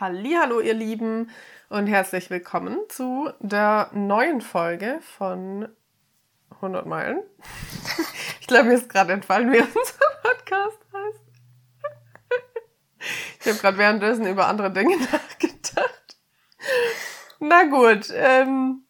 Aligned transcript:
Hallo, 0.00 0.60
ihr 0.60 0.74
Lieben 0.74 1.28
und 1.70 1.88
herzlich 1.88 2.30
willkommen 2.30 2.78
zu 2.88 3.32
der 3.40 3.90
neuen 3.92 4.40
Folge 4.40 5.00
von 5.00 5.68
100 6.54 6.86
Meilen. 6.86 7.20
Ich 8.40 8.46
glaube, 8.46 8.68
mir 8.68 8.76
ist 8.76 8.88
gerade 8.88 9.12
entfallen, 9.12 9.52
wie 9.52 9.58
unser 9.58 9.74
Podcast 10.22 10.78
heißt. 10.94 11.20
Ich 13.40 13.46
habe 13.48 13.58
gerade 13.58 13.76
währenddessen 13.76 14.26
über 14.26 14.46
andere 14.46 14.70
Dinge 14.70 14.96
nachgedacht. 15.12 16.16
Na 17.40 17.64
gut. 17.64 18.08
Ähm, 18.14 18.84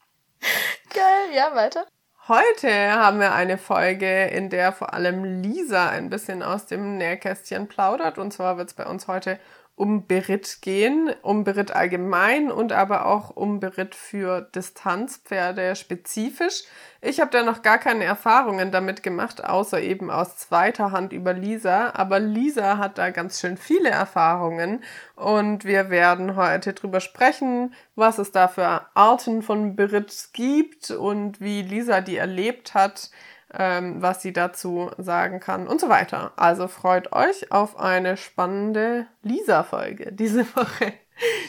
Geil, 0.95 1.35
ja, 1.35 1.57
weiter. 1.57 1.87
Heute 2.29 2.71
haben 2.93 3.19
wir 3.19 3.33
eine 3.33 3.57
Folge, 3.57 4.27
in 4.27 4.51
der 4.51 4.73
vor 4.73 4.93
allem 4.93 5.25
Lisa 5.43 5.89
ein 5.89 6.11
bisschen 6.11 6.43
aus 6.43 6.67
dem 6.67 6.99
Nähkästchen 6.99 7.67
plaudert. 7.67 8.19
Und 8.19 8.33
zwar 8.33 8.59
wird 8.59 8.69
es 8.69 8.75
bei 8.75 8.85
uns 8.87 9.09
heute 9.09 9.41
um 9.79 10.07
Beritt 10.07 10.59
gehen, 10.61 11.15
um 11.23 11.45
Beritt 11.45 11.71
allgemein 11.71 12.51
und 12.51 12.73
aber 12.73 13.07
auch 13.07 13.31
um 13.31 13.61
Beritt 13.61 13.95
für 13.95 14.43
Distanzpferde 14.43 15.77
spezifisch. 15.77 16.65
Ich 17.01 17.21
habe 17.21 17.31
da 17.31 17.45
noch 17.45 17.63
gar 17.63 17.79
keine 17.79 18.03
Erfahrungen 18.03 18.73
damit 18.73 19.05
gemacht, 19.05 19.45
außer 19.45 19.81
eben 19.81 20.11
aus 20.11 20.37
zweiter 20.37 20.91
Hand 20.91 21.13
über 21.13 21.33
Lisa. 21.33 21.93
Aber 21.95 22.19
Lisa 22.19 22.79
hat 22.79 22.99
da 22.99 23.11
ganz 23.11 23.41
schön 23.41 23.57
viele 23.57 23.91
Erfahrungen 23.91 24.83
und 25.15 25.65
wir 25.65 25.91
werden 25.91 26.35
heute 26.35 26.73
drüber 26.73 26.99
sprechen, 26.99 27.73
was 27.95 28.19
es 28.19 28.33
da 28.33 28.49
für 28.49 28.83
Arten 28.95 29.43
von 29.43 29.77
Beritt 29.77 30.31
gibt 30.33 30.91
und 30.91 31.41
wie 31.41 31.63
Lisa 31.63 32.01
die 32.01 32.17
erlebt 32.17 32.75
hat 32.75 33.11
ähm, 33.55 34.03
was 34.03 34.23
sie 34.23 34.33
dazu 34.33 34.91
sagen 34.99 35.41
kann 35.41 35.67
und 35.67 35.81
so 35.81 35.89
weiter. 35.89 36.33
Also 36.37 36.69
freut 36.69 37.13
euch 37.13 37.51
auf 37.51 37.79
eine 37.79 38.17
spannende 38.17 39.07
Lisa-Folge 39.23 40.13
diese 40.13 40.45
Woche. 40.57 40.93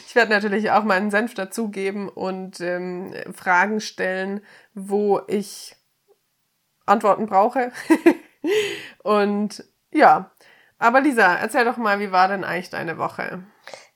Ich 0.06 0.14
werde 0.14 0.32
natürlich 0.32 0.70
auch 0.70 0.82
meinen 0.82 1.10
Senf 1.10 1.34
dazugeben 1.34 2.08
und 2.08 2.60
ähm, 2.60 3.14
Fragen 3.32 3.80
stellen, 3.80 4.40
wo 4.74 5.20
ich 5.28 5.76
Antworten 6.86 7.26
brauche. 7.26 7.70
und 9.02 9.64
ja, 9.92 10.32
aber 10.78 11.00
Lisa, 11.02 11.34
erzähl 11.36 11.64
doch 11.64 11.76
mal, 11.76 12.00
wie 12.00 12.10
war 12.10 12.26
denn 12.26 12.42
eigentlich 12.42 12.70
deine 12.70 12.98
Woche? 12.98 13.44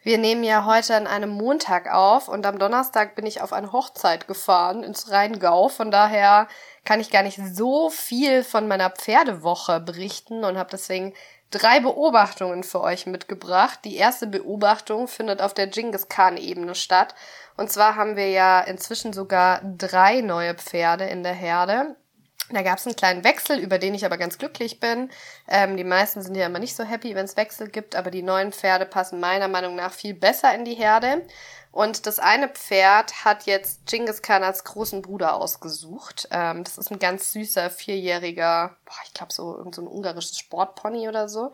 Wir 0.03 0.19
nehmen 0.19 0.45
ja 0.45 0.67
heute 0.67 0.95
an 0.97 1.07
einem 1.07 1.31
Montag 1.31 1.91
auf 1.91 2.29
und 2.29 2.45
am 2.45 2.59
Donnerstag 2.59 3.15
bin 3.15 3.25
ich 3.25 3.41
auf 3.41 3.55
eine 3.55 3.73
Hochzeit 3.73 4.29
gefahren 4.29 4.83
ins 4.83 5.11
Rheingau. 5.11 5.69
Von 5.69 5.91
daher 5.91 6.47
kann 6.85 7.01
ich 7.01 7.11
gar 7.11 7.23
nicht 7.23 7.41
so 7.55 7.91
viel 7.91 8.43
von 8.43 8.69
meiner 8.69 8.91
Pferdewoche 8.91 9.81
berichten 9.81 10.45
und 10.45 10.59
habe 10.59 10.71
deswegen 10.71 11.15
drei 11.51 11.81
Beobachtungen 11.81 12.63
für 12.65 12.81
euch 12.81 13.07
mitgebracht. 13.07 13.81
Die 13.85 13.97
erste 13.97 14.27
Beobachtung 14.27 15.09
findet 15.09 15.41
auf 15.41 15.55
der 15.55 15.67
Genghis 15.67 16.09
Khan-Ebene 16.09 16.75
statt. 16.75 17.15
Und 17.57 17.71
zwar 17.71 17.97
haben 17.97 18.17
wir 18.17 18.29
ja 18.31 18.61
inzwischen 18.61 19.13
sogar 19.13 19.61
drei 19.63 20.21
neue 20.21 20.55
Pferde 20.55 21.05
in 21.05 21.23
der 21.23 21.35
Herde. 21.35 21.97
Da 22.51 22.63
gab 22.63 22.79
es 22.79 22.87
einen 22.87 22.97
kleinen 22.97 23.25
Wechsel, 23.25 23.59
über 23.59 23.79
den 23.79 23.95
ich 23.95 24.05
aber 24.05 24.19
ganz 24.19 24.37
glücklich 24.37 24.79
bin. 24.79 25.11
Ähm, 25.49 25.77
die 25.77 25.85
meisten 25.85 26.21
sind 26.21 26.35
ja 26.35 26.47
immer 26.47 26.59
nicht 26.59 26.77
so 26.77 26.85
happy, 26.85 27.15
wenn 27.15 27.25
es 27.25 27.39
Wechsel 27.39 27.69
gibt, 27.69 27.97
aber 27.97 28.11
die 28.11 28.23
neuen 28.23 28.53
Pferde 28.53 28.85
passen 28.85 29.19
meiner 29.19 29.49
Meinung 29.49 29.77
nach 29.77 29.93
viel 29.93 30.13
besser 30.15 30.55
in 30.55 30.65
die 30.65 30.75
Herde. 30.75 31.27
Und 31.73 32.07
das 32.07 32.19
eine 32.19 32.49
Pferd 32.49 33.25
hat 33.25 33.47
jetzt 33.47 33.87
Genghis 33.87 34.23
Khan 34.23 34.45
als 34.45 34.63
großen 34.63 35.03
Bruder 35.03 35.35
ausgesucht. 35.35 36.29
Ähm, 36.31 36.65
das 36.65 36.79
ist 36.79 36.93
ein 36.93 36.99
ganz 36.99 37.33
süßer, 37.33 37.71
vierjähriger, 37.71 38.77
boah, 38.85 38.95
ich 39.07 39.15
glaube 39.15 39.33
so 39.33 39.65
so 39.73 39.83
ein 39.83 39.89
ungarisches 39.89 40.39
Sportpony 40.39 41.09
oder 41.09 41.29
so. 41.29 41.51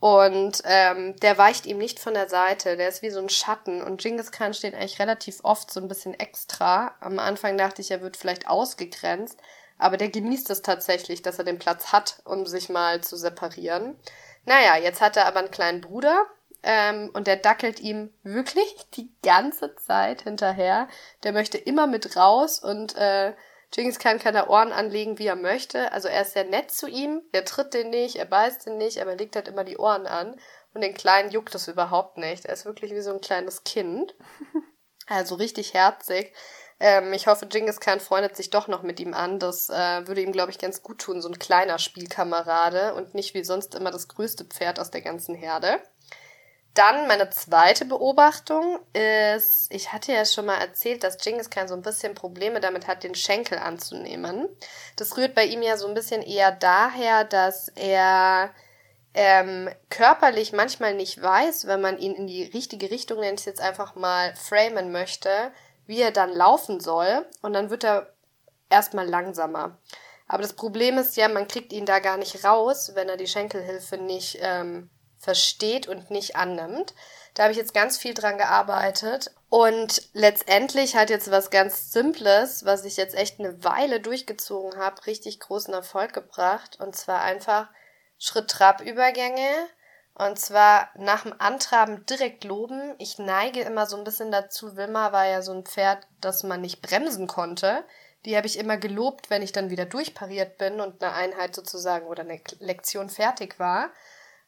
Und 0.00 0.62
ähm, 0.64 1.16
der 1.20 1.36
weicht 1.36 1.66
ihm 1.66 1.78
nicht 1.78 2.00
von 2.00 2.14
der 2.14 2.28
Seite, 2.28 2.76
der 2.76 2.88
ist 2.88 3.02
wie 3.02 3.10
so 3.10 3.20
ein 3.20 3.28
Schatten. 3.28 3.82
Und 3.82 4.00
Genghis 4.00 4.32
Khan 4.32 4.54
steht 4.54 4.74
eigentlich 4.74 4.98
relativ 4.98 5.40
oft 5.42 5.70
so 5.70 5.80
ein 5.80 5.88
bisschen 5.88 6.14
extra. 6.18 6.94
Am 7.00 7.18
Anfang 7.18 7.58
dachte 7.58 7.82
ich, 7.82 7.90
er 7.90 8.00
wird 8.00 8.16
vielleicht 8.16 8.48
ausgegrenzt. 8.48 9.38
Aber 9.80 9.96
der 9.96 10.10
genießt 10.10 10.50
es 10.50 10.62
tatsächlich, 10.62 11.22
dass 11.22 11.38
er 11.38 11.44
den 11.44 11.58
Platz 11.58 11.90
hat, 11.90 12.20
um 12.24 12.46
sich 12.46 12.68
mal 12.68 13.00
zu 13.00 13.16
separieren. 13.16 13.98
Naja, 14.44 14.76
jetzt 14.76 15.00
hat 15.00 15.16
er 15.16 15.26
aber 15.26 15.40
einen 15.40 15.50
kleinen 15.50 15.80
Bruder 15.80 16.26
ähm, 16.62 17.10
und 17.14 17.26
der 17.26 17.36
dackelt 17.36 17.80
ihm 17.80 18.12
wirklich 18.22 18.76
die 18.94 19.10
ganze 19.22 19.74
Zeit 19.76 20.22
hinterher. 20.22 20.86
Der 21.22 21.32
möchte 21.32 21.56
immer 21.56 21.86
mit 21.86 22.14
raus 22.14 22.62
und 22.62 22.94
äh, 22.96 23.32
Genghis 23.70 23.98
Khan 23.98 24.18
kann 24.18 24.34
da 24.34 24.48
Ohren 24.48 24.72
anlegen, 24.72 25.18
wie 25.18 25.28
er 25.28 25.36
möchte. 25.36 25.92
Also 25.92 26.08
er 26.08 26.22
ist 26.22 26.32
sehr 26.34 26.44
nett 26.44 26.70
zu 26.70 26.86
ihm, 26.86 27.22
er 27.32 27.44
tritt 27.44 27.72
den 27.72 27.88
nicht, 27.90 28.16
er 28.16 28.26
beißt 28.26 28.66
den 28.66 28.76
nicht, 28.76 29.00
aber 29.00 29.12
er 29.12 29.16
legt 29.16 29.36
halt 29.36 29.48
immer 29.48 29.64
die 29.64 29.78
Ohren 29.78 30.06
an. 30.06 30.38
Und 30.74 30.82
den 30.82 30.94
Kleinen 30.94 31.30
juckt 31.30 31.54
es 31.54 31.68
überhaupt 31.68 32.18
nicht. 32.18 32.44
Er 32.44 32.52
ist 32.52 32.64
wirklich 32.64 32.92
wie 32.92 33.00
so 33.00 33.12
ein 33.12 33.20
kleines 33.20 33.64
Kind. 33.64 34.14
Also 35.12 35.34
richtig 35.34 35.74
herzig. 35.74 36.32
Ähm, 36.80 37.12
ich 37.12 37.26
hoffe, 37.26 37.46
Genghis 37.46 37.78
Khan 37.78 38.00
freundet 38.00 38.36
sich 38.36 38.48
doch 38.48 38.66
noch 38.66 38.82
mit 38.82 38.98
ihm 39.00 39.12
an. 39.12 39.38
Das 39.38 39.68
äh, 39.68 40.06
würde 40.08 40.22
ihm, 40.22 40.32
glaube 40.32 40.50
ich, 40.50 40.58
ganz 40.58 40.82
gut 40.82 40.98
tun, 40.98 41.20
so 41.20 41.28
ein 41.28 41.38
kleiner 41.38 41.78
Spielkamerade 41.78 42.94
und 42.94 43.14
nicht 43.14 43.34
wie 43.34 43.44
sonst 43.44 43.74
immer 43.74 43.90
das 43.90 44.08
größte 44.08 44.44
Pferd 44.44 44.80
aus 44.80 44.90
der 44.90 45.02
ganzen 45.02 45.34
Herde. 45.34 45.78
Dann 46.72 47.08
meine 47.08 47.28
zweite 47.30 47.84
Beobachtung 47.84 48.78
ist, 48.94 49.66
ich 49.70 49.92
hatte 49.92 50.12
ja 50.12 50.24
schon 50.24 50.46
mal 50.46 50.58
erzählt, 50.58 51.02
dass 51.02 51.18
Genghis 51.18 51.50
Khan 51.50 51.68
so 51.68 51.74
ein 51.74 51.82
bisschen 51.82 52.14
Probleme 52.14 52.60
damit 52.60 52.86
hat, 52.86 53.02
den 53.02 53.16
Schenkel 53.16 53.58
anzunehmen. 53.58 54.48
Das 54.96 55.16
rührt 55.16 55.34
bei 55.34 55.44
ihm 55.44 55.62
ja 55.62 55.76
so 55.76 55.88
ein 55.88 55.94
bisschen 55.94 56.22
eher 56.22 56.52
daher, 56.52 57.24
dass 57.24 57.68
er 57.74 58.50
ähm, 59.14 59.68
körperlich 59.90 60.52
manchmal 60.52 60.94
nicht 60.94 61.20
weiß, 61.20 61.66
wenn 61.66 61.80
man 61.80 61.98
ihn 61.98 62.14
in 62.14 62.28
die 62.28 62.44
richtige 62.44 62.90
Richtung, 62.92 63.18
nenne 63.18 63.34
ich 63.34 63.40
es 63.40 63.46
jetzt 63.46 63.60
einfach 63.60 63.96
mal, 63.96 64.32
framen 64.36 64.92
möchte, 64.92 65.50
wie 65.90 66.00
er 66.00 66.12
dann 66.12 66.32
laufen 66.32 66.78
soll 66.78 67.26
und 67.42 67.52
dann 67.52 67.68
wird 67.68 67.84
er 67.84 68.14
erstmal 68.70 69.08
langsamer. 69.08 69.76
Aber 70.28 70.42
das 70.42 70.52
Problem 70.52 70.98
ist 70.98 71.16
ja, 71.16 71.26
man 71.26 71.48
kriegt 71.48 71.72
ihn 71.72 71.84
da 71.84 71.98
gar 71.98 72.16
nicht 72.16 72.44
raus, 72.44 72.92
wenn 72.94 73.08
er 73.08 73.16
die 73.16 73.26
Schenkelhilfe 73.26 73.98
nicht 73.98 74.38
ähm, 74.40 74.88
versteht 75.18 75.88
und 75.88 76.12
nicht 76.12 76.36
annimmt. 76.36 76.94
Da 77.34 77.42
habe 77.42 77.50
ich 77.50 77.58
jetzt 77.58 77.74
ganz 77.74 77.98
viel 77.98 78.14
dran 78.14 78.38
gearbeitet 78.38 79.34
und 79.48 80.08
letztendlich 80.12 80.94
hat 80.94 81.10
jetzt 81.10 81.32
was 81.32 81.50
ganz 81.50 81.90
Simples, 81.90 82.64
was 82.64 82.84
ich 82.84 82.96
jetzt 82.96 83.16
echt 83.16 83.40
eine 83.40 83.64
Weile 83.64 83.98
durchgezogen 83.98 84.78
habe, 84.78 85.04
richtig 85.06 85.40
großen 85.40 85.74
Erfolg 85.74 86.12
gebracht 86.12 86.78
und 86.78 86.94
zwar 86.94 87.22
einfach 87.22 87.68
Schritt-Trab-Übergänge 88.18 89.66
und 90.14 90.38
zwar 90.38 90.90
nach 90.96 91.22
dem 91.22 91.34
Antraben 91.38 92.04
direkt 92.06 92.44
loben. 92.44 92.94
Ich 92.98 93.18
neige 93.18 93.60
immer 93.60 93.86
so 93.86 93.96
ein 93.96 94.04
bisschen 94.04 94.30
dazu. 94.30 94.76
Wilma 94.76 95.12
war 95.12 95.26
ja 95.26 95.40
so 95.40 95.52
ein 95.52 95.64
Pferd, 95.64 96.06
das 96.20 96.42
man 96.42 96.60
nicht 96.60 96.82
bremsen 96.82 97.26
konnte. 97.26 97.84
Die 98.26 98.36
habe 98.36 98.46
ich 98.46 98.58
immer 98.58 98.76
gelobt, 98.76 99.30
wenn 99.30 99.40
ich 99.40 99.52
dann 99.52 99.70
wieder 99.70 99.86
durchpariert 99.86 100.58
bin 100.58 100.80
und 100.80 101.02
eine 101.02 101.14
Einheit 101.14 101.54
sozusagen 101.54 102.06
oder 102.06 102.22
eine 102.22 102.40
Lektion 102.58 103.08
fertig 103.08 103.58
war. 103.58 103.90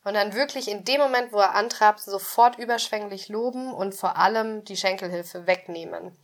Und 0.04 0.14
dann 0.14 0.34
wirklich 0.34 0.68
in 0.68 0.84
dem 0.84 1.00
Moment, 1.00 1.32
wo 1.32 1.38
er 1.38 1.54
antrabt, 1.54 2.00
sofort 2.00 2.58
überschwänglich 2.58 3.28
loben 3.28 3.72
und 3.72 3.94
vor 3.94 4.18
allem 4.18 4.64
die 4.64 4.76
Schenkelhilfe 4.76 5.46
wegnehmen. 5.46 6.16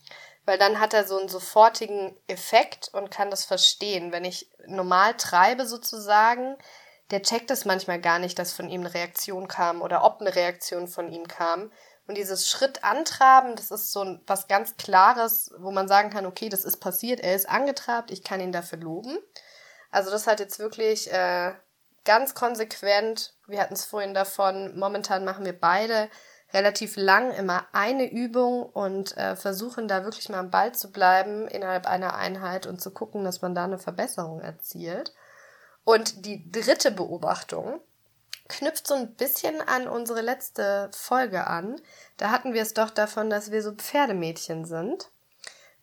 Weil 0.45 0.59
dann 0.59 0.81
hat 0.81 0.95
er 0.95 1.07
so 1.07 1.19
einen 1.19 1.29
sofortigen 1.29 2.17
Effekt 2.27 2.91
und 2.93 3.11
kann 3.11 3.31
das 3.31 3.45
verstehen. 3.45 4.13
Wenn 4.13 4.25
ich 4.25 4.51
normal 4.67 5.15
treibe 5.15 5.67
sozusagen, 5.67 6.57
der 7.11 7.23
checkt 7.23 7.51
es 7.51 7.65
manchmal 7.65 8.01
gar 8.01 8.19
nicht, 8.19 8.39
dass 8.39 8.53
von 8.53 8.69
ihm 8.69 8.83
eine 8.83 8.95
Reaktion 8.95 9.49
kam 9.49 9.83
oder 9.83 10.05
ob 10.05 10.21
eine 10.21 10.35
Reaktion 10.35 10.89
von 10.89 11.11
ihm 11.11 11.27
kam. 11.27 11.73
Und 12.07 12.17
dieses 12.17 12.49
Schritt 12.49 12.85
antraben, 12.85 13.55
das 13.57 13.71
ist 13.71 13.93
so 13.93 14.19
was 14.27 14.49
ganz 14.49 14.77
Klares, 14.77 15.51
wo 15.59 15.71
man 15.71 15.89
sagen 15.89 16.11
kann, 16.11 16.27
okay, 16.27 16.49
das 16.49 16.65
ist 16.65 16.79
passiert, 16.79 17.21
er 17.21 17.35
ist 17.35 17.49
angetrabt, 17.49 18.11
ich 18.11 18.25
kann 18.25 18.41
ihn 18.41 18.53
dafür 18.53 18.79
loben. 18.79 19.19
Also 19.91 20.11
das 20.11 20.27
hat 20.27 20.41
jetzt 20.41 20.59
wirklich 20.59 21.13
äh, 21.13 21.53
ganz 22.05 22.35
konsequent, 22.35 23.35
wir 23.47 23.61
hatten 23.61 23.75
es 23.75 23.85
vorhin 23.85 24.15
davon, 24.15 24.79
momentan 24.79 25.25
machen 25.25 25.45
wir 25.45 25.59
beide 25.59 26.09
relativ 26.53 26.97
lang 26.97 27.31
immer 27.33 27.67
eine 27.73 28.11
Übung 28.11 28.63
und 28.63 29.17
äh, 29.19 29.37
versuchen 29.37 29.87
da 29.87 30.05
wirklich 30.05 30.31
mal 30.31 30.39
am 30.39 30.51
Ball 30.51 30.75
zu 30.75 30.91
bleiben 30.91 31.47
innerhalb 31.49 31.87
einer 31.87 32.15
Einheit 32.15 32.67
und 32.67 32.81
zu 32.81 32.91
gucken, 32.91 33.25
dass 33.25 33.43
man 33.43 33.55
da 33.55 33.65
eine 33.65 33.79
Verbesserung 33.79 34.41
erzielt. 34.41 35.13
Und 35.89 36.27
die 36.27 36.53
dritte 36.53 36.91
Beobachtung 36.91 37.81
knüpft 38.47 38.87
so 38.87 38.93
ein 38.93 39.15
bisschen 39.15 39.63
an 39.63 39.89
unsere 39.89 40.21
letzte 40.21 40.91
Folge 40.93 41.47
an. 41.47 41.81
Da 42.19 42.31
hatten 42.31 42.53
wir 42.53 42.61
es 42.61 42.75
doch 42.75 42.91
davon, 42.91 43.31
dass 43.31 43.53
wir 43.53 43.63
so 43.63 43.73
Pferdemädchen 43.73 44.67
sind. 44.67 45.09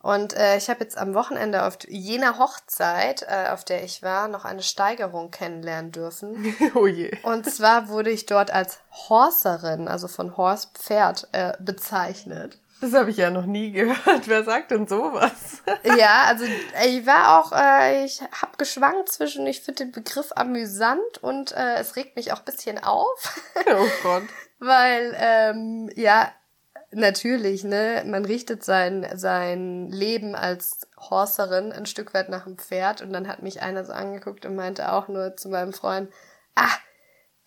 Und 0.03 0.35
äh, 0.35 0.57
ich 0.57 0.69
habe 0.69 0.83
jetzt 0.83 0.99
am 0.99 1.15
Wochenende 1.15 1.63
auf 1.65 1.79
jener 1.87 2.37
Hochzeit, 2.37 3.23
äh, 3.23 3.47
auf 3.49 3.63
der 3.63 3.83
ich 3.83 4.03
war, 4.03 4.27
noch 4.27 4.45
eine 4.45 4.61
Steigerung 4.61 5.31
kennenlernen 5.31 5.91
dürfen. 5.91 6.55
oh 6.75 6.85
je. 6.85 7.11
Und 7.23 7.49
zwar 7.49 7.89
wurde 7.89 8.11
ich 8.11 8.27
dort 8.27 8.51
als 8.51 8.77
Horserin, 9.09 9.87
also 9.87 10.07
von 10.07 10.37
Horse 10.37 10.67
Pferd, 10.75 11.29
äh, 11.31 11.53
bezeichnet. 11.59 12.59
Das 12.81 12.93
habe 12.93 13.09
ich 13.09 13.17
ja 13.17 13.29
noch 13.29 13.45
nie 13.45 13.71
gehört. 13.71 14.27
Wer 14.27 14.43
sagt 14.43 14.71
denn 14.71 14.87
sowas? 14.87 15.63
ja, 15.97 16.23
also 16.27 16.45
ich 16.45 17.05
war 17.05 17.39
auch, 17.39 17.51
äh, 17.53 18.05
ich 18.05 18.21
habe 18.21 18.57
geschwankt 18.57 19.09
zwischen, 19.09 19.47
ich 19.47 19.61
finde 19.61 19.85
den 19.85 19.91
Begriff 19.91 20.31
amüsant 20.35 21.17
und 21.21 21.53
äh, 21.53 21.77
es 21.77 21.95
regt 21.95 22.15
mich 22.15 22.33
auch 22.33 22.39
bisschen 22.39 22.83
auf. 22.83 23.41
oh 23.67 23.87
Gott. 24.03 24.23
Weil, 24.59 25.15
ähm, 25.17 25.89
ja, 25.95 26.31
natürlich, 26.91 27.63
ne, 27.63 28.03
man 28.05 28.25
richtet 28.25 28.63
sein, 28.63 29.07
sein 29.15 29.89
Leben 29.89 30.35
als 30.35 30.87
Horserin 30.97 31.71
ein 31.71 31.85
Stück 31.85 32.13
weit 32.13 32.29
nach 32.29 32.43
dem 32.43 32.57
Pferd 32.57 33.01
und 33.01 33.13
dann 33.13 33.27
hat 33.27 33.41
mich 33.41 33.61
einer 33.61 33.85
so 33.85 33.93
angeguckt 33.93 34.45
und 34.45 34.55
meinte 34.55 34.91
auch 34.91 35.07
nur 35.07 35.35
zu 35.37 35.49
meinem 35.49 35.73
Freund, 35.73 36.11
ah, 36.55 36.75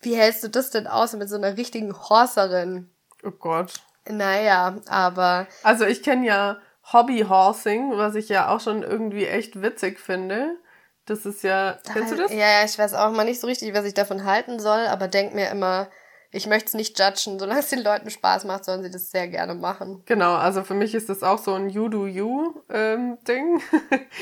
wie 0.01 0.15
hältst 0.15 0.43
du 0.43 0.49
das 0.49 0.71
denn 0.71 0.87
aus 0.87 1.13
mit 1.13 1.29
so 1.29 1.35
einer 1.35 1.57
richtigen 1.57 1.93
Horserin? 1.93 2.89
Oh 3.23 3.31
Gott. 3.31 3.73
Naja, 4.09 4.75
aber. 4.87 5.47
Also 5.63 5.85
ich 5.85 6.03
kenne 6.03 6.25
ja 6.25 6.57
Hobby-Horsing, 6.91 7.97
was 7.97 8.15
ich 8.15 8.29
ja 8.29 8.49
auch 8.49 8.59
schon 8.59 8.83
irgendwie 8.83 9.25
echt 9.25 9.61
witzig 9.61 9.99
finde. 9.99 10.57
Das 11.05 11.25
ist 11.25 11.43
ja. 11.43 11.77
Kennst 11.93 12.11
du 12.11 12.17
das? 12.17 12.31
Ja, 12.31 12.59
ja, 12.59 12.65
ich 12.65 12.77
weiß 12.77 12.93
auch 12.93 13.11
mal 13.11 13.25
nicht 13.25 13.39
so 13.39 13.47
richtig, 13.47 13.73
was 13.73 13.85
ich 13.85 13.93
davon 13.93 14.25
halten 14.25 14.59
soll, 14.59 14.87
aber 14.87 15.07
denk 15.07 15.33
mir 15.33 15.49
immer, 15.49 15.89
ich 16.31 16.47
möchte 16.47 16.67
es 16.67 16.73
nicht 16.73 16.99
judgen. 16.99 17.39
Solange 17.39 17.59
es 17.59 17.69
den 17.69 17.83
Leuten 17.83 18.09
Spaß 18.09 18.45
macht, 18.45 18.65
sollen 18.65 18.83
sie 18.83 18.91
das 18.91 19.09
sehr 19.09 19.27
gerne 19.27 19.55
machen. 19.55 20.03
Genau, 20.05 20.35
also 20.35 20.63
für 20.63 20.75
mich 20.75 20.93
ist 20.93 21.09
das 21.09 21.23
auch 21.23 21.39
so 21.39 21.53
ein 21.53 21.69
You-Do-You-Ding. 21.69 23.61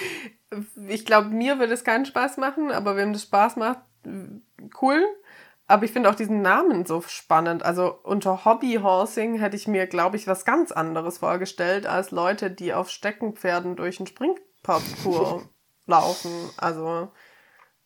ich 0.87 1.05
glaube, 1.05 1.29
mir 1.29 1.59
würde 1.59 1.73
es 1.73 1.83
keinen 1.83 2.05
Spaß 2.05 2.37
machen, 2.37 2.71
aber 2.71 2.95
wem 2.95 3.13
das 3.13 3.23
Spaß 3.23 3.57
macht, 3.57 3.79
cool. 4.81 5.05
Aber 5.67 5.83
ich 5.83 5.91
finde 5.91 6.09
auch 6.09 6.15
diesen 6.15 6.41
Namen 6.41 6.85
so 6.85 7.01
spannend. 7.01 7.63
Also 7.63 7.99
unter 8.03 8.45
Hobbyhorsing 8.45 9.39
hätte 9.39 9.57
ich 9.57 9.67
mir, 9.67 9.85
glaube 9.85 10.15
ich, 10.15 10.25
was 10.25 10.45
ganz 10.45 10.71
anderes 10.71 11.17
vorgestellt 11.17 11.85
als 11.85 12.11
Leute, 12.11 12.49
die 12.49 12.73
auf 12.73 12.89
Steckenpferden 12.89 13.75
durch 13.75 13.99
einen 13.99 14.07
Springparcours 14.07 15.43
laufen. 15.85 16.31
Also 16.55 17.09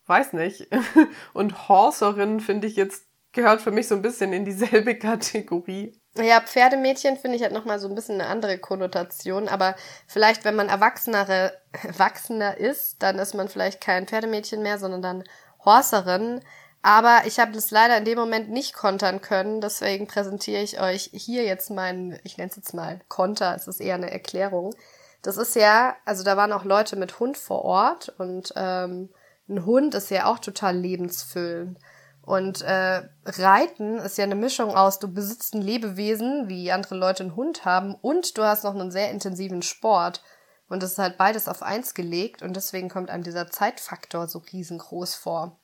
weiß 0.06 0.32
nicht. 0.34 0.68
Und 1.32 1.68
Horserin 1.68 2.40
finde 2.40 2.68
ich 2.68 2.76
jetzt 2.76 3.04
gehört 3.32 3.62
für 3.62 3.70
mich 3.70 3.88
so 3.88 3.94
ein 3.94 4.02
bisschen 4.02 4.32
in 4.32 4.44
dieselbe 4.44 4.94
Kategorie. 4.98 5.98
Ja, 6.16 6.40
Pferdemädchen 6.40 7.16
finde 7.16 7.36
ich 7.36 7.42
halt 7.42 7.54
nochmal 7.54 7.78
so 7.78 7.88
ein 7.88 7.94
bisschen 7.94 8.20
eine 8.20 8.28
andere 8.28 8.58
Konnotation, 8.58 9.48
aber 9.48 9.74
vielleicht, 10.06 10.44
wenn 10.44 10.54
man 10.54 10.68
Erwachsenere, 10.68 11.54
Erwachsener 11.82 12.58
ist, 12.58 13.02
dann 13.02 13.18
ist 13.18 13.34
man 13.34 13.48
vielleicht 13.48 13.80
kein 13.80 14.06
Pferdemädchen 14.06 14.62
mehr, 14.62 14.78
sondern 14.78 15.00
dann 15.00 15.24
Horserin. 15.64 16.40
Aber 16.82 17.22
ich 17.26 17.38
habe 17.38 17.52
das 17.52 17.70
leider 17.70 17.96
in 17.96 18.04
dem 18.04 18.18
Moment 18.18 18.50
nicht 18.50 18.74
kontern 18.74 19.20
können, 19.20 19.60
deswegen 19.60 20.08
präsentiere 20.08 20.62
ich 20.62 20.80
euch 20.80 21.10
hier 21.12 21.44
jetzt 21.44 21.70
meinen, 21.70 22.18
ich 22.24 22.38
nenne 22.38 22.50
es 22.50 22.56
jetzt 22.56 22.74
mal 22.74 23.00
Konter, 23.08 23.54
es 23.54 23.68
ist 23.68 23.80
eher 23.80 23.94
eine 23.94 24.10
Erklärung. 24.10 24.74
Das 25.22 25.36
ist 25.36 25.54
ja, 25.54 25.96
also 26.04 26.24
da 26.24 26.36
waren 26.36 26.52
auch 26.52 26.64
Leute 26.64 26.96
mit 26.96 27.20
Hund 27.20 27.38
vor 27.38 27.64
Ort 27.64 28.08
und 28.18 28.52
ähm, 28.56 29.10
ein 29.48 29.64
Hund 29.64 29.94
ist 29.94 30.10
ja 30.10 30.26
auch 30.26 30.40
total 30.40 30.76
lebensfüllend. 30.76 31.78
Und 32.22 32.62
äh, 32.62 33.02
Reiten 33.26 33.98
ist 33.98 34.18
ja 34.18 34.24
eine 34.24 34.34
Mischung 34.36 34.74
aus, 34.76 34.98
du 34.98 35.12
besitzt 35.12 35.54
ein 35.54 35.62
Lebewesen, 35.62 36.48
wie 36.48 36.72
andere 36.72 36.96
Leute 36.96 37.24
einen 37.24 37.36
Hund 37.36 37.64
haben, 37.64 37.94
und 37.94 38.38
du 38.38 38.44
hast 38.44 38.64
noch 38.64 38.74
einen 38.74 38.92
sehr 38.92 39.10
intensiven 39.10 39.62
Sport. 39.62 40.22
Und 40.68 40.82
das 40.82 40.92
ist 40.92 40.98
halt 40.98 41.18
beides 41.18 41.48
auf 41.48 41.62
eins 41.62 41.94
gelegt 41.94 42.42
und 42.42 42.54
deswegen 42.56 42.88
kommt 42.88 43.10
einem 43.10 43.24
dieser 43.24 43.50
Zeitfaktor 43.50 44.26
so 44.26 44.38
riesengroß 44.38 45.14
vor. 45.16 45.58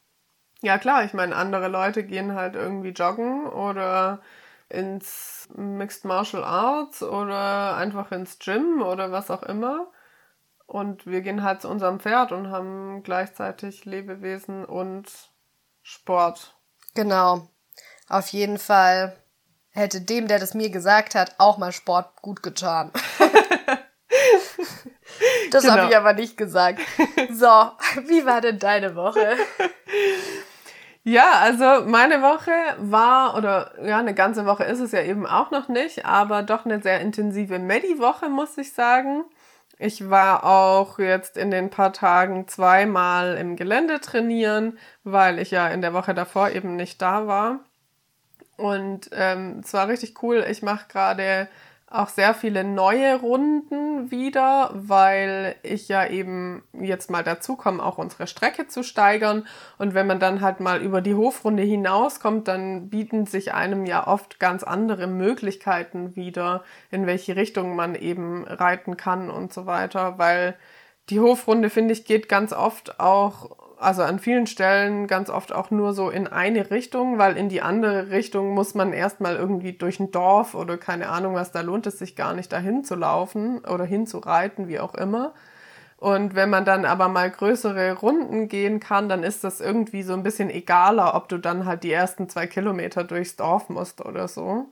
Ja 0.60 0.78
klar, 0.78 1.04
ich 1.04 1.14
meine, 1.14 1.36
andere 1.36 1.68
Leute 1.68 2.02
gehen 2.04 2.34
halt 2.34 2.56
irgendwie 2.56 2.90
joggen 2.90 3.46
oder 3.46 4.20
ins 4.68 5.48
Mixed 5.54 6.04
Martial 6.04 6.44
Arts 6.44 7.02
oder 7.02 7.76
einfach 7.76 8.12
ins 8.12 8.38
Gym 8.38 8.82
oder 8.82 9.12
was 9.12 9.30
auch 9.30 9.42
immer. 9.42 9.86
Und 10.66 11.06
wir 11.06 11.22
gehen 11.22 11.42
halt 11.42 11.62
zu 11.62 11.68
unserem 11.68 11.98
Pferd 12.00 12.32
und 12.32 12.50
haben 12.50 13.02
gleichzeitig 13.02 13.86
Lebewesen 13.86 14.64
und 14.66 15.06
Sport. 15.82 16.54
Genau. 16.94 17.48
Auf 18.08 18.28
jeden 18.28 18.58
Fall 18.58 19.16
hätte 19.70 20.00
dem, 20.00 20.28
der 20.28 20.38
das 20.38 20.54
mir 20.54 20.70
gesagt 20.70 21.14
hat, 21.14 21.36
auch 21.38 21.56
mal 21.56 21.72
Sport 21.72 22.20
gut 22.20 22.42
getan. 22.42 22.90
das 25.50 25.62
genau. 25.62 25.76
habe 25.76 25.88
ich 25.88 25.96
aber 25.96 26.12
nicht 26.12 26.36
gesagt. 26.36 26.80
So, 27.30 27.46
wie 28.06 28.26
war 28.26 28.40
denn 28.40 28.58
deine 28.58 28.94
Woche? 28.94 29.36
Ja, 31.08 31.40
also 31.40 31.86
meine 31.86 32.20
Woche 32.20 32.52
war, 32.76 33.34
oder 33.34 33.72
ja, 33.82 33.98
eine 33.98 34.12
ganze 34.12 34.44
Woche 34.44 34.64
ist 34.64 34.80
es 34.80 34.92
ja 34.92 35.00
eben 35.00 35.26
auch 35.26 35.50
noch 35.50 35.68
nicht, 35.68 36.04
aber 36.04 36.42
doch 36.42 36.66
eine 36.66 36.82
sehr 36.82 37.00
intensive 37.00 37.58
Medi-Woche, 37.58 38.28
muss 38.28 38.58
ich 38.58 38.74
sagen. 38.74 39.24
Ich 39.78 40.10
war 40.10 40.44
auch 40.44 40.98
jetzt 40.98 41.38
in 41.38 41.50
den 41.50 41.70
paar 41.70 41.94
Tagen 41.94 42.46
zweimal 42.46 43.38
im 43.38 43.56
Gelände 43.56 44.00
trainieren, 44.00 44.78
weil 45.02 45.38
ich 45.38 45.50
ja 45.50 45.68
in 45.68 45.80
der 45.80 45.94
Woche 45.94 46.12
davor 46.12 46.50
eben 46.50 46.76
nicht 46.76 47.00
da 47.00 47.26
war. 47.26 47.60
Und 48.58 49.08
ähm, 49.12 49.62
es 49.64 49.72
war 49.72 49.88
richtig 49.88 50.22
cool. 50.22 50.44
Ich 50.50 50.62
mache 50.62 50.88
gerade 50.88 51.48
auch 51.90 52.08
sehr 52.08 52.34
viele 52.34 52.64
neue 52.64 53.18
Runden 53.20 54.10
wieder, 54.10 54.70
weil 54.74 55.56
ich 55.62 55.88
ja 55.88 56.06
eben 56.06 56.62
jetzt 56.72 57.10
mal 57.10 57.24
dazu 57.24 57.56
komme, 57.56 57.82
auch 57.82 57.96
unsere 57.96 58.26
Strecke 58.26 58.66
zu 58.66 58.82
steigern. 58.82 59.46
Und 59.78 59.94
wenn 59.94 60.06
man 60.06 60.20
dann 60.20 60.42
halt 60.42 60.60
mal 60.60 60.82
über 60.82 61.00
die 61.00 61.14
Hofrunde 61.14 61.62
hinauskommt, 61.62 62.46
dann 62.46 62.90
bieten 62.90 63.24
sich 63.24 63.54
einem 63.54 63.86
ja 63.86 64.06
oft 64.06 64.38
ganz 64.38 64.62
andere 64.62 65.06
Möglichkeiten 65.06 66.14
wieder, 66.14 66.62
in 66.90 67.06
welche 67.06 67.36
Richtung 67.36 67.74
man 67.74 67.94
eben 67.94 68.44
reiten 68.46 68.98
kann 68.98 69.30
und 69.30 69.52
so 69.52 69.64
weiter, 69.64 70.18
weil 70.18 70.56
die 71.08 71.20
Hofrunde, 71.20 71.70
finde 71.70 71.94
ich, 71.94 72.04
geht 72.04 72.28
ganz 72.28 72.52
oft 72.52 73.00
auch 73.00 73.56
also 73.78 74.02
an 74.02 74.18
vielen 74.18 74.46
Stellen 74.46 75.06
ganz 75.06 75.30
oft 75.30 75.52
auch 75.52 75.70
nur 75.70 75.92
so 75.94 76.10
in 76.10 76.26
eine 76.26 76.70
Richtung, 76.70 77.18
weil 77.18 77.36
in 77.36 77.48
die 77.48 77.62
andere 77.62 78.10
Richtung 78.10 78.54
muss 78.54 78.74
man 78.74 78.92
erstmal 78.92 79.36
irgendwie 79.36 79.72
durch 79.72 80.00
ein 80.00 80.10
Dorf 80.10 80.54
oder 80.54 80.76
keine 80.76 81.08
Ahnung 81.08 81.34
was, 81.34 81.52
da 81.52 81.60
lohnt 81.60 81.86
es 81.86 81.98
sich 81.98 82.16
gar 82.16 82.34
nicht 82.34 82.52
dahin 82.52 82.84
zu 82.84 82.96
laufen 82.96 83.64
oder 83.64 83.84
hinzureiten, 83.84 84.68
wie 84.68 84.80
auch 84.80 84.94
immer. 84.94 85.32
Und 85.96 86.34
wenn 86.34 86.50
man 86.50 86.64
dann 86.64 86.84
aber 86.84 87.08
mal 87.08 87.30
größere 87.30 87.94
Runden 87.94 88.48
gehen 88.48 88.78
kann, 88.78 89.08
dann 89.08 89.24
ist 89.24 89.42
das 89.42 89.60
irgendwie 89.60 90.02
so 90.02 90.12
ein 90.12 90.22
bisschen 90.22 90.50
egaler, 90.50 91.14
ob 91.14 91.28
du 91.28 91.38
dann 91.38 91.64
halt 91.64 91.82
die 91.82 91.92
ersten 91.92 92.28
zwei 92.28 92.46
Kilometer 92.46 93.02
durchs 93.04 93.36
Dorf 93.36 93.68
musst 93.68 94.04
oder 94.04 94.28
so. 94.28 94.66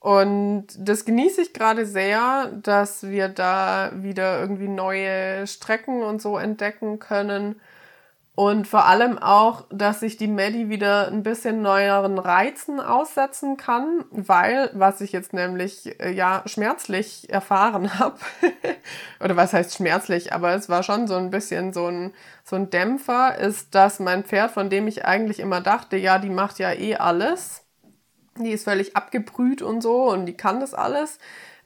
Und 0.00 0.66
das 0.78 1.04
genieße 1.04 1.42
ich 1.42 1.52
gerade 1.52 1.86
sehr, 1.86 2.52
dass 2.62 3.08
wir 3.08 3.28
da 3.28 3.90
wieder 3.94 4.40
irgendwie 4.40 4.68
neue 4.68 5.44
Strecken 5.46 6.02
und 6.02 6.22
so 6.22 6.38
entdecken 6.38 7.00
können 7.00 7.60
und 8.38 8.68
vor 8.68 8.86
allem 8.86 9.18
auch, 9.18 9.64
dass 9.68 9.98
sich 9.98 10.16
die 10.16 10.28
Maddie 10.28 10.68
wieder 10.68 11.08
ein 11.08 11.24
bisschen 11.24 11.60
neueren 11.60 12.20
Reizen 12.20 12.78
aussetzen 12.78 13.56
kann, 13.56 14.04
weil, 14.12 14.70
was 14.74 15.00
ich 15.00 15.10
jetzt 15.10 15.32
nämlich 15.32 16.00
äh, 16.00 16.12
ja 16.12 16.44
schmerzlich 16.46 17.28
erfahren 17.30 17.92
habe, 17.98 18.16
oder 19.18 19.34
was 19.34 19.52
heißt 19.52 19.74
schmerzlich, 19.74 20.32
aber 20.32 20.54
es 20.54 20.68
war 20.68 20.84
schon 20.84 21.08
so 21.08 21.16
ein 21.16 21.30
bisschen 21.30 21.72
so 21.72 21.88
ein, 21.88 22.12
so 22.44 22.54
ein 22.54 22.70
Dämpfer, 22.70 23.36
ist, 23.36 23.74
dass 23.74 23.98
mein 23.98 24.22
Pferd, 24.22 24.52
von 24.52 24.70
dem 24.70 24.86
ich 24.86 25.04
eigentlich 25.04 25.40
immer 25.40 25.60
dachte, 25.60 25.96
ja, 25.96 26.20
die 26.20 26.30
macht 26.30 26.60
ja 26.60 26.72
eh 26.72 26.94
alles, 26.94 27.64
die 28.38 28.52
ist 28.52 28.62
völlig 28.62 28.94
abgebrüht 28.94 29.62
und 29.62 29.80
so 29.80 30.08
und 30.12 30.26
die 30.26 30.36
kann 30.36 30.60
das 30.60 30.74
alles, 30.74 31.18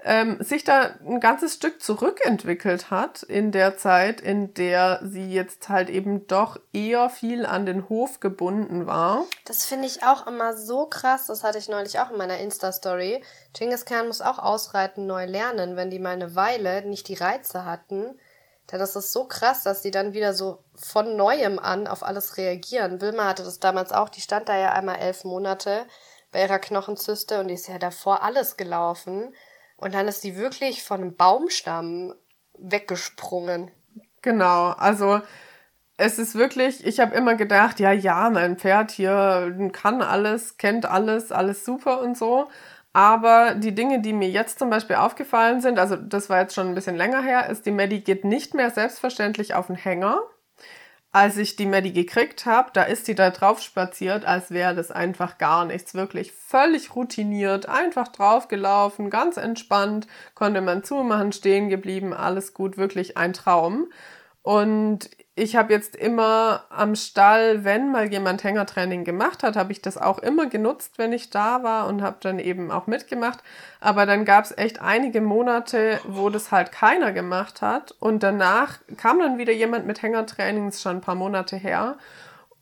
ähm, 0.04 0.42
sich 0.42 0.64
da 0.64 0.90
ein 1.06 1.20
ganzes 1.20 1.54
Stück 1.54 1.80
zurückentwickelt 1.80 2.90
hat 2.90 3.22
in 3.22 3.52
der 3.52 3.76
Zeit, 3.76 4.20
in 4.20 4.52
der 4.54 5.00
sie 5.04 5.32
jetzt 5.32 5.68
halt 5.68 5.88
eben 5.90 6.26
doch 6.26 6.58
eher 6.72 7.08
viel 7.08 7.46
an 7.46 7.66
den 7.66 7.88
Hof 7.88 8.20
gebunden 8.20 8.86
war. 8.86 9.24
Das 9.44 9.64
finde 9.64 9.86
ich 9.86 10.02
auch 10.02 10.26
immer 10.26 10.56
so 10.56 10.86
krass. 10.86 11.26
Das 11.26 11.44
hatte 11.44 11.58
ich 11.58 11.68
neulich 11.68 12.00
auch 12.00 12.10
in 12.10 12.18
meiner 12.18 12.38
Insta-Story. 12.38 13.22
Genghis 13.52 13.84
Khan 13.84 14.08
muss 14.08 14.20
auch 14.20 14.38
ausreiten 14.38 15.06
neu 15.06 15.26
lernen, 15.26 15.76
wenn 15.76 15.90
die 15.90 16.00
mal 16.00 16.10
eine 16.10 16.34
Weile 16.34 16.82
nicht 16.82 17.08
die 17.08 17.14
Reize 17.14 17.64
hatten. 17.64 18.18
Denn 18.70 18.78
das 18.78 18.96
ist 18.96 19.12
so 19.12 19.24
krass, 19.24 19.62
dass 19.62 19.82
die 19.82 19.90
dann 19.90 20.14
wieder 20.14 20.34
so 20.34 20.64
von 20.74 21.16
neuem 21.16 21.58
an 21.58 21.86
auf 21.86 22.02
alles 22.02 22.36
reagieren. 22.36 23.00
Wilma 23.00 23.26
hatte 23.26 23.44
das 23.44 23.60
damals 23.60 23.92
auch. 23.92 24.08
Die 24.08 24.20
stand 24.20 24.48
da 24.48 24.56
ja 24.56 24.72
einmal 24.72 24.98
elf 24.98 25.24
Monate 25.24 25.84
bei 26.32 26.42
ihrer 26.42 26.58
Knochenzyste 26.58 27.40
und 27.40 27.48
die 27.48 27.54
ist 27.54 27.68
ja 27.68 27.78
davor 27.78 28.22
alles 28.22 28.56
gelaufen. 28.56 29.34
Und 29.82 29.94
dann 29.94 30.06
ist 30.06 30.22
die 30.22 30.36
wirklich 30.36 30.84
von 30.84 31.00
einem 31.00 31.16
Baumstamm 31.16 32.14
weggesprungen. 32.56 33.72
Genau, 34.22 34.68
also 34.68 35.20
es 35.96 36.20
ist 36.20 36.36
wirklich, 36.36 36.86
ich 36.86 37.00
habe 37.00 37.16
immer 37.16 37.34
gedacht, 37.34 37.80
ja, 37.80 37.90
ja, 37.90 38.30
mein 38.30 38.56
Pferd 38.58 38.92
hier 38.92 39.52
kann 39.72 40.00
alles, 40.00 40.56
kennt 40.56 40.86
alles, 40.86 41.32
alles 41.32 41.64
super 41.64 42.00
und 42.00 42.16
so. 42.16 42.48
Aber 42.92 43.56
die 43.56 43.74
Dinge, 43.74 44.00
die 44.00 44.12
mir 44.12 44.28
jetzt 44.28 44.60
zum 44.60 44.70
Beispiel 44.70 44.94
aufgefallen 44.94 45.60
sind, 45.60 45.80
also 45.80 45.96
das 45.96 46.30
war 46.30 46.42
jetzt 46.42 46.54
schon 46.54 46.68
ein 46.68 46.76
bisschen 46.76 46.96
länger 46.96 47.20
her, 47.20 47.50
ist, 47.50 47.66
die 47.66 47.72
Maddie 47.72 48.04
geht 48.04 48.24
nicht 48.24 48.54
mehr 48.54 48.70
selbstverständlich 48.70 49.54
auf 49.56 49.66
den 49.66 49.74
Hänger 49.74 50.20
als 51.12 51.36
ich 51.36 51.56
die 51.56 51.66
Maddie 51.66 51.92
gekriegt 51.92 52.46
habe, 52.46 52.70
da 52.72 52.84
ist 52.84 53.04
sie 53.04 53.14
da 53.14 53.30
drauf 53.30 53.60
spaziert, 53.60 54.24
als 54.24 54.50
wäre 54.50 54.74
das 54.74 54.90
einfach 54.90 55.36
gar 55.36 55.66
nichts. 55.66 55.94
Wirklich 55.94 56.32
völlig 56.32 56.96
routiniert, 56.96 57.68
einfach 57.68 58.08
draufgelaufen, 58.08 59.10
ganz 59.10 59.36
entspannt, 59.36 60.06
konnte 60.34 60.62
man 60.62 60.84
zumachen, 60.84 61.32
stehen 61.32 61.68
geblieben, 61.68 62.14
alles 62.14 62.54
gut, 62.54 62.78
wirklich 62.78 63.18
ein 63.18 63.34
Traum. 63.34 63.92
Und 64.40 65.10
ich 65.34 65.56
habe 65.56 65.72
jetzt 65.72 65.96
immer 65.96 66.64
am 66.68 66.94
Stall, 66.94 67.64
wenn 67.64 67.90
mal 67.90 68.10
jemand 68.10 68.44
Hängertraining 68.44 69.04
gemacht 69.04 69.42
hat, 69.42 69.56
habe 69.56 69.72
ich 69.72 69.80
das 69.80 69.96
auch 69.96 70.18
immer 70.18 70.46
genutzt, 70.46 70.98
wenn 70.98 71.12
ich 71.12 71.30
da 71.30 71.62
war 71.62 71.86
und 71.86 72.02
habe 72.02 72.18
dann 72.20 72.38
eben 72.38 72.70
auch 72.70 72.86
mitgemacht. 72.86 73.38
Aber 73.80 74.04
dann 74.04 74.26
gab 74.26 74.44
es 74.44 74.56
echt 74.56 74.82
einige 74.82 75.22
Monate, 75.22 76.00
wo 76.06 76.28
das 76.28 76.52
halt 76.52 76.70
keiner 76.70 77.12
gemacht 77.12 77.62
hat. 77.62 77.94
Und 77.98 78.22
danach 78.22 78.78
kam 78.98 79.20
dann 79.20 79.38
wieder 79.38 79.54
jemand 79.54 79.86
mit 79.86 80.02
Hängertraining, 80.02 80.68
ist 80.68 80.82
schon 80.82 80.96
ein 80.96 81.00
paar 81.00 81.14
Monate 81.14 81.56
her. 81.56 81.96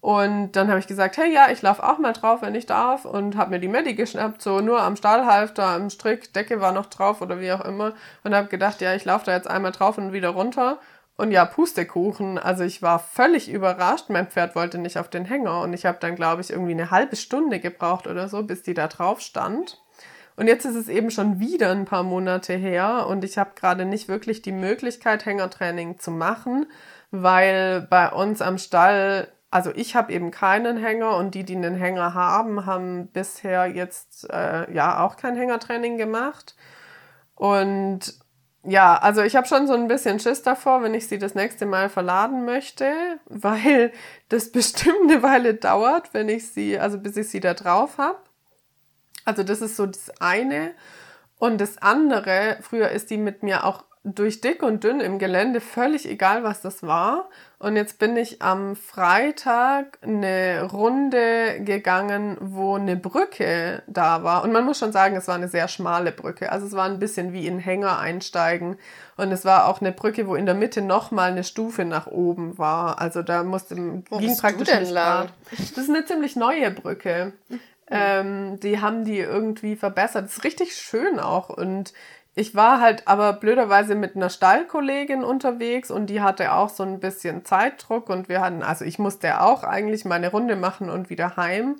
Und 0.00 0.52
dann 0.52 0.68
habe 0.68 0.78
ich 0.78 0.86
gesagt, 0.86 1.18
hey 1.18 1.30
ja, 1.32 1.50
ich 1.50 1.60
laufe 1.62 1.82
auch 1.82 1.98
mal 1.98 2.12
drauf, 2.12 2.40
wenn 2.40 2.54
ich 2.54 2.66
darf. 2.66 3.04
Und 3.04 3.36
habe 3.36 3.50
mir 3.50 3.58
die 3.58 3.68
Medi 3.68 3.94
geschnappt, 3.94 4.42
so 4.42 4.60
nur 4.60 4.80
am 4.80 4.94
Stahlhalfter, 4.94 5.66
am 5.66 5.90
Strick, 5.90 6.32
Decke 6.34 6.60
war 6.60 6.70
noch 6.70 6.86
drauf 6.86 7.20
oder 7.20 7.40
wie 7.40 7.50
auch 7.50 7.64
immer. 7.64 7.94
Und 8.22 8.32
habe 8.32 8.46
gedacht, 8.46 8.80
ja, 8.80 8.94
ich 8.94 9.04
laufe 9.04 9.26
da 9.26 9.32
jetzt 9.32 9.50
einmal 9.50 9.72
drauf 9.72 9.98
und 9.98 10.12
wieder 10.12 10.30
runter. 10.30 10.78
Und 11.20 11.32
ja, 11.32 11.44
Pustekuchen. 11.44 12.38
Also 12.38 12.64
ich 12.64 12.80
war 12.80 12.98
völlig 12.98 13.50
überrascht. 13.50 14.08
Mein 14.08 14.28
Pferd 14.28 14.56
wollte 14.56 14.78
nicht 14.78 14.98
auf 14.98 15.10
den 15.10 15.26
Hänger. 15.26 15.60
Und 15.60 15.74
ich 15.74 15.84
habe 15.84 15.98
dann, 16.00 16.16
glaube 16.16 16.40
ich, 16.40 16.48
irgendwie 16.48 16.72
eine 16.72 16.90
halbe 16.90 17.16
Stunde 17.16 17.60
gebraucht 17.60 18.06
oder 18.06 18.26
so, 18.26 18.42
bis 18.42 18.62
die 18.62 18.72
da 18.72 18.88
drauf 18.88 19.20
stand. 19.20 19.82
Und 20.36 20.46
jetzt 20.46 20.64
ist 20.64 20.76
es 20.76 20.88
eben 20.88 21.10
schon 21.10 21.38
wieder 21.38 21.72
ein 21.72 21.84
paar 21.84 22.04
Monate 22.04 22.54
her 22.54 23.06
und 23.06 23.24
ich 23.24 23.36
habe 23.36 23.50
gerade 23.54 23.84
nicht 23.84 24.08
wirklich 24.08 24.40
die 24.40 24.52
Möglichkeit, 24.52 25.26
Hängertraining 25.26 25.98
zu 25.98 26.10
machen, 26.10 26.64
weil 27.10 27.86
bei 27.90 28.10
uns 28.10 28.40
am 28.40 28.56
Stall, 28.56 29.28
also 29.50 29.70
ich 29.74 29.94
habe 29.96 30.14
eben 30.14 30.30
keinen 30.30 30.78
Hänger 30.78 31.18
und 31.18 31.34
die, 31.34 31.44
die 31.44 31.56
einen 31.56 31.74
Hänger 31.74 32.14
haben, 32.14 32.64
haben 32.64 33.08
bisher 33.08 33.66
jetzt 33.66 34.30
äh, 34.30 34.72
ja 34.72 35.04
auch 35.04 35.18
kein 35.18 35.36
Hängertraining 35.36 35.98
gemacht. 35.98 36.56
Und 37.34 38.14
ja, 38.62 38.96
also 38.96 39.22
ich 39.22 39.36
habe 39.36 39.46
schon 39.46 39.66
so 39.66 39.72
ein 39.72 39.88
bisschen 39.88 40.20
Schiss 40.20 40.42
davor, 40.42 40.82
wenn 40.82 40.92
ich 40.92 41.08
sie 41.08 41.18
das 41.18 41.34
nächste 41.34 41.64
Mal 41.64 41.88
verladen 41.88 42.44
möchte, 42.44 42.92
weil 43.26 43.92
das 44.28 44.52
bestimmt 44.52 45.10
eine 45.10 45.22
Weile 45.22 45.54
dauert, 45.54 46.12
wenn 46.12 46.28
ich 46.28 46.48
sie, 46.48 46.78
also 46.78 46.98
bis 46.98 47.16
ich 47.16 47.28
sie 47.28 47.40
da 47.40 47.54
drauf 47.54 47.98
habe. 47.98 48.18
Also 49.24 49.42
das 49.42 49.60
ist 49.62 49.76
so 49.76 49.86
das 49.86 50.10
eine. 50.20 50.72
Und 51.38 51.60
das 51.60 51.78
andere, 51.78 52.58
früher 52.60 52.90
ist 52.90 53.10
die 53.10 53.16
mit 53.16 53.42
mir 53.42 53.64
auch 53.64 53.84
durch 54.02 54.40
dick 54.40 54.62
und 54.62 54.82
dünn 54.82 55.00
im 55.00 55.18
Gelände, 55.18 55.60
völlig 55.60 56.08
egal, 56.08 56.42
was 56.42 56.62
das 56.62 56.82
war. 56.82 57.28
Und 57.58 57.76
jetzt 57.76 57.98
bin 57.98 58.16
ich 58.16 58.40
am 58.40 58.74
Freitag 58.74 59.98
eine 60.00 60.62
Runde 60.72 61.60
gegangen, 61.60 62.38
wo 62.40 62.76
eine 62.76 62.96
Brücke 62.96 63.82
da 63.86 64.24
war. 64.24 64.42
Und 64.42 64.52
man 64.52 64.64
muss 64.64 64.78
schon 64.78 64.92
sagen, 64.92 65.16
es 65.16 65.28
war 65.28 65.34
eine 65.34 65.48
sehr 65.48 65.68
schmale 65.68 66.12
Brücke. 66.12 66.50
Also 66.50 66.66
es 66.66 66.72
war 66.72 66.86
ein 66.86 66.98
bisschen 66.98 67.34
wie 67.34 67.46
in 67.46 67.58
Hänger 67.58 67.98
einsteigen. 67.98 68.78
Und 69.18 69.32
es 69.32 69.44
war 69.44 69.68
auch 69.68 69.82
eine 69.82 69.92
Brücke, 69.92 70.26
wo 70.26 70.34
in 70.34 70.46
der 70.46 70.54
Mitte 70.54 70.80
nochmal 70.80 71.32
eine 71.32 71.44
Stufe 71.44 71.84
nach 71.84 72.06
oben 72.06 72.56
war. 72.56 73.02
Also 73.02 73.20
da 73.20 73.42
musste, 73.42 73.76
wo 74.08 74.16
ging 74.16 74.34
praktisch 74.38 74.68
du 74.68 74.72
denn 74.72 74.82
nicht 74.84 74.92
lang? 74.92 75.28
Das 75.50 75.76
ist 75.76 75.90
eine 75.90 76.06
ziemlich 76.06 76.36
neue 76.36 76.70
Brücke. 76.70 77.34
Mhm. 77.50 77.60
Ähm, 77.92 78.60
die 78.60 78.80
haben 78.80 79.04
die 79.04 79.18
irgendwie 79.18 79.74
verbessert. 79.74 80.24
Das 80.24 80.38
ist 80.38 80.44
richtig 80.44 80.76
schön 80.76 81.18
auch. 81.18 81.50
Und 81.50 81.92
ich 82.40 82.54
war 82.54 82.80
halt 82.80 83.06
aber 83.06 83.34
blöderweise 83.34 83.94
mit 83.94 84.16
einer 84.16 84.30
Stallkollegin 84.30 85.22
unterwegs 85.22 85.90
und 85.90 86.06
die 86.06 86.22
hatte 86.22 86.54
auch 86.54 86.70
so 86.70 86.82
ein 86.82 86.98
bisschen 86.98 87.44
Zeitdruck 87.44 88.08
und 88.08 88.30
wir 88.30 88.40
hatten, 88.40 88.62
also 88.62 88.86
ich 88.86 88.98
musste 88.98 89.42
auch 89.42 89.62
eigentlich 89.62 90.06
meine 90.06 90.30
Runde 90.30 90.56
machen 90.56 90.88
und 90.88 91.10
wieder 91.10 91.36
heim. 91.36 91.76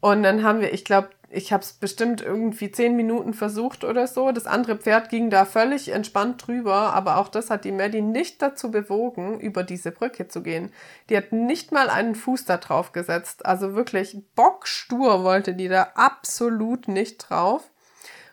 Und 0.00 0.22
dann 0.22 0.44
haben 0.44 0.60
wir, 0.60 0.72
ich 0.72 0.84
glaube, 0.84 1.08
ich 1.30 1.52
habe 1.52 1.64
es 1.64 1.72
bestimmt 1.72 2.22
irgendwie 2.22 2.70
zehn 2.70 2.94
Minuten 2.94 3.34
versucht 3.34 3.82
oder 3.82 4.06
so. 4.06 4.30
Das 4.30 4.46
andere 4.46 4.76
Pferd 4.76 5.08
ging 5.10 5.30
da 5.30 5.44
völlig 5.44 5.88
entspannt 5.88 6.46
drüber, 6.46 6.94
aber 6.94 7.16
auch 7.18 7.26
das 7.26 7.50
hat 7.50 7.64
die 7.64 7.72
Maddie 7.72 8.00
nicht 8.00 8.40
dazu 8.40 8.70
bewogen, 8.70 9.40
über 9.40 9.64
diese 9.64 9.90
Brücke 9.90 10.28
zu 10.28 10.44
gehen. 10.44 10.70
Die 11.10 11.16
hat 11.16 11.32
nicht 11.32 11.72
mal 11.72 11.90
einen 11.90 12.14
Fuß 12.14 12.44
da 12.44 12.58
drauf 12.58 12.92
gesetzt. 12.92 13.44
Also 13.44 13.74
wirklich 13.74 14.16
bockstur 14.36 15.24
wollte 15.24 15.54
die 15.54 15.68
da 15.68 15.88
absolut 15.96 16.86
nicht 16.86 17.28
drauf. 17.28 17.68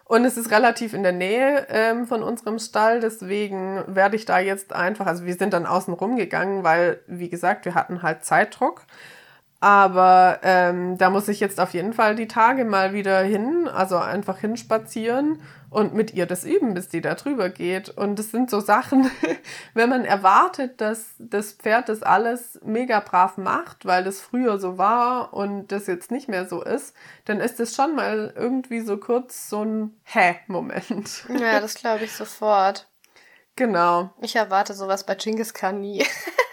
Und 0.07 0.23
es 0.23 0.37
ist 0.37 0.51
relativ 0.51 0.93
in 0.93 1.01
der 1.01 1.11
Nähe 1.11 1.65
ähm, 1.67 2.05
von 2.05 2.21
unserem 2.21 2.59
Stall, 2.59 2.99
deswegen 2.99 3.83
werde 3.87 4.15
ich 4.15 4.25
da 4.25 4.37
jetzt 4.37 4.71
einfach, 4.71 5.07
also 5.07 5.25
wir 5.25 5.33
sind 5.33 5.51
dann 5.51 5.65
außen 5.65 5.95
rumgegangen, 5.95 6.63
weil, 6.63 7.01
wie 7.07 7.29
gesagt, 7.29 7.65
wir 7.65 7.73
hatten 7.73 8.03
halt 8.03 8.23
Zeitdruck. 8.23 8.83
Aber 9.59 10.39
ähm, 10.43 10.97
da 10.97 11.09
muss 11.09 11.27
ich 11.27 11.39
jetzt 11.39 11.59
auf 11.59 11.73
jeden 11.73 11.93
Fall 11.93 12.15
die 12.15 12.27
Tage 12.27 12.65
mal 12.65 12.93
wieder 12.93 13.19
hin, 13.21 13.67
also 13.67 13.97
einfach 13.97 14.37
hinspazieren 14.39 15.41
und 15.69 15.93
mit 15.93 16.13
ihr 16.13 16.25
das 16.25 16.43
üben, 16.43 16.73
bis 16.73 16.89
die 16.89 17.01
da 17.01 17.15
drüber 17.15 17.49
geht. 17.49 17.89
Und 17.89 18.19
das 18.19 18.31
sind 18.31 18.49
so 18.49 18.59
Sachen, 18.59 19.09
wenn 19.73 19.89
man 19.89 20.05
erwartet, 20.05 20.81
dass 20.81 21.15
das 21.19 21.53
Pferd 21.53 21.89
das 21.89 22.03
alles 22.03 22.59
mega 22.63 22.99
brav 22.99 23.37
macht, 23.37 23.85
weil 23.85 24.03
das 24.03 24.21
früher 24.21 24.59
so 24.59 24.77
war 24.77 25.33
und 25.33 25.71
das 25.71 25.87
jetzt 25.87 26.11
nicht 26.11 26.29
mehr 26.29 26.47
so 26.47 26.61
ist, 26.61 26.93
dann 27.25 27.39
ist 27.39 27.59
es 27.59 27.75
schon 27.75 27.95
mal 27.95 28.33
irgendwie 28.35 28.81
so 28.81 28.97
kurz 28.97 29.49
so 29.49 29.63
ein 29.63 29.95
Hä-Moment. 30.03 31.25
Ja, 31.39 31.59
das 31.59 31.75
glaube 31.75 32.05
ich 32.05 32.13
sofort. 32.13 32.87
Genau. 33.57 34.09
Ich 34.19 34.35
erwarte 34.35 34.73
sowas 34.73 35.05
bei 35.05 35.15
Genghis 35.15 35.53
Khan 35.53 35.79
nie. 35.79 36.05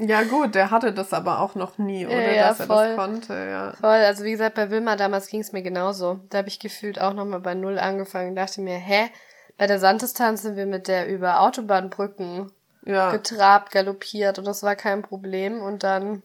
Ja, 0.00 0.22
gut, 0.22 0.54
der 0.54 0.70
hatte 0.70 0.92
das 0.92 1.12
aber 1.12 1.40
auch 1.40 1.54
noch 1.54 1.76
nie, 1.78 2.06
oder? 2.06 2.32
Ja, 2.32 2.48
dass 2.48 2.66
voll. 2.66 2.76
er 2.76 2.88
das 2.88 2.96
konnte, 2.96 3.34
ja. 3.34 3.72
Voll, 3.80 3.90
also 3.90 4.24
wie 4.24 4.30
gesagt, 4.30 4.54
bei 4.54 4.70
Wilma 4.70 4.96
damals 4.96 5.26
ging 5.26 5.40
es 5.40 5.52
mir 5.52 5.62
genauso. 5.62 6.20
Da 6.30 6.38
habe 6.38 6.48
ich 6.48 6.60
gefühlt 6.60 7.00
auch 7.00 7.14
nochmal 7.14 7.40
bei 7.40 7.54
Null 7.54 7.78
angefangen 7.78 8.30
und 8.30 8.36
dachte 8.36 8.60
mir, 8.60 8.76
hä? 8.76 9.10
Bei 9.56 9.66
der 9.66 9.80
Sanddistanz 9.80 10.42
sind 10.42 10.56
wir 10.56 10.66
mit 10.66 10.86
der 10.86 11.08
über 11.08 11.40
Autobahnbrücken 11.40 12.52
ja. 12.84 13.10
getrabt, 13.10 13.72
galoppiert 13.72 14.38
und 14.38 14.46
das 14.46 14.62
war 14.62 14.76
kein 14.76 15.02
Problem. 15.02 15.60
Und 15.60 15.82
dann 15.82 16.22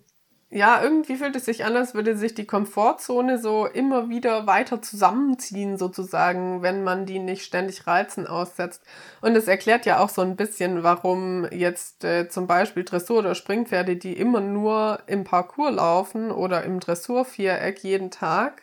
ja, 0.54 0.84
irgendwie 0.84 1.16
fühlt 1.16 1.36
es 1.36 1.46
sich 1.46 1.66
an, 1.66 1.76
als 1.76 1.96
würde 1.96 2.16
sich 2.16 2.36
die 2.36 2.46
Komfortzone 2.46 3.40
so 3.40 3.66
immer 3.66 4.10
wieder 4.10 4.46
weiter 4.46 4.84
zusammenziehen, 4.84 5.80
sozusagen, 5.80 6.62
wenn 6.62 6.84
man 6.84 7.08
die 7.08 7.18
nicht 7.18 7.44
ständig 7.44 7.88
Reizen 7.88 8.28
aussetzt. 8.28 8.84
Und 9.22 9.36
es 9.36 9.48
erklärt 9.48 9.88
ja 9.88 9.98
auch 9.98 10.10
so 10.10 10.22
ein 10.22 10.36
bisschen, 10.36 10.84
warum 10.84 11.48
jetzt 11.52 12.04
äh, 12.04 12.30
zum 12.30 12.46
Beispiel 12.46 12.84
Dressur- 12.84 13.20
oder 13.20 13.34
Springpferde, 13.34 13.96
die 13.96 14.14
immer 14.14 14.42
nur 14.42 15.00
im 15.08 15.24
Parcours 15.24 15.74
laufen 15.74 16.32
oder 16.32 16.64
im 16.64 16.80
Dressurviereck 16.80 17.84
jeden 17.84 18.12
Tag 18.12 18.62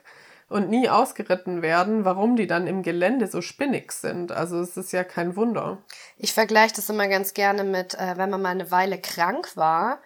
und 0.48 0.70
nie 0.70 0.88
ausgeritten 0.88 1.60
werden, 1.60 2.04
warum 2.04 2.36
die 2.36 2.46
dann 2.46 2.68
im 2.68 2.84
Gelände 2.84 3.26
so 3.26 3.42
spinnig 3.42 3.90
sind. 3.90 4.30
Also 4.30 4.60
es 4.60 4.76
ist 4.76 4.92
ja 4.92 5.02
kein 5.02 5.34
Wunder. 5.34 5.78
Ich 6.18 6.34
vergleiche 6.34 6.74
das 6.76 6.88
immer 6.88 7.08
ganz 7.08 7.34
gerne 7.34 7.64
mit, 7.64 7.94
äh, 7.94 8.16
wenn 8.16 8.30
man 8.30 8.42
mal 8.42 8.50
eine 8.50 8.70
Weile 8.70 8.98
krank 8.98 9.56
war 9.56 9.98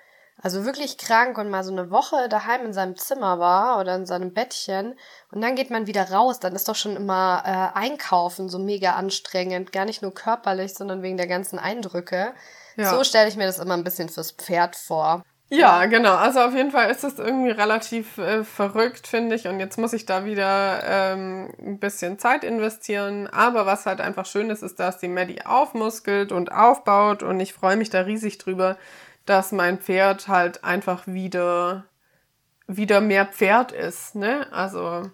also 0.44 0.66
wirklich 0.66 0.98
krank 0.98 1.38
und 1.38 1.48
mal 1.48 1.64
so 1.64 1.72
eine 1.72 1.90
Woche 1.90 2.28
daheim 2.28 2.66
in 2.66 2.74
seinem 2.74 2.96
Zimmer 2.96 3.38
war 3.38 3.80
oder 3.80 3.96
in 3.96 4.04
seinem 4.04 4.34
Bettchen 4.34 4.94
und 5.32 5.40
dann 5.40 5.56
geht 5.56 5.70
man 5.70 5.86
wieder 5.86 6.10
raus, 6.10 6.38
dann 6.38 6.54
ist 6.54 6.68
doch 6.68 6.76
schon 6.76 6.96
immer 6.96 7.42
äh, 7.46 7.78
Einkaufen 7.78 8.50
so 8.50 8.58
mega 8.58 8.92
anstrengend, 8.92 9.72
gar 9.72 9.86
nicht 9.86 10.02
nur 10.02 10.12
körperlich, 10.12 10.74
sondern 10.74 11.00
wegen 11.02 11.16
der 11.16 11.28
ganzen 11.28 11.58
Eindrücke. 11.58 12.34
Ja. 12.76 12.90
So 12.90 13.04
stelle 13.04 13.28
ich 13.28 13.36
mir 13.36 13.46
das 13.46 13.58
immer 13.58 13.72
ein 13.72 13.84
bisschen 13.84 14.10
fürs 14.10 14.32
Pferd 14.32 14.76
vor. 14.76 15.22
Ja, 15.48 15.86
genau. 15.86 16.14
Also 16.14 16.40
auf 16.40 16.54
jeden 16.54 16.72
Fall 16.72 16.90
ist 16.90 17.04
es 17.04 17.18
irgendwie 17.18 17.50
relativ 17.50 18.18
äh, 18.18 18.44
verrückt, 18.44 19.06
finde 19.06 19.36
ich. 19.36 19.46
Und 19.46 19.60
jetzt 19.60 19.78
muss 19.78 19.92
ich 19.92 20.04
da 20.04 20.24
wieder 20.24 20.82
ähm, 20.84 21.54
ein 21.58 21.78
bisschen 21.78 22.18
Zeit 22.18 22.44
investieren. 22.44 23.28
Aber 23.28 23.64
was 23.64 23.86
halt 23.86 24.00
einfach 24.00 24.26
schön 24.26 24.50
ist, 24.50 24.62
ist, 24.62 24.80
dass 24.80 24.98
die 24.98 25.08
Maddie 25.08 25.44
aufmuskelt 25.44 26.32
und 26.32 26.50
aufbaut. 26.50 27.22
Und 27.22 27.38
ich 27.40 27.52
freue 27.52 27.76
mich 27.76 27.90
da 27.90 28.00
riesig 28.00 28.38
drüber, 28.38 28.76
dass 29.26 29.52
mein 29.52 29.78
Pferd 29.78 30.28
halt 30.28 30.64
einfach 30.64 31.06
wieder, 31.06 31.84
wieder 32.66 33.00
mehr 33.00 33.26
Pferd 33.26 33.72
ist, 33.72 34.14
ne? 34.14 34.46
Also, 34.52 35.10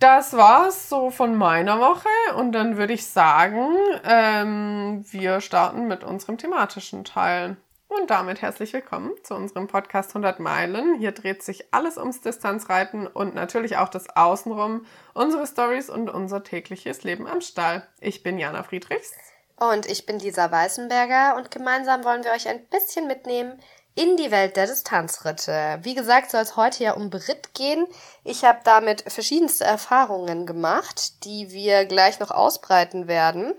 das 0.00 0.36
war's 0.36 0.88
so 0.88 1.10
von 1.10 1.36
meiner 1.36 1.78
Woche 1.80 2.08
und 2.36 2.52
dann 2.52 2.76
würde 2.76 2.92
ich 2.92 3.06
sagen, 3.06 3.74
ähm, 4.04 5.04
wir 5.10 5.40
starten 5.40 5.88
mit 5.88 6.04
unserem 6.04 6.36
thematischen 6.36 7.04
Teil. 7.04 7.56
Und 7.86 8.10
damit 8.10 8.42
herzlich 8.42 8.72
willkommen 8.72 9.12
zu 9.22 9.34
unserem 9.34 9.68
Podcast 9.68 10.10
100 10.10 10.40
Meilen. 10.40 10.98
Hier 10.98 11.12
dreht 11.12 11.42
sich 11.42 11.72
alles 11.72 11.96
ums 11.96 12.20
Distanzreiten 12.20 13.06
und 13.06 13.34
natürlich 13.34 13.76
auch 13.76 13.88
das 13.88 14.08
Außenrum, 14.16 14.84
unsere 15.12 15.46
Stories 15.46 15.90
und 15.90 16.10
unser 16.10 16.42
tägliches 16.42 17.04
Leben 17.04 17.28
am 17.28 17.40
Stall. 17.40 17.86
Ich 18.00 18.22
bin 18.22 18.38
Jana 18.38 18.64
Friedrichs. 18.64 19.33
Und 19.56 19.86
ich 19.86 20.06
bin 20.06 20.18
Lisa 20.18 20.50
Weißenberger 20.50 21.36
und 21.36 21.50
gemeinsam 21.50 22.04
wollen 22.04 22.24
wir 22.24 22.32
euch 22.32 22.48
ein 22.48 22.66
bisschen 22.66 23.06
mitnehmen 23.06 23.60
in 23.94 24.16
die 24.16 24.30
Welt 24.30 24.56
der 24.56 24.66
Distanzritte. 24.66 25.78
Wie 25.82 25.94
gesagt, 25.94 26.30
soll 26.30 26.40
es 26.40 26.56
heute 26.56 26.82
ja 26.82 26.92
um 26.94 27.10
Beritt 27.10 27.54
gehen. 27.54 27.86
Ich 28.24 28.44
habe 28.44 28.58
damit 28.64 29.04
verschiedenste 29.06 29.64
Erfahrungen 29.64 30.46
gemacht, 30.46 31.24
die 31.24 31.50
wir 31.52 31.84
gleich 31.84 32.18
noch 32.18 32.32
ausbreiten 32.32 33.06
werden. 33.06 33.54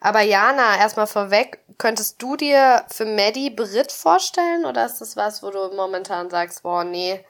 Aber 0.00 0.20
Jana, 0.20 0.78
erstmal 0.78 1.06
vorweg, 1.06 1.62
könntest 1.78 2.20
du 2.22 2.36
dir 2.36 2.84
für 2.88 3.06
Maddie 3.06 3.50
Beritt 3.50 3.92
vorstellen 3.92 4.64
oder 4.66 4.84
ist 4.86 5.00
das 5.00 5.16
was, 5.16 5.42
wo 5.42 5.50
du 5.50 5.74
momentan 5.74 6.30
sagst, 6.30 6.62
boah, 6.62 6.84
nee, 6.84 7.24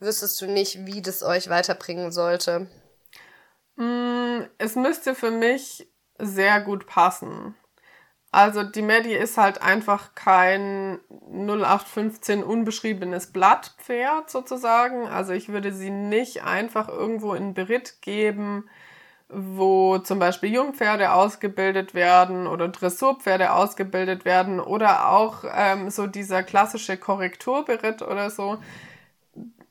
wüsstest 0.00 0.40
du 0.40 0.46
nicht, 0.46 0.86
wie 0.86 1.02
das 1.02 1.22
euch 1.22 1.48
weiterbringen 1.48 2.10
sollte? 2.10 2.68
Mm, 3.76 4.42
es 4.58 4.76
müsste 4.76 5.14
für 5.14 5.30
mich 5.30 5.88
sehr 6.18 6.60
gut 6.60 6.86
passen. 6.86 7.54
Also 8.34 8.64
die 8.64 8.82
Maddie 8.82 9.14
ist 9.14 9.38
halt 9.38 9.62
einfach 9.62 10.16
kein 10.16 10.98
0815 11.30 12.42
unbeschriebenes 12.42 13.28
Blattpferd 13.28 14.28
sozusagen. 14.28 15.06
Also 15.06 15.32
ich 15.32 15.50
würde 15.50 15.72
sie 15.72 15.90
nicht 15.90 16.42
einfach 16.42 16.88
irgendwo 16.88 17.34
in 17.34 17.54
Beritt 17.54 18.02
geben, 18.02 18.68
wo 19.28 19.98
zum 19.98 20.18
Beispiel 20.18 20.52
Jungpferde 20.52 21.12
ausgebildet 21.12 21.94
werden 21.94 22.48
oder 22.48 22.66
Dressurpferde 22.68 23.52
ausgebildet 23.52 24.24
werden 24.24 24.58
oder 24.58 25.10
auch 25.10 25.44
ähm, 25.54 25.90
so 25.90 26.08
dieser 26.08 26.42
klassische 26.42 26.96
Korrekturberitt 26.96 28.02
oder 28.02 28.30
so 28.30 28.58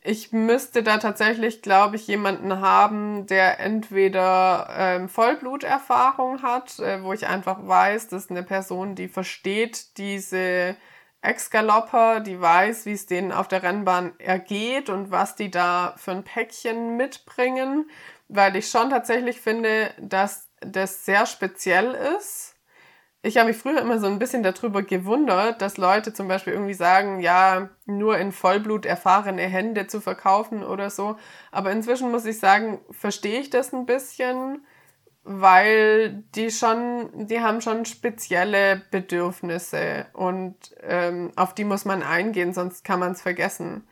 ich 0.03 0.33
müsste 0.33 0.83
da 0.83 0.97
tatsächlich, 0.97 1.61
glaube 1.61 1.95
ich, 1.95 2.07
jemanden 2.07 2.59
haben, 2.59 3.25
der 3.27 3.59
entweder 3.59 4.67
ähm, 4.77 5.09
Vollbluterfahrung 5.09 6.41
hat, 6.41 6.79
äh, 6.79 7.01
wo 7.03 7.13
ich 7.13 7.27
einfach 7.27 7.65
weiß, 7.65 8.09
das 8.09 8.25
ist 8.25 8.31
eine 8.31 8.43
Person, 8.43 8.95
die 8.95 9.07
versteht 9.07 9.97
diese 9.97 10.75
Ex-Galopper, 11.21 12.19
die 12.19 12.39
weiß, 12.39 12.85
wie 12.85 12.91
es 12.91 13.05
denen 13.05 13.31
auf 13.31 13.47
der 13.47 13.63
Rennbahn 13.63 14.11
ergeht 14.19 14.89
und 14.89 15.09
was 15.09 15.35
die 15.35 15.49
da 15.49 15.93
für 15.97 16.11
ein 16.11 16.23
Päckchen 16.25 16.97
mitbringen, 16.97 17.89
weil 18.27 18.57
ich 18.57 18.69
schon 18.69 18.89
tatsächlich 18.89 19.39
finde, 19.39 19.91
dass 19.99 20.49
das 20.59 21.05
sehr 21.05 21.25
speziell 21.25 21.91
ist 22.17 22.52
ich 23.25 23.37
habe 23.37 23.47
mich 23.47 23.57
früher 23.57 23.79
immer 23.81 23.99
so 23.99 24.07
ein 24.07 24.19
bisschen 24.19 24.43
darüber 24.43 24.83
gewundert, 24.83 25.61
dass 25.61 25.77
Leute 25.77 26.13
zum 26.13 26.27
Beispiel 26.27 26.51
irgendwie 26.51 26.73
sagen, 26.73 27.21
ja, 27.21 27.69
nur 27.85 28.17
in 28.17 28.33
Vollblut 28.33 28.85
erfahrene 28.85 29.43
Hände 29.43 29.87
zu 29.87 30.01
verkaufen 30.01 30.61
oder 30.61 30.89
so. 30.89 31.15
Aber 31.49 31.71
inzwischen 31.71 32.11
muss 32.11 32.25
ich 32.25 32.37
sagen, 32.39 32.81
verstehe 32.91 33.39
ich 33.39 33.49
das 33.49 33.73
ein 33.73 33.85
bisschen, 33.85 34.65
weil 35.23 36.25
die 36.35 36.51
schon, 36.51 37.27
die 37.27 37.39
haben 37.39 37.61
schon 37.61 37.85
spezielle 37.85 38.81
Bedürfnisse 38.91 40.07
und 40.11 40.57
ähm, 40.81 41.31
auf 41.37 41.55
die 41.55 41.63
muss 41.63 41.85
man 41.85 42.03
eingehen, 42.03 42.53
sonst 42.53 42.83
kann 42.83 42.99
man 42.99 43.13
es 43.13 43.21
vergessen. 43.21 43.87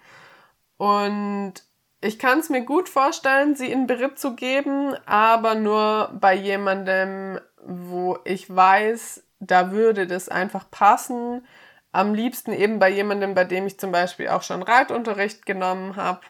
Und 0.76 1.54
ich 2.02 2.20
kann 2.20 2.40
es 2.40 2.50
mir 2.50 2.66
gut 2.66 2.90
vorstellen, 2.90 3.56
sie 3.56 3.72
in 3.72 3.88
Beritt 3.88 4.20
zu 4.20 4.36
geben, 4.36 4.96
aber 5.06 5.56
nur 5.56 6.12
bei 6.20 6.34
jemandem, 6.34 7.40
wo 7.66 8.20
ich 8.24 8.54
weiß, 8.54 9.24
da 9.40 9.72
würde 9.72 10.08
das 10.08 10.30
einfach 10.30 10.70
passen. 10.70 11.46
Am 11.92 12.14
liebsten 12.14 12.54
eben 12.54 12.80
bei 12.80 12.90
jemandem, 12.90 13.34
bei 13.34 13.44
dem 13.44 13.68
ich 13.68 13.80
zum 13.80 13.92
Beispiel 13.92 14.30
auch 14.30 14.44
schon 14.44 14.64
Reitunterricht 14.64 15.46
genommen 15.46 15.96
habe 15.96 16.22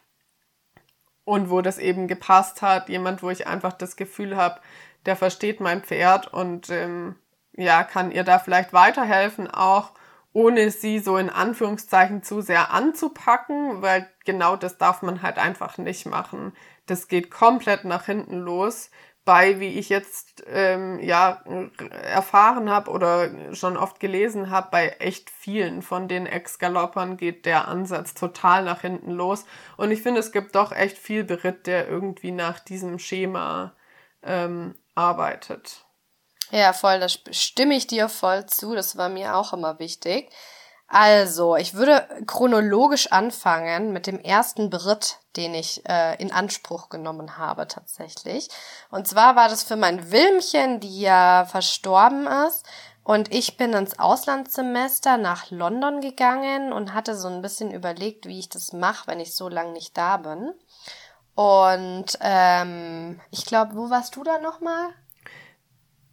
und 1.24 1.50
wo 1.50 1.62
das 1.62 1.78
eben 1.78 2.08
gepasst 2.08 2.62
hat. 2.62 2.90
Jemand, 2.90 3.22
wo 3.22 3.30
ich 3.30 3.48
einfach 3.48 3.74
das 3.74 3.96
Gefühl 3.96 4.36
habe, 4.36 4.60
der 5.06 5.16
versteht 5.16 5.60
mein 5.60 5.84
Pferd 5.84 6.34
und 6.34 6.70
ähm, 6.70 7.16
ja, 7.54 7.84
kann 7.84 8.12
ihr 8.12 8.24
da 8.24 8.40
vielleicht 8.40 8.74
weiterhelfen, 8.74 9.50
auch 9.50 9.92
ohne 10.34 10.72
sie 10.72 11.00
so 11.00 11.18
in 11.18 11.30
Anführungszeichen 11.30 12.24
zu 12.24 12.42
sehr 12.42 12.72
anzupacken, 12.72 13.82
weil 13.82 14.10
genau 14.24 14.56
das 14.56 14.78
darf 14.78 15.02
man 15.02 15.22
halt 15.22 15.38
einfach 15.38 15.78
nicht 15.78 16.06
machen. 16.06 16.54
Das 16.86 17.08
geht 17.08 17.30
komplett 17.30 17.84
nach 17.84 18.06
hinten 18.06 18.40
los 18.40 18.90
bei, 19.24 19.60
wie 19.60 19.78
ich 19.80 19.90
jetzt 19.90 20.44
ähm, 20.48 21.00
ja 21.00 21.44
erfahren 22.04 22.70
habe 22.70 22.90
oder 22.90 23.54
schon 23.54 23.78
oft 23.78 24.00
gelesen 24.00 24.50
habe, 24.50 24.70
bei 24.72 24.90
echt 25.00 25.30
vielen 25.30 25.82
von 25.82 26.08
den 26.08 26.26
Ex-Galoppern 26.26 27.18
geht 27.18 27.46
der 27.46 27.68
Ansatz 27.68 28.14
total 28.14 28.64
nach 28.64 28.82
hinten 28.82 29.12
los. 29.12 29.46
Und 29.78 29.92
ich 29.92 30.02
finde, 30.02 30.20
es 30.20 30.32
gibt 30.32 30.56
doch 30.56 30.72
echt 30.72 30.98
viel 30.98 31.24
Beritt, 31.24 31.68
der 31.68 31.88
irgendwie 31.88 32.32
nach 32.32 32.60
diesem 32.60 32.98
Schema 32.98 33.76
ähm, 34.24 34.76
arbeitet. 34.96 35.86
Ja, 36.50 36.74
voll, 36.74 37.00
da 37.00 37.08
stimme 37.08 37.76
ich 37.76 37.88
dir 37.88 38.10
voll 38.10 38.46
zu. 38.48 38.76
Das 38.76 38.98
war 38.98 39.08
mir 39.08 39.36
auch 39.36 39.54
immer 39.54 39.80
wichtig. 39.80 40.30
Also, 40.94 41.56
ich 41.56 41.74
würde 41.74 42.06
chronologisch 42.28 43.14
anfangen 43.14 43.94
mit 43.94 44.08
dem 44.08 44.20
ersten 44.20 44.70
Beritt, 44.70 45.20
den 45.38 45.54
ich 45.54 45.88
äh, 45.88 46.22
in 46.22 46.34
Anspruch 46.34 46.90
genommen 46.90 47.38
habe 47.38 47.66
tatsächlich. 47.66 48.50
Und 48.90 49.08
zwar 49.08 49.38
war 49.38 49.48
das 49.48 49.64
für 49.64 49.78
mein 49.78 50.12
Wilmchen, 50.12 50.82
die 50.82 51.00
ja 51.00 51.46
verstorben 51.46 52.28
ist. 52.28 52.66
Und 53.06 53.34
ich 53.34 53.56
bin 53.56 53.72
ins 53.72 54.00
Auslandssemester 54.00 55.16
nach 55.16 55.50
London 55.50 56.02
gegangen 56.02 56.74
und 56.74 56.94
hatte 56.94 57.16
so 57.16 57.30
ein 57.30 57.42
bisschen 57.42 57.72
überlegt, 57.72 58.26
wie 58.26 58.40
ich 58.40 58.50
das 58.50 58.74
mache, 58.74 59.08
wenn 59.08 59.22
ich 59.22 59.34
so 59.34 59.48
lange 59.48 59.72
nicht 59.72 59.96
da 59.96 60.18
bin. 60.18 60.52
Und 61.36 62.18
ähm, 62.20 63.22
ich 63.32 63.46
glaube, 63.46 63.78
wo 63.78 63.90
warst 63.90 64.18
du 64.18 64.26
da 64.26 64.40
nochmal? 64.40 64.90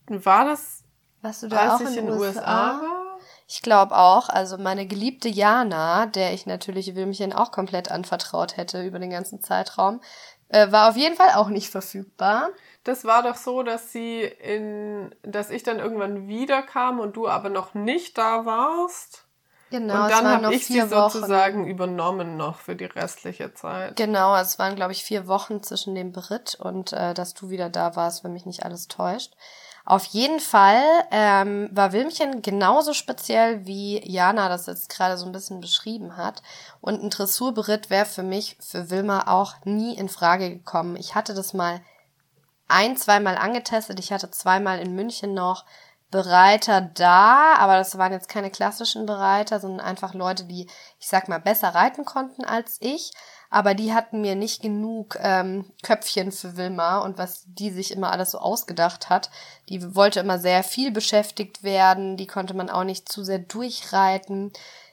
War 0.07 0.45
das, 0.45 0.85
warst 1.21 1.43
du 1.43 1.49
da 1.49 1.73
als 1.73 1.83
auch 1.83 1.91
ich 1.91 1.97
in 1.97 2.07
den 2.07 2.15
USA? 2.15 2.29
USA 2.29 2.81
war? 2.81 3.08
Ich 3.51 3.63
glaube 3.63 3.97
auch. 3.97 4.29
Also 4.29 4.59
meine 4.59 4.87
geliebte 4.87 5.29
Jana, 5.29 6.05
der 6.05 6.35
ich 6.35 6.45
natürlich 6.45 6.95
Wilmchen 6.95 7.33
auch 7.33 7.51
komplett 7.51 7.91
anvertraut 7.91 8.59
hätte 8.59 8.83
über 8.83 8.99
den 8.99 9.09
ganzen 9.09 9.41
Zeitraum, 9.41 10.03
äh, 10.49 10.71
war 10.71 10.91
auf 10.91 10.97
jeden 10.97 11.17
Fall 11.17 11.33
auch 11.35 11.49
nicht 11.49 11.71
verfügbar. 11.71 12.51
Das 12.85 13.07
war 13.07 13.23
doch 13.23 13.37
so, 13.37 13.63
dass 13.63 13.91
sie 13.91 14.21
in, 14.23 15.15
dass 15.23 15.49
ich 15.49 15.63
dann 15.63 15.79
irgendwann 15.79 16.29
wiederkam 16.29 17.01
und 17.01 17.17
du 17.17 17.27
aber 17.27 17.49
noch 17.49 17.73
nicht 17.73 18.19
da 18.19 18.45
warst. 18.45 19.25
Genau. 19.71 20.05
Und 20.05 20.11
dann 20.11 20.27
habe 20.27 20.55
ich 20.55 20.67
sie 20.67 20.81
sozusagen 20.83 21.63
Wochen. 21.63 21.71
übernommen 21.71 22.37
noch 22.37 22.59
für 22.59 22.77
die 22.77 22.87
restliche 22.87 23.55
Zeit. 23.55 23.97
Genau, 23.97 24.37
es 24.37 24.59
waren 24.59 24.77
glaube 24.77 24.93
ich 24.93 25.05
vier 25.05 25.27
Wochen 25.27 25.63
zwischen 25.63 25.95
dem 25.95 26.13
Beritt 26.13 26.55
und 26.55 26.93
äh, 26.93 27.15
dass 27.15 27.33
du 27.33 27.49
wieder 27.49 27.71
da 27.71 27.97
warst, 27.97 28.25
wenn 28.25 28.33
mich 28.35 28.47
nicht 28.47 28.65
alles 28.65 28.89
täuscht. 28.89 29.33
Auf 29.89 30.05
jeden 30.05 30.39
Fall 30.39 30.83
ähm, 31.11 31.71
war 31.73 31.95
Wilmchen 31.95 32.43
genauso 32.43 32.93
speziell, 32.93 33.65
wie 33.65 34.07
Jana 34.07 34.51
das 34.51 34.67
jetzt 34.67 34.91
gerade 34.91 35.17
so 35.17 35.25
ein 35.25 35.33
bisschen 35.33 35.63
beschrieben 35.63 36.19
hat. 36.19 36.43
Und 36.83 37.03
ein 37.03 37.09
Dressurberitt 37.09 37.89
wäre 37.89 38.05
für 38.05 38.23
mich, 38.23 38.59
für 38.61 38.91
Wilma 38.91 39.29
auch 39.29 39.55
nie 39.65 39.97
in 39.97 40.11
Frage 40.11 40.51
gekommen. 40.51 40.95
Ich 40.97 41.15
hatte 41.15 41.33
das 41.33 41.55
mal 41.55 41.81
ein, 42.69 42.99
zweimal 42.99 43.39
angetestet. 43.39 43.99
Ich 43.99 44.13
hatte 44.13 44.31
zweimal 44.31 44.79
in 44.79 44.95
München 44.95 45.33
noch 45.33 45.65
Bereiter 46.11 46.83
da, 46.83 47.55
aber 47.55 47.79
das 47.79 47.97
waren 47.97 48.13
jetzt 48.13 48.29
keine 48.29 48.51
klassischen 48.51 49.07
Bereiter, 49.07 49.59
sondern 49.59 49.87
einfach 49.87 50.13
Leute, 50.13 50.45
die, 50.45 50.69
ich 50.99 51.09
sag 51.09 51.31
mal, 51.31 51.41
besser 51.41 51.69
reiten 51.75 52.05
konnten 52.05 52.45
als 52.45 52.77
ich 52.81 53.13
aber 53.51 53.75
die 53.75 53.95
hatten 53.95 54.21
mir 54.21 54.35
nicht 54.35 54.61
genug 54.61 55.17
ähm, 55.21 55.65
Köpfchen 55.83 56.33
für 56.33 56.57
Wilma 56.57 56.99
und 56.99 57.19
was 57.19 57.45
die 57.47 57.71
sich 57.71 57.93
immer 57.93 58.13
alles 58.13 58.33
so 58.33 58.39
ausgedacht 58.39 59.09
hat. 59.09 59.31
Die 59.69 59.95
wollte 59.95 60.21
immer 60.21 60.39
sehr 60.39 60.63
viel 60.63 60.91
beschäftigt 60.91 61.63
werden, 61.63 62.17
die 62.17 62.27
konnte 62.27 62.55
man 62.55 62.69
auch 62.71 62.85
nicht 62.85 63.11
zu 63.11 63.25
sehr 63.25 63.39
durchreiten. 63.39 64.53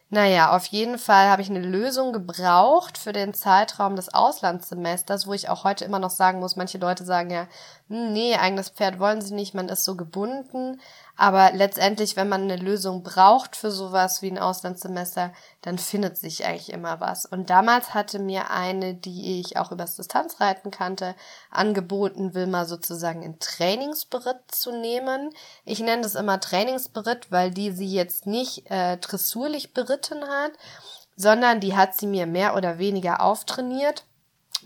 Naja, 0.10 0.56
auf 0.56 0.68
jeden 0.68 1.00
Fall 1.00 1.30
habe 1.30 1.42
ich 1.42 1.50
eine 1.50 1.60
Lösung 1.60 2.14
gebraucht 2.14 2.98
für 2.98 3.12
den 3.12 3.34
Zeitraum 3.34 3.96
des 3.96 4.14
Auslandssemesters, 4.14 5.26
wo 5.26 5.34
ich 5.34 5.50
auch 5.50 5.64
heute 5.64 5.84
immer 5.84 6.00
noch 6.00 6.12
sagen 6.12 6.40
muss, 6.40 6.56
manche 6.56 6.78
Leute 6.78 7.04
sagen 7.04 7.32
ja, 7.32 7.48
hm, 7.90 8.14
nee, 8.14 8.36
eigenes 8.36 8.70
Pferd 8.70 9.00
wollen 9.00 9.22
sie 9.22 9.34
nicht, 9.34 9.56
man 9.56 9.68
ist 9.68 9.84
so 9.84 9.96
gebunden. 9.96 10.80
Aber 11.18 11.52
letztendlich, 11.54 12.18
wenn 12.18 12.28
man 12.28 12.44
eine 12.44 12.58
Lösung 12.58 13.02
braucht 13.02 13.56
für 13.56 13.72
sowas 13.72 14.22
wie 14.22 14.30
ein 14.30 14.38
Auslandssemester, 14.38 15.32
dann 15.62 15.78
findet 15.78 16.18
sich 16.18 16.46
eigentlich 16.46 16.74
immer 16.74 17.00
was. 17.00 17.26
Und 17.26 17.50
damals 17.50 17.94
hatte 17.94 18.20
mir 18.20 18.50
eine, 18.50 18.96
die 18.96 19.40
ich 19.40 19.58
auch 19.58 19.72
übers 19.72 19.96
Distanzreiten 19.96 20.72
kannte, 20.72 21.16
angeboten, 21.52 22.34
Wilma 22.34 22.66
sozusagen 22.66 23.24
in 23.24 23.40
Trainingsberitt 23.40 24.42
zu 24.50 24.72
nehmen. 24.72 25.30
Ich 25.64 25.80
nenne 25.80 26.02
das 26.02 26.16
immer 26.16 26.40
Trainingsberitt, 26.42 27.32
weil 27.32 27.52
die 27.52 27.72
sie 27.72 27.88
jetzt 27.88 28.28
nicht 28.28 28.70
äh, 28.70 28.98
dressurlich 28.98 29.74
beritten 29.74 30.22
hat, 30.28 30.52
sondern 31.16 31.62
die 31.62 31.78
hat 31.78 31.96
sie 31.96 32.08
mir 32.08 32.26
mehr 32.26 32.58
oder 32.58 32.78
weniger 32.78 33.22
auftrainiert. 33.22 34.04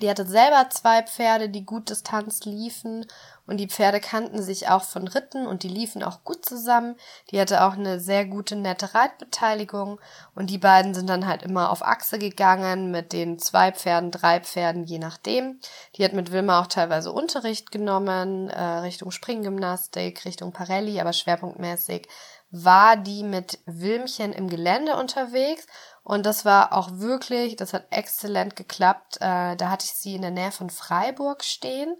Die 0.01 0.09
hatte 0.09 0.25
selber 0.25 0.69
zwei 0.69 1.03
Pferde, 1.03 1.49
die 1.49 1.65
gut 1.65 1.89
Distanz 1.89 2.45
liefen 2.45 3.05
und 3.49 3.57
die 3.57 3.67
Pferde 3.67 3.99
kannten 3.99 4.43
sich 4.43 4.69
auch 4.69 4.83
von 4.83 5.07
Ritten 5.07 5.47
und 5.47 5.63
die 5.63 5.69
liefen 5.69 6.03
auch 6.03 6.23
gut 6.23 6.45
zusammen. 6.45 6.95
Die 7.31 7.41
hatte 7.41 7.63
auch 7.63 7.73
eine 7.73 7.99
sehr 7.99 8.25
gute, 8.25 8.55
nette 8.55 8.93
Reitbeteiligung 8.93 9.99
und 10.35 10.51
die 10.51 10.59
beiden 10.59 10.93
sind 10.93 11.09
dann 11.09 11.25
halt 11.25 11.41
immer 11.41 11.71
auf 11.71 11.83
Achse 11.83 12.19
gegangen 12.19 12.91
mit 12.91 13.11
den 13.11 13.39
zwei 13.39 13.71
Pferden, 13.71 14.11
drei 14.11 14.39
Pferden, 14.39 14.83
je 14.83 14.99
nachdem. 14.99 15.59
Die 15.95 16.05
hat 16.05 16.13
mit 16.13 16.31
Wilma 16.31 16.61
auch 16.61 16.67
teilweise 16.67 17.11
Unterricht 17.11 17.71
genommen, 17.71 18.51
äh, 18.51 18.61
Richtung 18.61 19.09
Springgymnastik, 19.09 20.25
Richtung 20.25 20.51
Parelli, 20.51 21.01
aber 21.01 21.11
schwerpunktmäßig 21.11 22.07
war 22.51 22.97
die 22.97 23.23
mit 23.23 23.59
Wilmchen 23.65 24.31
im 24.31 24.47
Gelände 24.47 24.95
unterwegs 24.95 25.65
und 26.03 26.25
das 26.25 26.45
war 26.45 26.73
auch 26.73 26.89
wirklich, 26.93 27.55
das 27.55 27.73
hat 27.73 27.85
exzellent 27.91 28.55
geklappt. 28.55 29.17
Äh, 29.17 29.55
da 29.55 29.69
hatte 29.69 29.85
ich 29.85 29.93
sie 29.93 30.15
in 30.15 30.21
der 30.21 30.31
Nähe 30.31 30.51
von 30.51 30.69
Freiburg 30.69 31.43
stehen 31.43 31.95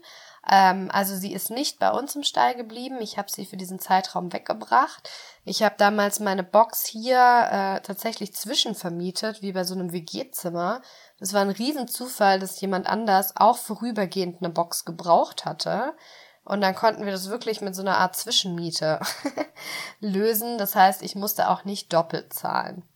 ähm, 0.48 0.90
also 0.92 1.16
sie 1.16 1.34
ist 1.34 1.52
nicht 1.52 1.80
bei 1.80 1.92
uns 1.92 2.16
im 2.16 2.24
Stall 2.24 2.56
geblieben. 2.56 2.98
Ich 3.02 3.18
habe 3.18 3.30
sie 3.30 3.46
für 3.46 3.58
diesen 3.58 3.80
Zeitraum 3.80 4.32
weggebracht. 4.32 5.10
Ich 5.46 5.64
habe 5.64 5.76
damals 5.78 6.20
meine 6.20 6.44
Box 6.44 6.86
hier 6.86 7.18
äh, 7.18 7.82
tatsächlich 7.82 8.34
zwischenvermietet, 8.34 9.42
wie 9.42 9.52
bei 9.52 9.64
so 9.64 9.74
einem 9.74 9.92
WG-Zimmer. 9.92 10.82
Das 11.20 11.34
war 11.34 11.42
ein 11.42 11.50
Riesenzufall, 11.50 12.40
dass 12.40 12.62
jemand 12.62 12.88
anders 12.88 13.36
auch 13.36 13.58
vorübergehend 13.58 14.42
eine 14.42 14.50
Box 14.50 14.86
gebraucht 14.86 15.46
hatte. 15.46 15.96
Und 16.46 16.62
dann 16.62 16.74
konnten 16.74 17.06
wir 17.06 17.12
das 17.12 17.30
wirklich 17.30 17.62
mit 17.62 17.76
so 17.76 17.82
einer 17.82 17.98
Art 17.98 18.16
Zwischenmiete 18.16 19.00
lösen. 20.00 20.58
Das 20.58 20.76
heißt, 20.76 21.04
ich 21.04 21.16
musste 21.16 21.50
auch 21.50 21.64
nicht 21.64 21.94
doppelt 21.94 22.34
zahlen. 22.34 22.89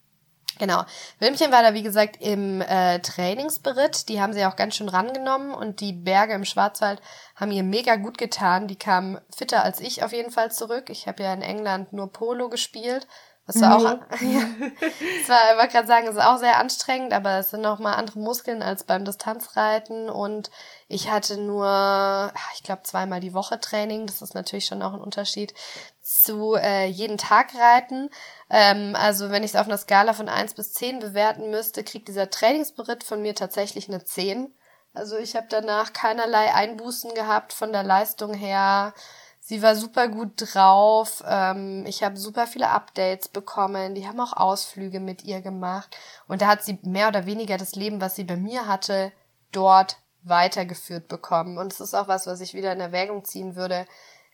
Genau. 0.63 0.85
Wilmchen 1.19 1.51
war 1.51 1.61
da, 1.61 1.73
wie 1.73 1.83
gesagt, 1.83 2.21
im 2.21 2.61
äh, 2.61 2.99
Trainingsberitt. 2.99 4.07
Die 4.07 4.21
haben 4.21 4.31
sie 4.31 4.45
auch 4.45 4.55
ganz 4.55 4.77
schön 4.77 4.87
rangenommen 4.87 5.53
und 5.53 5.81
die 5.81 5.91
Berge 5.91 6.31
im 6.31 6.45
Schwarzwald 6.45 7.01
haben 7.35 7.51
ihr 7.51 7.63
mega 7.63 7.97
gut 7.97 8.17
getan. 8.17 8.69
Die 8.69 8.77
kamen 8.77 9.19
fitter 9.29 9.61
als 9.61 9.81
ich 9.81 10.05
auf 10.05 10.13
jeden 10.13 10.31
Fall 10.31 10.53
zurück. 10.53 10.89
Ich 10.89 11.05
habe 11.05 11.21
ja 11.21 11.33
in 11.33 11.41
England 11.41 11.91
nur 11.91 12.13
Polo 12.13 12.47
gespielt. 12.47 13.07
Das 13.45 13.59
war 13.59 13.75
auch, 13.75 13.83
ja, 14.21 14.41
das 14.79 15.27
war, 15.27 15.51
ich 15.51 15.57
wollte 15.57 15.73
gerade 15.73 15.87
sagen, 15.87 16.07
es 16.07 16.15
ist 16.15 16.23
auch 16.23 16.37
sehr 16.37 16.57
anstrengend, 16.59 17.11
aber 17.11 17.39
es 17.39 17.49
sind 17.49 17.59
nochmal 17.59 17.95
andere 17.95 18.19
Muskeln 18.19 18.63
als 18.63 18.85
beim 18.85 19.03
Distanzreiten 19.03 20.09
und 20.09 20.49
ich 20.87 21.11
hatte 21.11 21.35
nur, 21.35 22.31
ich 22.55 22.63
glaube, 22.63 22.83
zweimal 22.83 23.19
die 23.19 23.33
Woche 23.33 23.59
Training. 23.59 24.07
Das 24.07 24.21
ist 24.21 24.33
natürlich 24.33 24.65
schon 24.65 24.81
auch 24.81 24.93
ein 24.93 25.01
Unterschied 25.01 25.53
zu 26.01 26.55
äh, 26.55 26.85
jeden 26.87 27.17
Tag 27.17 27.53
reiten. 27.53 28.09
Ähm, 28.53 28.95
also 28.95 29.31
wenn 29.31 29.41
ich 29.41 29.55
es 29.55 29.59
auf 29.59 29.65
einer 29.65 29.79
Skala 29.79 30.13
von 30.13 30.29
eins 30.29 30.53
bis 30.53 30.73
zehn 30.73 30.99
bewerten 30.99 31.49
müsste, 31.49 31.83
kriegt 31.83 32.07
dieser 32.07 32.29
Trainingsberitt 32.29 33.03
von 33.03 33.19
mir 33.19 33.33
tatsächlich 33.33 33.89
eine 33.89 34.05
zehn. 34.05 34.53
Also 34.93 35.17
ich 35.17 35.35
habe 35.35 35.47
danach 35.49 35.91
keinerlei 35.91 36.53
Einbußen 36.53 37.15
gehabt 37.15 37.51
von 37.51 37.73
der 37.73 37.81
Leistung 37.81 38.35
her. 38.35 38.93
Sie 39.39 39.63
war 39.63 39.75
super 39.75 40.07
gut 40.07 40.33
drauf. 40.35 41.23
Ähm, 41.27 41.83
ich 41.87 42.03
habe 42.03 42.15
super 42.15 42.45
viele 42.45 42.69
Updates 42.69 43.27
bekommen. 43.27 43.95
Die 43.95 44.07
haben 44.07 44.19
auch 44.19 44.33
Ausflüge 44.33 44.99
mit 44.99 45.23
ihr 45.23 45.41
gemacht. 45.41 45.97
Und 46.27 46.43
da 46.43 46.47
hat 46.47 46.63
sie 46.63 46.77
mehr 46.83 47.07
oder 47.07 47.25
weniger 47.25 47.57
das 47.57 47.73
Leben, 47.73 48.01
was 48.01 48.15
sie 48.15 48.23
bei 48.23 48.37
mir 48.37 48.67
hatte, 48.67 49.11
dort 49.51 49.97
weitergeführt 50.21 51.07
bekommen. 51.07 51.57
Und 51.57 51.73
es 51.73 51.79
ist 51.79 51.95
auch 51.95 52.07
was, 52.07 52.27
was 52.27 52.39
ich 52.39 52.53
wieder 52.53 52.71
in 52.71 52.79
Erwägung 52.79 53.25
ziehen 53.25 53.55
würde, 53.55 53.87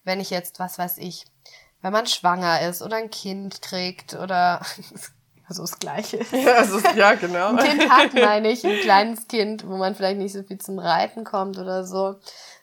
wenn 0.04 0.20
ich 0.20 0.30
jetzt, 0.30 0.60
was 0.60 0.78
weiß 0.78 0.98
ich, 0.98 1.26
wenn 1.82 1.94
man 1.94 2.08
schwanger 2.08 2.62
ist 2.62 2.82
oder 2.82 2.98
ein 2.98 3.10
Kind 3.10 3.62
kriegt 3.62 4.14
oder 4.16 4.62
also 5.48 5.64
das 5.64 5.80
Gleiche. 5.80 6.20
Ja, 6.32 6.54
also, 6.56 6.80
ja 6.96 7.16
genau. 7.16 7.56
Ein 7.56 7.58
Kind 7.58 7.90
hat, 7.90 8.14
meine 8.14 8.50
ich, 8.50 8.66
ein 8.66 8.80
kleines 8.82 9.28
Kind, 9.28 9.68
wo 9.68 9.78
man 9.78 9.96
vielleicht 9.96 10.20
nicht 10.20 10.34
so 10.34 10.44
viel 10.44 10.60
zum 10.60 10.80
Reiten 10.80 11.24
kommt 11.24 11.58
oder 11.58 11.86
so 11.86 12.16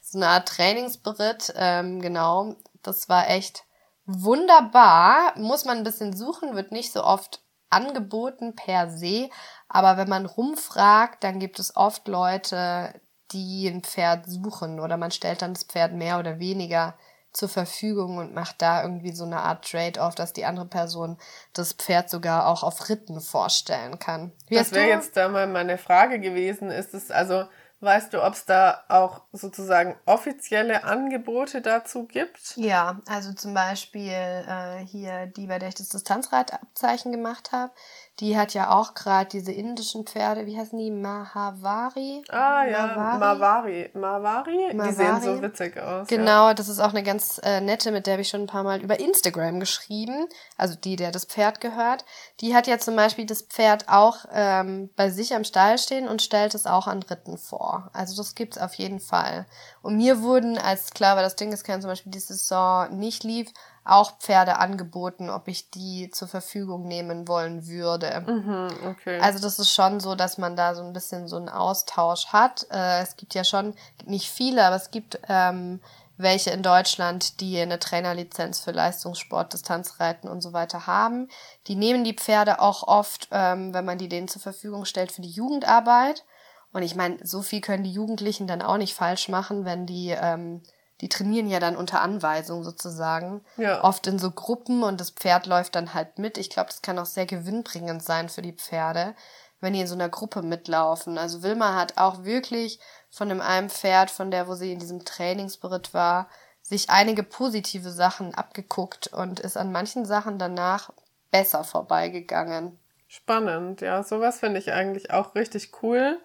so 0.07 0.18
eine 0.18 0.29
Art 0.29 0.48
Trainingsberitt, 0.48 1.52
ähm, 1.57 2.00
genau. 2.00 2.55
Das 2.83 3.09
war 3.09 3.29
echt 3.29 3.64
wunderbar. 4.05 5.37
Muss 5.37 5.64
man 5.64 5.79
ein 5.79 5.85
bisschen 5.85 6.16
suchen, 6.16 6.55
wird 6.55 6.70
nicht 6.70 6.92
so 6.92 7.02
oft 7.02 7.42
angeboten 7.70 8.55
per 8.55 8.88
se. 8.88 9.29
Aber 9.68 9.96
wenn 9.96 10.09
man 10.09 10.26
rumfragt, 10.26 11.24
dann 11.24 11.40
gibt 11.40 11.59
es 11.59 11.74
oft 11.74 12.07
Leute, 12.07 13.00
die 13.33 13.66
ein 13.66 13.83
Pferd 13.83 14.26
suchen 14.26 14.79
oder 14.79 14.96
man 14.96 15.11
stellt 15.11 15.42
dann 15.42 15.55
das 15.55 15.64
Pferd 15.64 15.92
mehr 15.92 16.20
oder 16.20 16.38
weniger 16.38 16.96
zur 17.37 17.49
Verfügung 17.49 18.18
und 18.18 18.35
macht 18.35 18.62
da 18.62 18.83
irgendwie 18.83 19.12
so 19.12 19.25
eine 19.25 19.40
Art 19.40 19.70
Trade-off, 19.70 20.14
dass 20.14 20.33
die 20.33 20.44
andere 20.44 20.66
Person 20.66 21.18
das 21.53 21.75
Pferd 21.75 22.09
sogar 22.11 22.46
auch 22.46 22.62
auf 22.62 22.88
Ritten 22.88 23.20
vorstellen 23.20 23.99
kann. 23.99 24.33
Wie 24.49 24.57
das 24.57 24.72
wäre 24.72 24.88
jetzt 24.88 25.16
da 25.16 25.29
mal 25.29 25.46
meine 25.46 25.79
Frage 25.79 26.18
gewesen. 26.18 26.70
Ist 26.70 26.94
es 26.94 27.11
also 27.11 27.44
Weißt 27.81 28.14
du, 28.14 28.25
ob 28.25 28.33
es 28.33 28.46
da 28.46 28.85
auch 28.88 29.20
sozusagen 29.33 29.96
offizielle 30.07 30.85
Angebote 30.85 31.61
dazu 31.61 32.07
gibt? 32.07 32.57
Ja, 32.57 33.03
also 33.07 33.35
zum 33.35 33.53
Beispiel 33.53 34.12
äh, 34.12 34.79
hier 34.87 35.27
die, 35.27 35.46
bei 35.46 35.59
der 35.59 35.68
ich 35.68 35.75
das 35.75 35.90
Distanzreitabzeichen 35.90 37.12
gemacht 37.12 37.53
habe, 37.53 37.72
die 38.20 38.38
hat 38.38 38.55
ja 38.55 38.70
auch 38.70 38.94
gerade 38.94 39.29
diese 39.29 39.52
indischen 39.52 40.07
Pferde, 40.07 40.46
wie 40.46 40.59
heißen 40.59 40.79
die? 40.79 40.90
Mahavari? 40.90 42.24
Ah 42.31 42.64
ja, 42.64 42.87
Mavari. 42.96 43.90
Mavari? 43.92 44.70
Die 44.72 44.92
sehen 44.92 45.20
so 45.20 45.42
witzig 45.42 45.79
aus. 45.79 46.09
Genau, 46.09 46.48
ja. 46.48 46.55
das 46.55 46.68
ist 46.68 46.81
auch 46.81 46.90
eine 46.90 47.02
ganz 47.02 47.38
äh, 47.44 47.61
nette, 47.61 47.92
mit 47.92 48.07
der 48.07 48.14
habe 48.14 48.22
ich 48.22 48.29
schon 48.29 48.42
ein 48.42 48.46
paar 48.46 48.62
Mal 48.62 48.81
über 48.81 48.98
Instagram 48.98 49.61
geschrieben. 49.61 50.29
Also 50.57 50.76
die, 50.76 50.96
der 50.96 51.11
das 51.11 51.26
Pferd 51.26 51.61
gehört. 51.61 52.07
Die 52.40 52.55
hat 52.55 52.66
ja 52.66 52.79
zum 52.79 52.96
Beispiel 52.96 53.26
das 53.26 53.42
Pferd 53.42 53.88
auch 53.88 54.24
ähm, 54.33 54.88
bei 54.96 55.11
sich 55.11 55.35
am 55.35 55.44
Stall 55.44 55.76
stehen 55.76 56.09
und 56.09 56.22
stellt 56.22 56.55
es 56.55 56.66
auch 56.66 56.87
an 56.87 57.00
Dritten 57.00 57.37
vor. 57.37 57.90
Also 57.92 58.16
das 58.16 58.35
gibt's 58.35 58.57
auf 58.57 58.72
jeden 58.74 59.00
Fall. 59.00 59.44
Und 59.83 59.98
mir 59.98 60.22
wurden, 60.22 60.57
als 60.57 60.90
klar 60.92 61.16
war, 61.16 61.22
das 61.22 61.37
Ding 61.37 61.52
ist 61.52 61.64
kein 61.64 61.83
zum 61.83 61.90
Beispiel 61.90 62.12
die 62.12 62.18
Saison 62.18 62.96
nicht 62.96 63.24
lief, 63.24 63.52
auch 63.87 64.18
Pferde 64.18 64.59
angeboten, 64.59 65.31
ob 65.31 65.49
ich 65.49 65.70
die 65.70 66.11
zur 66.11 66.29
Verfügung 66.29 66.87
nehmen 66.87 67.29
wollen 67.29 67.66
würde. 67.66 68.25
Mhm, 68.27 68.68
okay. 68.88 69.20
Also 69.20 69.38
das 69.38 69.59
ist 69.59 69.72
schon 69.72 70.01
so, 70.01 70.14
dass 70.14 70.38
man 70.38 70.57
da 70.57 70.75
so 70.75 70.83
ein 70.83 70.92
bisschen 70.92 71.29
so 71.29 71.37
einen 71.37 71.49
Austausch 71.49 72.27
hat. 72.29 72.66
Äh, 72.70 73.03
es 73.03 73.16
gibt 73.16 73.35
ja 73.35 73.44
schon 73.44 73.75
nicht 74.05 74.29
viele, 74.31 74.64
aber 74.64 74.77
es 74.77 74.90
gibt 74.90 75.20
ähm, 75.29 75.81
welche 76.16 76.51
in 76.51 76.62
Deutschland, 76.62 77.40
die 77.40 77.59
eine 77.61 77.79
Trainerlizenz 77.79 78.61
für 78.61 78.72
Leistungssport, 78.72 79.53
Distanzreiten 79.53 80.29
und 80.29 80.40
so 80.40 80.53
weiter 80.53 80.87
haben. 80.87 81.29
Die 81.66 81.77
nehmen 81.77 82.05
die 82.05 82.14
Pferde 82.14 82.61
auch 82.61 82.83
oft, 82.88 83.29
ähm, 83.31 83.75
wenn 83.75 83.85
man 83.85 83.99
die 83.99 84.09
denen 84.09 84.29
zur 84.29 84.42
Verfügung 84.42 84.85
stellt, 84.85 85.12
für 85.12 85.22
die 85.22 85.31
Jugendarbeit. 85.31 86.25
Und 86.72 86.83
ich 86.83 86.94
meine, 86.94 87.18
so 87.25 87.42
viel 87.42 87.61
können 87.61 87.85
die 87.85 87.92
Jugendlichen 87.92 88.46
dann 88.46 88.62
auch 88.62 88.79
nicht 88.79 88.94
falsch 88.94 89.29
machen, 89.29 89.64
wenn 89.64 89.87
die 89.87 90.11
ähm, 90.11 90.62
die 91.00 91.09
trainieren 91.09 91.48
ja 91.48 91.61
dann 91.61 91.76
unter 91.76 92.00
Anweisung 92.00 92.64
sozusagen. 92.64 93.44
Ja. 93.56 93.85
Oft 93.85 94.06
in 94.06 94.18
so 94.18 94.30
Gruppen 94.30 94.82
und 94.82 95.00
das 95.00 95.11
Pferd 95.11 95.46
läuft 95.46 95.74
dann 95.74 95.94
halt 95.94 96.18
mit. 96.18 96.38
Ich 96.38 96.50
glaube, 96.50 96.68
das 96.68 96.82
kann 96.82 96.98
auch 96.98 97.06
sehr 97.06 97.26
gewinnbringend 97.26 98.02
sein 98.02 98.28
für 98.28 98.42
die 98.42 98.54
Pferde, 98.54 99.14
wenn 99.61 99.74
die 99.74 99.80
in 99.80 99.87
so 99.87 99.94
einer 99.94 100.09
Gruppe 100.09 100.42
mitlaufen. 100.42 101.18
Also 101.18 101.42
Wilma 101.42 101.74
hat 101.74 101.98
auch 101.98 102.24
wirklich 102.24 102.80
von 103.11 103.28
dem 103.28 103.40
einen 103.40 103.68
Pferd, 103.70 104.11
von 104.11 104.30
der, 104.30 104.48
wo 104.48 104.54
sie 104.54 104.72
in 104.72 104.78
diesem 104.78 105.04
Trainingsberitt 105.04 105.92
war, 105.92 106.28
sich 106.62 106.90
einige 106.90 107.22
positive 107.22 107.90
Sachen 107.90 108.35
abgeguckt 108.35 109.09
und 109.09 109.40
ist 109.40 109.56
an 109.56 109.72
manchen 109.72 110.04
Sachen 110.04 110.38
danach 110.38 110.90
besser 111.30 111.62
vorbeigegangen. 111.62 112.78
Spannend, 113.06 113.82
ja. 113.82 114.02
Sowas 114.02 114.40
finde 114.40 114.59
ich 114.59 114.72
eigentlich 114.72 115.11
auch 115.11 115.35
richtig 115.35 115.82
cool. 115.82 116.18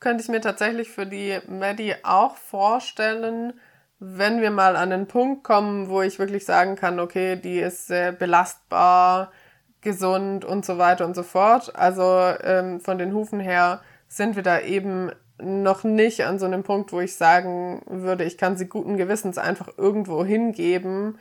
Könnte 0.00 0.22
ich 0.22 0.28
mir 0.28 0.40
tatsächlich 0.40 0.90
für 0.90 1.06
die 1.06 1.40
Maddie 1.48 1.94
auch 2.04 2.36
vorstellen, 2.36 3.58
wenn 4.00 4.40
wir 4.40 4.50
mal 4.50 4.76
an 4.76 4.90
den 4.90 5.06
Punkt 5.06 5.44
kommen, 5.44 5.88
wo 5.88 6.02
ich 6.02 6.18
wirklich 6.18 6.44
sagen 6.44 6.76
kann, 6.76 7.00
okay, 7.00 7.36
die 7.36 7.58
ist 7.58 7.88
sehr 7.88 8.12
belastbar, 8.12 9.32
gesund 9.80 10.44
und 10.44 10.64
so 10.64 10.78
weiter 10.78 11.04
und 11.04 11.14
so 11.14 11.22
fort. 11.22 11.74
Also 11.74 12.02
ähm, 12.42 12.80
von 12.80 12.98
den 12.98 13.12
Hufen 13.12 13.40
her 13.40 13.80
sind 14.08 14.36
wir 14.36 14.42
da 14.42 14.60
eben 14.60 15.10
noch 15.40 15.84
nicht 15.84 16.24
an 16.24 16.38
so 16.38 16.46
einem 16.46 16.62
Punkt, 16.62 16.92
wo 16.92 17.00
ich 17.00 17.14
sagen 17.14 17.82
würde, 17.86 18.24
ich 18.24 18.38
kann 18.38 18.56
sie 18.56 18.66
guten 18.66 18.96
Gewissens 18.96 19.38
einfach 19.38 19.68
irgendwo 19.76 20.24
hingeben 20.24 21.18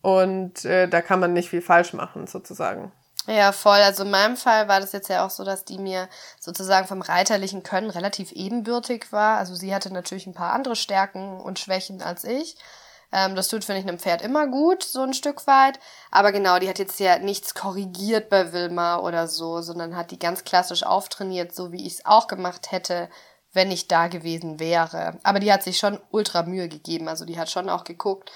und 0.00 0.64
äh, 0.64 0.88
da 0.88 1.00
kann 1.00 1.20
man 1.20 1.32
nicht 1.32 1.50
viel 1.50 1.62
falsch 1.62 1.92
machen, 1.92 2.26
sozusagen. 2.26 2.92
Ja, 3.28 3.52
voll. 3.52 3.76
Also 3.82 4.04
in 4.04 4.10
meinem 4.10 4.38
Fall 4.38 4.68
war 4.68 4.80
das 4.80 4.92
jetzt 4.92 5.08
ja 5.08 5.26
auch 5.26 5.28
so, 5.28 5.44
dass 5.44 5.66
die 5.66 5.76
mir 5.76 6.08
sozusagen 6.40 6.86
vom 6.86 7.02
reiterlichen 7.02 7.62
Können 7.62 7.90
relativ 7.90 8.32
ebenbürtig 8.32 9.12
war. 9.12 9.36
Also 9.36 9.54
sie 9.54 9.74
hatte 9.74 9.92
natürlich 9.92 10.26
ein 10.26 10.32
paar 10.32 10.54
andere 10.54 10.76
Stärken 10.76 11.38
und 11.38 11.58
Schwächen 11.58 12.00
als 12.00 12.24
ich. 12.24 12.56
Ähm, 13.12 13.36
das 13.36 13.48
tut, 13.48 13.64
finde 13.64 13.80
ich, 13.82 13.86
einem 13.86 13.98
Pferd 13.98 14.22
immer 14.22 14.46
gut, 14.46 14.82
so 14.82 15.02
ein 15.02 15.12
Stück 15.12 15.46
weit. 15.46 15.78
Aber 16.10 16.32
genau, 16.32 16.58
die 16.58 16.70
hat 16.70 16.78
jetzt 16.78 16.98
ja 17.00 17.18
nichts 17.18 17.54
korrigiert 17.54 18.30
bei 18.30 18.52
Wilma 18.52 18.98
oder 18.98 19.28
so, 19.28 19.60
sondern 19.60 19.94
hat 19.94 20.10
die 20.10 20.18
ganz 20.18 20.44
klassisch 20.44 20.82
auftrainiert, 20.82 21.54
so 21.54 21.70
wie 21.70 21.86
ich 21.86 21.94
es 21.94 22.06
auch 22.06 22.28
gemacht 22.28 22.72
hätte, 22.72 23.10
wenn 23.52 23.70
ich 23.70 23.88
da 23.88 24.08
gewesen 24.08 24.58
wäre. 24.58 25.18
Aber 25.22 25.38
die 25.38 25.52
hat 25.52 25.62
sich 25.62 25.76
schon 25.78 26.00
ultra 26.10 26.44
Mühe 26.44 26.68
gegeben. 26.68 27.08
Also 27.08 27.26
die 27.26 27.38
hat 27.38 27.50
schon 27.50 27.68
auch 27.68 27.84
geguckt, 27.84 28.32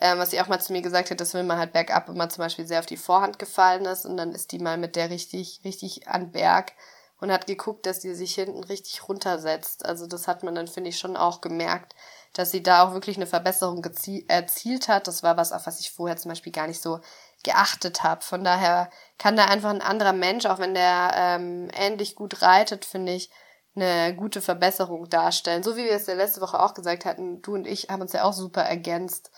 ähm, 0.00 0.18
was 0.18 0.30
sie 0.30 0.40
auch 0.40 0.48
mal 0.48 0.60
zu 0.60 0.72
mir 0.72 0.82
gesagt 0.82 1.10
hat, 1.10 1.20
dass 1.20 1.34
Wilma 1.34 1.56
halt 1.56 1.72
bergab 1.72 2.08
immer 2.08 2.28
zum 2.28 2.42
Beispiel 2.42 2.66
sehr 2.66 2.80
auf 2.80 2.86
die 2.86 2.96
Vorhand 2.96 3.38
gefallen 3.38 3.84
ist 3.86 4.04
und 4.04 4.16
dann 4.16 4.32
ist 4.32 4.52
die 4.52 4.58
mal 4.58 4.78
mit 4.78 4.96
der 4.96 5.10
richtig, 5.10 5.60
richtig 5.64 6.08
an 6.08 6.32
Berg 6.32 6.72
und 7.18 7.32
hat 7.32 7.46
geguckt, 7.46 7.86
dass 7.86 8.00
die 8.00 8.14
sich 8.14 8.34
hinten 8.34 8.62
richtig 8.64 9.08
runtersetzt. 9.08 9.86
Also 9.86 10.06
das 10.06 10.28
hat 10.28 10.42
man 10.42 10.54
dann, 10.54 10.68
finde 10.68 10.90
ich, 10.90 10.98
schon 10.98 11.16
auch 11.16 11.40
gemerkt, 11.40 11.94
dass 12.34 12.50
sie 12.50 12.62
da 12.62 12.86
auch 12.86 12.92
wirklich 12.92 13.16
eine 13.16 13.26
Verbesserung 13.26 13.82
erzielt 14.28 14.88
hat. 14.88 15.06
Das 15.06 15.22
war 15.22 15.36
was, 15.38 15.52
auf 15.52 15.66
was 15.66 15.80
ich 15.80 15.90
vorher 15.90 16.18
zum 16.18 16.30
Beispiel 16.30 16.52
gar 16.52 16.66
nicht 16.66 16.82
so 16.82 17.00
geachtet 17.42 18.02
habe. 18.02 18.22
Von 18.22 18.44
daher 18.44 18.90
kann 19.18 19.36
da 19.36 19.46
einfach 19.46 19.70
ein 19.70 19.80
anderer 19.80 20.12
Mensch, 20.12 20.44
auch 20.44 20.58
wenn 20.58 20.74
der 20.74 21.12
ähm, 21.14 21.68
ähnlich 21.74 22.16
gut 22.16 22.42
reitet, 22.42 22.84
finde 22.84 23.12
ich, 23.12 23.30
eine 23.74 24.14
gute 24.14 24.40
Verbesserung 24.40 25.08
darstellen. 25.08 25.62
So 25.62 25.76
wie 25.76 25.84
wir 25.84 25.92
es 25.92 26.06
ja 26.06 26.14
letzte 26.14 26.40
Woche 26.40 26.60
auch 26.60 26.74
gesagt 26.74 27.04
hatten, 27.04 27.40
du 27.42 27.54
und 27.54 27.66
ich 27.66 27.88
haben 27.88 28.02
uns 28.02 28.12
ja 28.12 28.24
auch 28.24 28.32
super 28.32 28.62
ergänzt. 28.62 29.30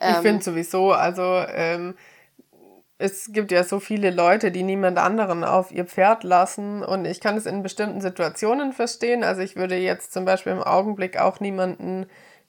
Ähm, 0.00 0.12
ich 0.12 0.18
finde 0.18 0.44
sowieso, 0.44 0.92
also 0.92 1.22
ähm, 1.22 1.94
es 2.98 3.32
gibt 3.32 3.50
ja 3.50 3.64
so 3.64 3.80
viele 3.80 4.10
Leute, 4.10 4.50
die 4.50 4.62
niemand 4.62 4.98
anderen 4.98 5.44
auf 5.44 5.72
ihr 5.72 5.84
Pferd 5.84 6.24
lassen 6.24 6.82
und 6.82 7.04
ich 7.04 7.20
kann 7.20 7.36
es 7.36 7.46
in 7.46 7.62
bestimmten 7.62 8.00
Situationen 8.00 8.72
verstehen. 8.72 9.24
Also 9.24 9.42
ich 9.42 9.56
würde 9.56 9.76
jetzt 9.76 10.12
zum 10.12 10.24
Beispiel 10.24 10.52
im 10.52 10.62
Augenblick 10.62 11.18
auch 11.18 11.40
niemanden 11.40 12.06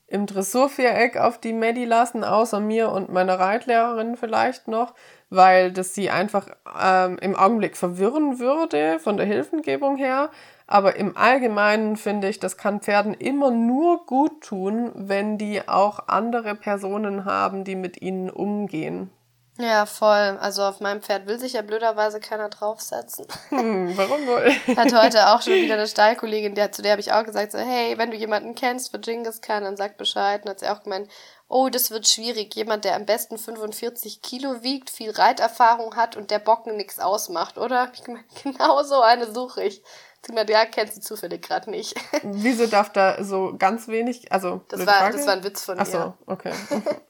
im 0.08 0.26
Dressurviereck 0.26 1.18
auf 1.18 1.40
die 1.40 1.54
Medi 1.54 1.86
lassen, 1.86 2.24
außer 2.24 2.60
mir 2.60 2.92
und 2.92 3.12
meiner 3.12 3.40
Reitlehrerin 3.40 4.18
vielleicht 4.18 4.68
noch, 4.68 4.94
weil 5.30 5.72
das 5.72 5.96
sie 5.96 6.10
einfach 6.10 6.48
ähm, 6.80 7.18
im 7.20 7.36
Augenblick 7.36 7.76
verwirren 7.76 8.40
würde 8.40 9.00
von 9.00 9.18
der 9.18 9.26
Hilfengebung 9.26 9.98
her. 9.98 10.30
Aber 10.68 10.96
im 10.96 11.16
Allgemeinen 11.16 11.96
finde 11.96 12.28
ich, 12.30 12.40
das 12.40 12.58
kann 12.58 12.82
Pferden 12.82 13.14
immer 13.14 13.52
nur 13.52 14.06
gut 14.06 14.42
tun, 14.42 14.92
wenn 14.96 15.38
die 15.38 15.68
auch 15.68 16.08
andere 16.08 16.56
Personen 16.56 17.26
haben, 17.26 17.64
die 17.64 17.76
mit 17.76 18.02
ihnen 18.02 18.30
umgehen. 18.30 19.12
Ja, 19.58 19.86
voll. 19.86 20.38
Also 20.42 20.64
auf 20.64 20.82
meinem 20.82 21.02
Pferd 21.02 21.28
will 21.28 21.40
sich 21.40 21.54
ja 21.54 21.62
blöderweise 21.62 22.20
keiner 22.20 22.50
draufsetzen. 22.50 23.26
Hm, 23.50 23.96
warum 23.98 24.28
wohl? 24.28 24.52
Hat 24.76 24.94
heute 24.94 25.30
auch 25.30 25.42
schon 25.42 25.54
wieder 25.54 25.76
eine 25.76 25.88
Stallkollegin, 25.88 26.56
der, 26.56 26.74
zu 26.74 26.82
der 26.82 26.92
habe 26.92 27.02
ich 27.02 27.14
auch 27.14 27.24
gesagt, 27.24 27.54
so, 27.54 27.58
hey, 27.58 27.98
wenn 27.98 28.12
du 28.12 28.18
jemanden 28.18 28.56
kennst 28.56 28.92
für 28.92 29.00
Genghis 29.00 29.40
Khan, 29.40 29.64
dann 29.64 29.78
sag 29.78 29.98
Bescheid. 29.98 30.44
Und 30.44 30.50
hat 30.50 30.60
sie 30.60 30.68
auch 30.68 30.84
gemeint, 30.84 31.10
oh, 31.48 31.70
das 31.70 31.90
wird 31.90 32.06
schwierig. 32.08 32.54
Jemand, 32.56 32.84
der 32.84 32.96
am 32.96 33.06
besten 33.06 33.38
45 33.38 34.22
Kilo 34.22 34.62
wiegt, 34.62 34.90
viel 34.90 35.12
Reiterfahrung 35.12 35.96
hat 35.96 36.18
und 36.18 36.32
der 36.32 36.40
Bocken 36.40 36.76
nichts 36.76 37.00
ausmacht, 37.00 37.58
oder? 37.58 37.92
Ich 37.94 38.06
meine, 38.08 38.26
genau 38.44 38.84
so 38.84 39.00
eine 39.02 39.32
suche 39.32 39.64
ich. 39.64 39.82
Sie 40.26 40.34
meinte, 40.34 40.54
ja, 40.54 40.66
kennst 40.66 40.98
du 40.98 41.02
zufällig 41.02 41.44
gerade 41.44 41.70
nicht. 41.70 41.96
Wieso 42.24 42.66
darf 42.66 42.92
da 42.92 43.24
so 43.24 43.56
ganz 43.58 43.88
wenig, 43.88 44.32
also 44.32 44.62
das 44.70 44.86
war, 44.86 45.12
das 45.12 45.28
war 45.28 45.34
ein 45.34 45.44
Witz 45.44 45.64
von 45.64 45.80
Ach 45.80 45.86
so, 45.86 45.98
mir. 45.98 46.18
okay. 46.26 46.54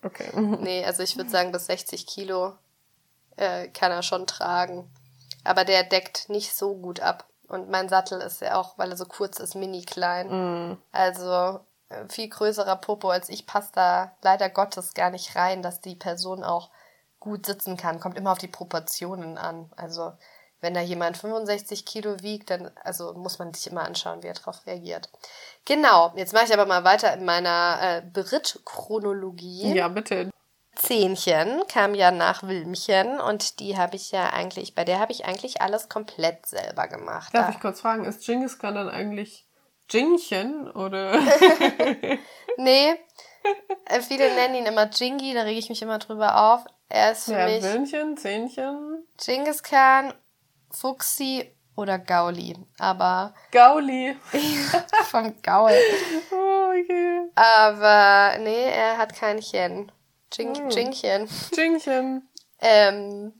okay. 0.04 0.30
Nee, 0.36 0.84
also 0.84 1.01
ich 1.01 1.15
würde 1.15 1.30
sagen, 1.30 1.51
bis 1.51 1.67
60 1.67 2.06
Kilo 2.08 2.54
äh, 3.38 3.69
kann 3.69 3.91
er 3.91 4.04
schon 4.04 4.28
tragen. 4.28 4.91
Aber 5.43 5.63
der 5.63 5.84
deckt 5.84 6.30
nicht 6.30 6.54
so 6.56 6.75
gut 6.75 6.99
ab. 6.99 7.25
Und 7.47 7.69
mein 7.69 7.88
Sattel 7.88 8.19
ist 8.21 8.41
ja 8.41 8.60
auch, 8.60 8.78
weil 8.78 8.89
er 8.91 8.97
so 8.97 9.06
kurz 9.06 9.39
ist, 9.39 9.56
mini 9.56 9.84
klein. 9.84 10.71
Mm. 10.71 10.78
Also 10.91 11.60
äh, 11.89 12.10
viel 12.10 12.28
größerer 12.28 12.75
Popo 12.78 13.10
als 13.10 13.30
ich 13.30 13.45
passt 13.45 13.78
da 13.78 14.12
leider 14.23 14.49
Gottes 14.49 14.93
gar 14.93 15.12
nicht 15.12 15.36
rein, 15.36 15.62
dass 15.62 15.82
die 15.82 15.95
Person 15.95 16.43
auch 16.43 16.71
gut 17.19 17.45
sitzen 17.45 17.78
kann. 17.78 17.99
Kommt 17.99 18.17
immer 18.17 18.32
auf 18.32 18.39
die 18.39 18.47
Proportionen 18.47 19.38
an. 19.38 19.71
Also 19.75 20.13
wenn 20.65 20.73
da 20.73 20.82
jemand 20.82 21.15
65 21.17 21.86
Kilo 21.86 22.21
wiegt, 22.21 22.49
dann 22.49 22.71
also 22.84 23.13
muss 23.13 23.39
man 23.39 23.54
sich 23.54 23.67
immer 23.71 23.84
anschauen, 23.84 24.21
wie 24.23 24.28
er 24.28 24.34
darauf 24.34 24.65
reagiert. 24.65 25.10
Genau, 25.63 26.12
jetzt 26.15 26.34
mache 26.34 26.45
ich 26.45 26.54
aber 26.54 26.65
mal 26.65 26.84
weiter 26.84 27.13
in 27.13 27.23
meiner 27.23 27.78
äh, 27.82 28.01
Berittchronologie. 28.12 29.73
Ja, 29.75 29.88
bitte. 29.88 30.30
Zähnchen 30.75 31.62
kam 31.69 31.95
ja 31.95 32.12
nach 32.12 32.43
Wilmchen 32.43 33.21
und 33.21 33.60
die 33.62 33.78
habe 33.78 33.95
ich 33.95 34.12
ja 34.12 34.32
eigentlich, 34.34 34.75
bei 34.75 34.84
der 34.84 34.99
habe 34.99 35.13
ich 35.13 35.23
eigentlich 35.25 35.62
alles 35.62 35.88
komplett 35.88 36.45
selber 36.47 36.88
gemacht. 36.88 37.34
Darf 37.34 37.47
Da- 37.47 37.51
ich 37.54 37.60
kurz 37.62 37.80
fragen, 37.80 38.04
ist 38.04 38.25
Genghis 38.25 38.60
Khan 38.60 38.75
dann 38.75 38.89
eigentlich 38.89 39.47
Jingchen 39.89 40.69
oder? 40.71 41.17
Nee, 42.58 42.93
äh, 43.86 44.01
viele 44.01 44.34
nennen 44.34 44.56
ihn 44.56 44.65
immer 44.65 44.89
Jingy, 44.89 45.34
da 45.34 45.41
rege 45.41 45.60
ich 45.60 45.69
mich 45.69 45.82
immer 45.82 45.99
drüber 45.99 46.54
auf. 46.54 46.65
Er 46.89 47.12
ist 47.12 47.25
für 47.25 47.34
ja, 47.34 47.45
mich 47.45 47.63
Wilmchen, 47.63 48.15
Zähnchen, 48.17 49.06
Genghis 49.17 49.62
Khan, 49.63 50.13
Fuchsi 50.75 51.51
oder 51.75 51.99
Gauli. 51.99 52.55
Aber 52.79 53.33
Gauli. 53.51 54.15
vom 55.09 55.33
Gaul. 55.41 55.71
Oh, 56.31 56.69
okay. 56.69 57.29
Aber 57.35 58.38
nee, 58.39 58.65
er 58.71 58.97
hat 58.97 59.13
kein 59.15 59.39
Chen. 59.39 59.91
Jing, 60.33 60.55
Hm. 60.55 60.69
Jingchen. 60.69 61.29
Jingchen. 61.53 62.27
Ähm, 62.59 63.33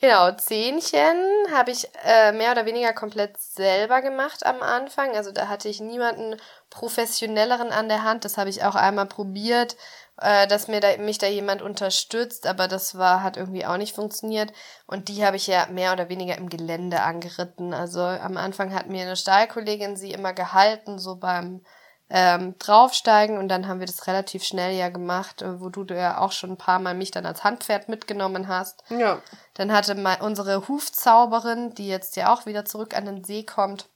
genau, 0.00 0.32
Zähnchen 0.32 1.16
habe 1.52 1.70
ich 1.70 1.88
äh, 2.04 2.32
mehr 2.32 2.52
oder 2.52 2.66
weniger 2.66 2.92
komplett 2.92 3.38
selber 3.38 4.02
gemacht 4.02 4.44
am 4.44 4.62
Anfang. 4.62 5.16
Also 5.16 5.32
da 5.32 5.48
hatte 5.48 5.68
ich 5.68 5.80
niemanden 5.80 6.36
professionelleren 6.70 7.70
an 7.70 7.88
der 7.88 8.02
Hand. 8.04 8.24
Das 8.24 8.38
habe 8.38 8.50
ich 8.50 8.64
auch 8.64 8.74
einmal 8.74 9.06
probiert, 9.06 9.76
äh, 10.20 10.46
dass 10.46 10.68
mir 10.68 10.80
da, 10.80 10.96
mich 10.98 11.18
da 11.18 11.26
jemand 11.26 11.62
unterstützt, 11.62 12.46
aber 12.46 12.68
das 12.68 12.96
war, 12.98 13.22
hat 13.22 13.36
irgendwie 13.36 13.66
auch 13.66 13.76
nicht 13.76 13.94
funktioniert. 13.94 14.52
Und 14.86 15.08
die 15.08 15.24
habe 15.24 15.36
ich 15.36 15.46
ja 15.46 15.66
mehr 15.66 15.92
oder 15.92 16.08
weniger 16.08 16.36
im 16.36 16.48
Gelände 16.48 17.02
angeritten. 17.02 17.74
Also 17.74 18.00
am 18.02 18.36
Anfang 18.36 18.74
hat 18.74 18.88
mir 18.88 19.02
eine 19.02 19.16
Stallkollegin 19.16 19.96
sie 19.96 20.12
immer 20.12 20.32
gehalten, 20.32 20.98
so 20.98 21.16
beim 21.16 21.62
ähm, 22.08 22.54
draufsteigen 22.58 23.36
und 23.38 23.48
dann 23.48 23.66
haben 23.66 23.80
wir 23.80 23.86
das 23.86 24.06
relativ 24.06 24.44
schnell 24.44 24.76
ja 24.76 24.88
gemacht, 24.90 25.42
äh, 25.42 25.60
wo 25.60 25.68
du 25.68 25.84
ja 25.92 26.18
auch 26.18 26.32
schon 26.32 26.50
ein 26.50 26.56
paar 26.56 26.78
Mal 26.78 26.94
mich 26.94 27.10
dann 27.10 27.26
als 27.26 27.42
Handpferd 27.42 27.88
mitgenommen 27.88 28.46
hast. 28.46 28.84
Ja. 28.90 29.20
Dann 29.54 29.72
hatte 29.72 29.94
mal 29.96 30.20
unsere 30.20 30.68
Hufzauberin, 30.68 31.74
die 31.74 31.88
jetzt 31.88 32.16
ja 32.16 32.32
auch 32.32 32.46
wieder 32.46 32.64
zurück 32.64 32.96
an 32.96 33.06
den 33.06 33.24
See 33.24 33.42
kommt, 33.42 33.88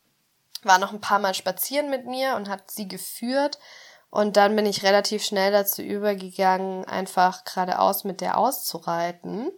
war 0.62 0.78
noch 0.78 0.92
ein 0.92 1.00
paar 1.00 1.20
Mal 1.20 1.34
spazieren 1.34 1.88
mit 1.88 2.06
mir 2.06 2.34
und 2.36 2.48
hat 2.48 2.70
sie 2.70 2.88
geführt. 2.88 3.58
Und 4.10 4.36
dann 4.36 4.56
bin 4.56 4.66
ich 4.66 4.82
relativ 4.82 5.24
schnell 5.24 5.52
dazu 5.52 5.82
übergegangen, 5.82 6.84
einfach 6.84 7.44
geradeaus 7.44 8.02
mit 8.02 8.20
der 8.20 8.38
auszureiten. 8.38 9.52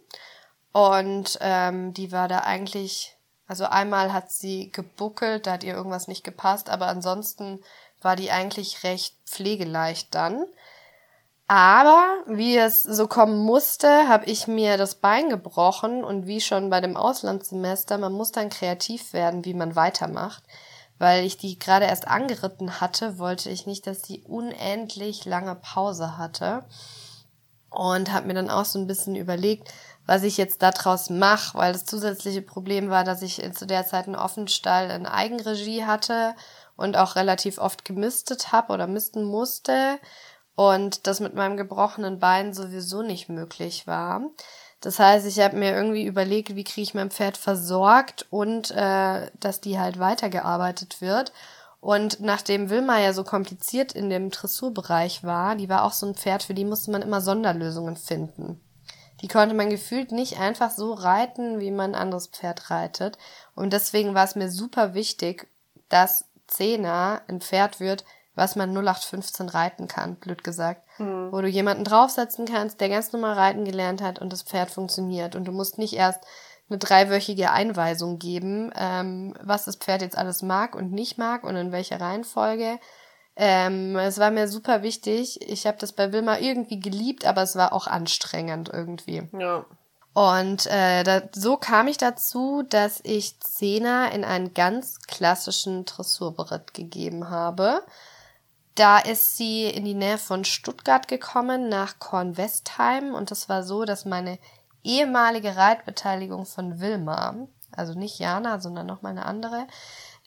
Und 0.71 1.39
ähm, 1.41 1.93
die 1.93 2.11
war 2.11 2.27
da 2.27 2.39
eigentlich, 2.39 3.17
also 3.47 3.65
einmal 3.65 4.13
hat 4.13 4.31
sie 4.31 4.71
gebuckelt, 4.71 5.47
da 5.47 5.53
hat 5.53 5.63
ihr 5.63 5.73
irgendwas 5.73 6.07
nicht 6.07 6.23
gepasst, 6.23 6.69
aber 6.69 6.87
ansonsten 6.87 7.63
war 8.03 8.15
die 8.15 8.31
eigentlich 8.31 8.83
recht 8.83 9.15
pflegeleicht 9.25 10.13
dann. 10.13 10.45
Aber 11.47 12.23
wie 12.25 12.57
es 12.57 12.83
so 12.83 13.07
kommen 13.07 13.37
musste, 13.37 14.07
habe 14.07 14.25
ich 14.25 14.47
mir 14.47 14.77
das 14.77 14.95
Bein 14.95 15.29
gebrochen 15.29 16.03
und 16.03 16.25
wie 16.25 16.41
schon 16.41 16.69
bei 16.69 16.79
dem 16.79 16.95
Auslandssemester, 16.95 17.97
man 17.97 18.13
muss 18.13 18.31
dann 18.31 18.49
kreativ 18.49 19.13
werden, 19.13 19.45
wie 19.45 19.53
man 19.53 19.75
weitermacht. 19.75 20.43
Weil 20.99 21.25
ich 21.25 21.37
die 21.37 21.59
gerade 21.59 21.85
erst 21.85 22.07
angeritten 22.07 22.79
hatte, 22.79 23.19
wollte 23.19 23.49
ich 23.49 23.65
nicht, 23.65 23.87
dass 23.87 24.03
sie 24.03 24.23
unendlich 24.23 25.25
lange 25.25 25.55
Pause 25.55 26.17
hatte. 26.17 26.63
Und 27.69 28.13
habe 28.13 28.27
mir 28.27 28.35
dann 28.35 28.51
auch 28.51 28.65
so 28.65 28.79
ein 28.79 28.87
bisschen 28.87 29.15
überlegt, 29.15 29.73
was 30.05 30.23
ich 30.23 30.37
jetzt 30.37 30.61
daraus 30.61 31.09
mache, 31.09 31.57
weil 31.57 31.73
das 31.73 31.85
zusätzliche 31.85 32.41
Problem 32.41 32.89
war, 32.89 33.03
dass 33.03 33.21
ich 33.21 33.41
zu 33.53 33.65
der 33.65 33.85
Zeit 33.85 34.05
einen 34.05 34.15
Offenstall 34.15 34.91
in 34.91 35.05
Eigenregie 35.05 35.85
hatte 35.85 36.35
und 36.75 36.97
auch 36.97 37.15
relativ 37.15 37.57
oft 37.57 37.85
gemistet 37.85 38.51
habe 38.51 38.73
oder 38.73 38.87
misten 38.87 39.23
musste 39.23 39.99
und 40.55 41.07
das 41.07 41.19
mit 41.19 41.33
meinem 41.33 41.57
gebrochenen 41.57 42.19
Bein 42.19 42.53
sowieso 42.53 43.01
nicht 43.01 43.29
möglich 43.29 43.87
war. 43.87 44.21
Das 44.81 44.99
heißt, 44.99 45.25
ich 45.25 45.39
habe 45.39 45.55
mir 45.55 45.73
irgendwie 45.73 46.05
überlegt, 46.05 46.55
wie 46.55 46.65
kriege 46.65 46.81
ich 46.81 46.93
mein 46.93 47.09
Pferd 47.09 47.37
versorgt 47.37 48.25
und 48.29 48.71
äh, 48.71 49.31
dass 49.39 49.61
die 49.61 49.79
halt 49.79 49.97
weitergearbeitet 49.97 50.99
wird. 50.99 51.31
Und 51.79 52.19
nachdem 52.19 52.69
Wilma 52.69 52.99
ja 52.99 53.13
so 53.13 53.23
kompliziert 53.23 53.93
in 53.93 54.09
dem 54.09 54.29
Dressurbereich 54.29 55.23
war, 55.23 55.55
die 55.55 55.69
war 55.69 55.83
auch 55.83 55.93
so 55.93 56.05
ein 56.05 56.15
Pferd, 56.15 56.43
für 56.43 56.53
die 56.53 56.65
musste 56.65 56.91
man 56.91 57.01
immer 57.01 57.21
Sonderlösungen 57.21 57.95
finden. 57.95 58.61
Die 59.21 59.29
konnte 59.29 59.55
man 59.55 59.69
gefühlt 59.69 60.11
nicht 60.11 60.37
einfach 60.39 60.71
so 60.71 60.93
reiten, 60.93 61.61
wie 61.61 61.71
man 61.71 61.91
ein 61.95 62.01
anderes 62.01 62.27
Pferd 62.27 62.69
reitet. 62.69 63.17
Und 63.55 63.71
deswegen 63.71 64.13
war 64.13 64.25
es 64.25 64.35
mir 64.35 64.51
super 64.51 64.93
wichtig, 64.93 65.47
dass 65.87 66.25
Zehner 66.53 67.21
ein 67.27 67.41
Pferd 67.41 67.79
wird, 67.79 68.05
was 68.35 68.55
man 68.55 68.71
0815 68.71 69.49
reiten 69.49 69.87
kann, 69.87 70.15
blöd 70.15 70.43
gesagt. 70.43 70.87
Wo 71.31 71.41
du 71.41 71.47
jemanden 71.47 71.83
draufsetzen 71.83 72.45
kannst, 72.45 72.81
der 72.81 72.89
ganz 72.89 73.11
normal 73.13 73.33
reiten 73.33 73.65
gelernt 73.65 74.01
hat 74.01 74.19
und 74.19 74.33
das 74.33 74.43
Pferd 74.43 74.71
funktioniert. 74.71 75.35
Und 75.35 75.45
du 75.45 75.51
musst 75.51 75.77
nicht 75.77 75.93
erst 75.93 76.23
eine 76.69 76.79
dreiwöchige 76.79 77.51
Einweisung 77.51 78.19
geben, 78.19 78.71
ähm, 78.75 79.35
was 79.41 79.65
das 79.65 79.75
Pferd 79.75 80.01
jetzt 80.01 80.17
alles 80.17 80.41
mag 80.41 80.75
und 80.75 80.91
nicht 80.91 81.17
mag 81.17 81.43
und 81.43 81.55
in 81.55 81.71
welcher 81.71 82.01
Reihenfolge. 82.01 82.79
Ähm, 83.35 83.95
es 83.97 84.19
war 84.19 84.31
mir 84.31 84.47
super 84.47 84.83
wichtig. 84.83 85.41
Ich 85.47 85.65
habe 85.65 85.77
das 85.79 85.93
bei 85.93 86.11
Wilma 86.13 86.37
irgendwie 86.37 86.79
geliebt, 86.79 87.25
aber 87.25 87.41
es 87.41 87.55
war 87.55 87.73
auch 87.73 87.87
anstrengend 87.87 88.69
irgendwie. 88.71 89.27
Ja. 89.37 89.65
Und 90.13 90.67
äh, 90.67 91.03
da, 91.03 91.23
so 91.33 91.57
kam 91.57 91.87
ich 91.87 91.97
dazu, 91.97 92.63
dass 92.69 92.99
ich 93.03 93.39
Zehner 93.39 94.11
in 94.11 94.23
einen 94.23 94.53
ganz 94.53 95.01
klassischen 95.01 95.85
Dressurberitt 95.85 96.73
gegeben 96.73 97.29
habe. 97.29 97.83
Da 98.75 98.99
ist 98.99 99.37
sie 99.37 99.65
in 99.65 99.85
die 99.85 99.95
Nähe 99.95 100.19
von 100.19 100.45
Stuttgart 100.45 101.07
gekommen, 101.07 101.67
nach 101.67 101.99
Kornwestheim. 101.99 103.15
Und 103.15 103.31
das 103.31 103.49
war 103.49 103.63
so, 103.63 103.85
dass 103.85 104.05
meine 104.05 104.37
ehemalige 104.83 105.55
Reitbeteiligung 105.55 106.45
von 106.45 106.79
Wilma, 106.79 107.35
also 107.71 107.93
nicht 107.93 108.19
Jana, 108.19 108.59
sondern 108.59 108.85
noch 108.85 109.01
mal 109.01 109.09
eine 109.09 109.25
andere, 109.25 109.67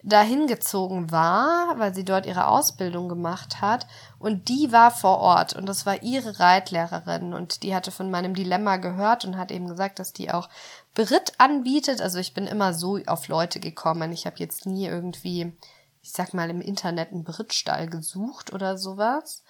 dahin 0.07 0.47
gezogen 0.47 1.11
war, 1.11 1.79
weil 1.79 1.93
sie 1.93 2.05
dort 2.05 2.27
ihre 2.27 2.47
Ausbildung 2.47 3.09
gemacht 3.09 3.61
hat. 3.61 3.89
Und 4.21 4.49
die 4.49 4.71
war 4.71 4.93
vor 4.93 5.19
Ort 5.19 5.55
und 5.55 5.67
das 5.67 5.85
war 5.85 6.03
ihre 6.03 6.39
Reitlehrerin 6.39 7.35
und 7.35 7.65
die 7.65 7.75
hatte 7.75 7.91
von 7.91 8.11
meinem 8.11 8.35
Dilemma 8.35 8.77
gehört 8.77 9.25
und 9.25 9.37
hat 9.37 9.51
eben 9.51 9.67
gesagt, 9.67 9.99
dass 9.99 10.13
die 10.13 10.31
auch 10.31 10.49
Beritt 10.95 11.33
anbietet. 11.39 12.01
Also 12.01 12.19
ich 12.19 12.35
bin 12.35 12.47
immer 12.47 12.73
so 12.73 13.01
auf 13.07 13.27
Leute 13.27 13.59
gekommen. 13.59 14.13
Ich 14.13 14.27
habe 14.27 14.37
jetzt 14.39 14.65
nie 14.65 14.87
irgendwie, 14.87 15.53
ich 16.03 16.13
sag 16.13 16.35
mal, 16.35 16.51
im 16.51 16.61
Internet 16.61 17.11
einen 17.11 17.25
Berittstall 17.25 17.89
gesucht 17.89 18.53
oder 18.53 18.79
sowas. 18.79 19.43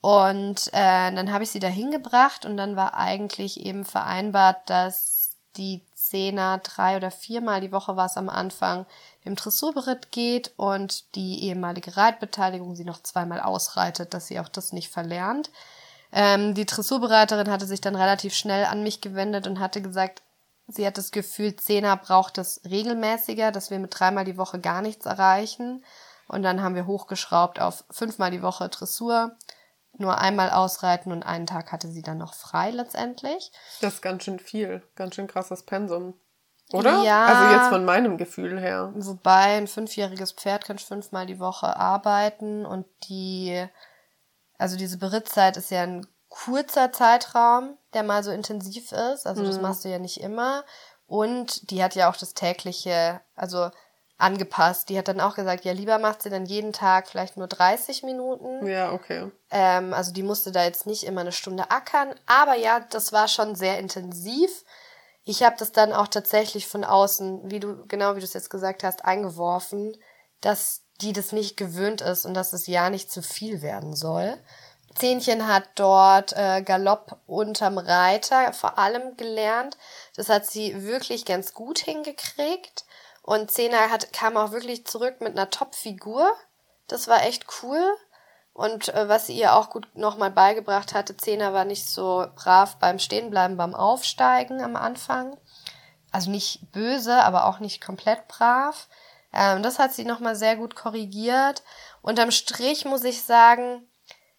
Und 0.00 0.68
äh, 0.68 1.12
dann 1.12 1.32
habe 1.32 1.42
ich 1.42 1.50
sie 1.50 1.58
dahin 1.58 1.90
gebracht 1.90 2.46
und 2.46 2.56
dann 2.56 2.76
war 2.76 2.94
eigentlich 2.94 3.58
eben 3.60 3.84
vereinbart, 3.84 4.70
dass 4.70 5.36
die 5.56 5.82
Zehner 6.08 6.58
drei 6.58 6.96
oder 6.96 7.10
viermal 7.10 7.60
die 7.60 7.72
Woche 7.72 7.96
war 7.96 8.06
es 8.06 8.16
am 8.16 8.28
Anfang 8.28 8.86
im 9.24 9.36
Dressurberitt 9.36 10.12
geht 10.12 10.52
und 10.56 11.14
die 11.14 11.44
ehemalige 11.44 11.96
Reitbeteiligung 11.96 12.74
sie 12.76 12.84
noch 12.84 13.02
zweimal 13.02 13.40
ausreitet, 13.40 14.14
dass 14.14 14.28
sie 14.28 14.38
auch 14.40 14.48
das 14.48 14.72
nicht 14.72 14.90
verlernt. 14.90 15.50
Ähm, 16.12 16.54
die 16.54 16.66
Dressurbereiterin 16.66 17.50
hatte 17.50 17.66
sich 17.66 17.80
dann 17.80 17.96
relativ 17.96 18.34
schnell 18.34 18.64
an 18.66 18.82
mich 18.82 19.00
gewendet 19.00 19.46
und 19.46 19.60
hatte 19.60 19.82
gesagt, 19.82 20.22
Sie 20.68 20.84
hat 20.86 20.98
das 20.98 21.12
Gefühl, 21.12 21.54
Zehner 21.54 21.96
braucht 21.96 22.38
es 22.38 22.60
regelmäßiger, 22.68 23.52
dass 23.52 23.70
wir 23.70 23.78
mit 23.78 23.98
dreimal 23.98 24.24
die 24.24 24.36
Woche 24.36 24.58
gar 24.58 24.82
nichts 24.82 25.06
erreichen. 25.06 25.84
Und 26.28 26.42
dann 26.42 26.60
haben 26.60 26.74
wir 26.74 26.86
hochgeschraubt 26.86 27.60
auf 27.60 27.84
fünfmal 27.90 28.32
die 28.32 28.42
Woche 28.42 28.68
Dressur, 28.68 29.36
nur 29.98 30.18
einmal 30.18 30.50
ausreiten 30.50 31.12
und 31.12 31.22
einen 31.22 31.46
Tag 31.46 31.72
hatte 31.72 31.88
sie 31.88 32.02
dann 32.02 32.18
noch 32.18 32.34
frei 32.34 32.70
letztendlich. 32.70 33.52
Das 33.80 33.94
ist 33.94 34.02
ganz 34.02 34.24
schön 34.24 34.38
viel, 34.38 34.82
ganz 34.94 35.14
schön 35.14 35.26
krasses 35.26 35.64
Pensum. 35.64 36.14
Oder? 36.72 37.02
Ja. 37.02 37.26
Also 37.26 37.54
jetzt 37.54 37.68
von 37.68 37.84
meinem 37.84 38.16
Gefühl 38.16 38.58
her. 38.58 38.92
Wobei 38.94 39.56
ein 39.56 39.68
fünfjähriges 39.68 40.32
Pferd 40.32 40.64
kann 40.64 40.78
fünfmal 40.78 41.26
die 41.26 41.38
Woche 41.38 41.76
arbeiten 41.76 42.66
und 42.66 42.86
die, 43.04 43.64
also 44.58 44.76
diese 44.76 44.98
Berittzeit 44.98 45.56
ist 45.56 45.70
ja 45.70 45.82
ein 45.82 46.06
kurzer 46.28 46.92
Zeitraum, 46.92 47.78
der 47.94 48.02
mal 48.02 48.24
so 48.24 48.30
intensiv 48.30 48.92
ist. 48.92 49.26
Also 49.26 49.44
das 49.44 49.56
mhm. 49.56 49.62
machst 49.62 49.84
du 49.84 49.88
ja 49.88 49.98
nicht 49.98 50.20
immer. 50.20 50.64
Und 51.06 51.70
die 51.70 51.84
hat 51.84 51.94
ja 51.94 52.10
auch 52.10 52.16
das 52.16 52.34
tägliche, 52.34 53.20
also 53.36 53.70
angepasst. 54.18 54.88
Die 54.88 54.98
hat 54.98 55.08
dann 55.08 55.20
auch 55.20 55.34
gesagt, 55.34 55.64
ja, 55.64 55.72
lieber 55.72 55.98
macht 55.98 56.22
sie 56.22 56.30
dann 56.30 56.46
jeden 56.46 56.72
Tag 56.72 57.08
vielleicht 57.08 57.36
nur 57.36 57.46
30 57.46 58.02
Minuten. 58.02 58.66
Ja, 58.66 58.92
okay. 58.92 59.30
Ähm, 59.50 59.92
also 59.92 60.12
die 60.12 60.22
musste 60.22 60.52
da 60.52 60.64
jetzt 60.64 60.86
nicht 60.86 61.04
immer 61.04 61.20
eine 61.20 61.32
Stunde 61.32 61.70
ackern. 61.70 62.14
Aber 62.26 62.54
ja, 62.54 62.80
das 62.80 63.12
war 63.12 63.28
schon 63.28 63.54
sehr 63.54 63.78
intensiv. 63.78 64.64
Ich 65.24 65.42
habe 65.42 65.56
das 65.58 65.72
dann 65.72 65.92
auch 65.92 66.08
tatsächlich 66.08 66.66
von 66.66 66.84
außen, 66.84 67.50
wie 67.50 67.60
du, 67.60 67.84
genau 67.86 68.14
wie 68.14 68.20
du 68.20 68.24
es 68.24 68.32
jetzt 68.32 68.50
gesagt 68.50 68.84
hast, 68.84 69.04
eingeworfen, 69.04 69.96
dass 70.40 70.82
die 71.00 71.12
das 71.12 71.32
nicht 71.32 71.56
gewöhnt 71.56 72.00
ist 72.00 72.24
und 72.24 72.34
dass 72.34 72.52
es 72.52 72.66
ja 72.66 72.88
nicht 72.90 73.10
zu 73.10 73.22
viel 73.22 73.60
werden 73.60 73.94
soll. 73.94 74.38
Zähnchen 74.94 75.46
hat 75.46 75.64
dort 75.74 76.32
äh, 76.32 76.62
Galopp 76.62 77.18
unterm 77.26 77.76
Reiter 77.76 78.54
vor 78.54 78.78
allem 78.78 79.16
gelernt. 79.18 79.76
Das 80.14 80.30
hat 80.30 80.46
sie 80.46 80.84
wirklich 80.84 81.26
ganz 81.26 81.52
gut 81.52 81.80
hingekriegt. 81.80 82.85
Und 83.26 83.50
Zehner 83.50 83.90
hat, 83.90 84.12
kam 84.12 84.36
auch 84.36 84.52
wirklich 84.52 84.86
zurück 84.86 85.20
mit 85.20 85.32
einer 85.32 85.50
Top-Figur. 85.50 86.32
Das 86.86 87.08
war 87.08 87.24
echt 87.24 87.44
cool. 87.62 87.82
Und 88.52 88.94
äh, 88.94 89.08
was 89.08 89.26
sie 89.26 89.36
ihr 89.36 89.54
auch 89.54 89.68
gut 89.68 89.88
nochmal 89.94 90.30
beigebracht 90.30 90.94
hatte, 90.94 91.16
Zehner 91.16 91.52
war 91.52 91.64
nicht 91.64 91.86
so 91.90 92.26
brav 92.36 92.76
beim 92.76 93.00
Stehenbleiben, 93.00 93.56
beim 93.56 93.74
Aufsteigen 93.74 94.62
am 94.62 94.76
Anfang. 94.76 95.36
Also 96.12 96.30
nicht 96.30 96.70
böse, 96.70 97.16
aber 97.24 97.46
auch 97.46 97.58
nicht 97.58 97.84
komplett 97.84 98.28
brav. 98.28 98.86
Ähm, 99.32 99.60
das 99.62 99.80
hat 99.80 99.92
sie 99.92 100.04
nochmal 100.04 100.36
sehr 100.36 100.54
gut 100.54 100.76
korrigiert. 100.76 101.64
Unterm 102.02 102.30
Strich 102.30 102.84
muss 102.84 103.02
ich 103.02 103.24
sagen, 103.24 103.90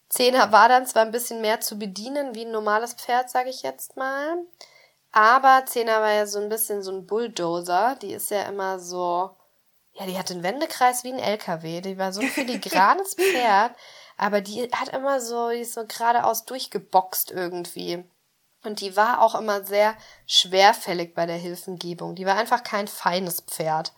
Zehner 0.08 0.54
war 0.54 0.70
dann 0.70 0.88
zwar 0.88 1.04
ein 1.04 1.12
bisschen 1.12 1.42
mehr 1.42 1.60
zu 1.60 1.78
bedienen 1.78 2.36
wie 2.36 2.46
ein 2.46 2.52
normales 2.52 2.94
Pferd, 2.94 3.30
sage 3.30 3.50
ich 3.50 3.64
jetzt 3.64 3.98
mal. 3.98 4.38
Aber 5.12 5.64
Zehner 5.66 6.02
war 6.02 6.12
ja 6.12 6.26
so 6.26 6.40
ein 6.40 6.50
bisschen 6.50 6.84
so 6.84 6.92
ein 6.92 7.06
Bulldozer. 7.06 7.98
Die 8.02 8.14
ist 8.14 8.30
ja 8.32 8.44
immer 8.44 8.80
so, 8.80 9.32
ja, 9.94 10.06
die 10.06 10.18
hat 10.18 10.30
den 10.30 10.44
Wendekreis 10.44 11.04
wie 11.04 11.14
ein 11.14 11.20
LKW. 11.20 11.82
Die 11.82 11.98
war 11.98 12.14
so 12.14 12.22
ein 12.22 12.28
filigranes 12.28 13.14
Pferd, 13.20 13.76
aber 14.18 14.42
die 14.42 14.70
hat 14.72 14.90
immer 14.90 15.20
so, 15.22 15.50
die 15.50 15.62
ist 15.62 15.74
so 15.74 15.86
geradeaus 15.88 16.46
durchgeboxt 16.46 17.32
irgendwie. 17.32 18.04
Und 18.64 18.82
die 18.82 18.96
war 18.98 19.22
auch 19.22 19.36
immer 19.36 19.64
sehr 19.64 19.96
schwerfällig 20.26 21.14
bei 21.14 21.26
der 21.26 21.38
Hilfengebung. 21.38 22.16
Die 22.16 22.26
war 22.26 22.36
einfach 22.36 22.64
kein 22.64 22.88
feines 22.88 23.42
Pferd. 23.42 23.94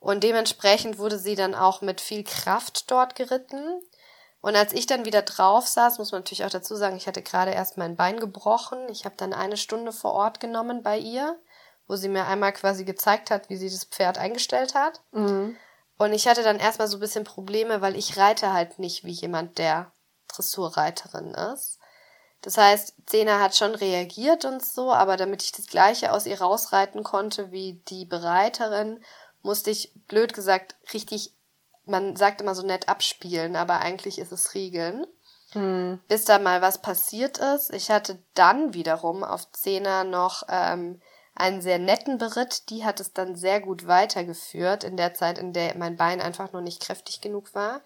Und 0.00 0.24
dementsprechend 0.24 0.98
wurde 0.98 1.18
sie 1.18 1.36
dann 1.36 1.54
auch 1.54 1.80
mit 1.80 2.00
viel 2.00 2.24
Kraft 2.24 2.90
dort 2.90 3.14
geritten. 3.14 3.80
Und 4.42 4.56
als 4.56 4.72
ich 4.72 4.86
dann 4.86 5.04
wieder 5.04 5.22
drauf 5.22 5.68
saß, 5.68 5.98
muss 5.98 6.10
man 6.10 6.20
natürlich 6.20 6.44
auch 6.44 6.50
dazu 6.50 6.74
sagen, 6.74 6.96
ich 6.96 7.06
hatte 7.06 7.22
gerade 7.22 7.52
erst 7.52 7.78
mein 7.78 7.96
Bein 7.96 8.18
gebrochen. 8.18 8.88
Ich 8.90 9.04
habe 9.04 9.14
dann 9.16 9.32
eine 9.32 9.56
Stunde 9.56 9.92
vor 9.92 10.12
Ort 10.12 10.40
genommen 10.40 10.82
bei 10.82 10.98
ihr, 10.98 11.38
wo 11.86 11.94
sie 11.94 12.08
mir 12.08 12.26
einmal 12.26 12.52
quasi 12.52 12.84
gezeigt 12.84 13.30
hat, 13.30 13.48
wie 13.48 13.56
sie 13.56 13.70
das 13.70 13.84
Pferd 13.84 14.18
eingestellt 14.18 14.74
hat. 14.74 15.00
Mhm. 15.12 15.56
Und 15.96 16.12
ich 16.12 16.26
hatte 16.26 16.42
dann 16.42 16.58
erstmal 16.58 16.88
so 16.88 16.96
ein 16.96 17.00
bisschen 17.00 17.22
Probleme, 17.22 17.80
weil 17.80 17.96
ich 17.96 18.16
reite 18.16 18.52
halt 18.52 18.80
nicht 18.80 19.04
wie 19.04 19.12
jemand, 19.12 19.58
der 19.58 19.92
Dressurreiterin 20.26 21.34
ist. 21.34 21.78
Das 22.40 22.58
heißt, 22.58 22.94
Zena 23.06 23.38
hat 23.38 23.54
schon 23.54 23.76
reagiert 23.76 24.44
und 24.44 24.64
so, 24.64 24.92
aber 24.92 25.16
damit 25.16 25.44
ich 25.44 25.52
das 25.52 25.68
Gleiche 25.68 26.10
aus 26.12 26.26
ihr 26.26 26.40
rausreiten 26.40 27.04
konnte 27.04 27.52
wie 27.52 27.80
die 27.86 28.04
Bereiterin, 28.04 29.04
musste 29.42 29.70
ich, 29.70 29.92
blöd 30.08 30.34
gesagt, 30.34 30.74
richtig 30.92 31.36
man 31.84 32.16
sagt 32.16 32.40
immer 32.40 32.54
so 32.54 32.66
nett 32.66 32.88
abspielen, 32.88 33.56
aber 33.56 33.80
eigentlich 33.80 34.18
ist 34.18 34.32
es 34.32 34.54
Riegeln. 34.54 35.06
Hm. 35.52 36.00
Bis 36.08 36.24
da 36.24 36.38
mal 36.38 36.62
was 36.62 36.80
passiert 36.80 37.38
ist. 37.38 37.72
Ich 37.74 37.90
hatte 37.90 38.18
dann 38.34 38.74
wiederum 38.74 39.22
auf 39.22 39.50
Zehner 39.52 40.04
noch 40.04 40.44
ähm, 40.48 41.00
einen 41.34 41.60
sehr 41.60 41.78
netten 41.78 42.18
Beritt. 42.18 42.70
Die 42.70 42.84
hat 42.84 43.00
es 43.00 43.12
dann 43.12 43.36
sehr 43.36 43.60
gut 43.60 43.86
weitergeführt 43.86 44.84
in 44.84 44.96
der 44.96 45.14
Zeit, 45.14 45.38
in 45.38 45.52
der 45.52 45.76
mein 45.76 45.96
Bein 45.96 46.20
einfach 46.20 46.52
nur 46.52 46.62
nicht 46.62 46.80
kräftig 46.82 47.20
genug 47.20 47.54
war. 47.54 47.82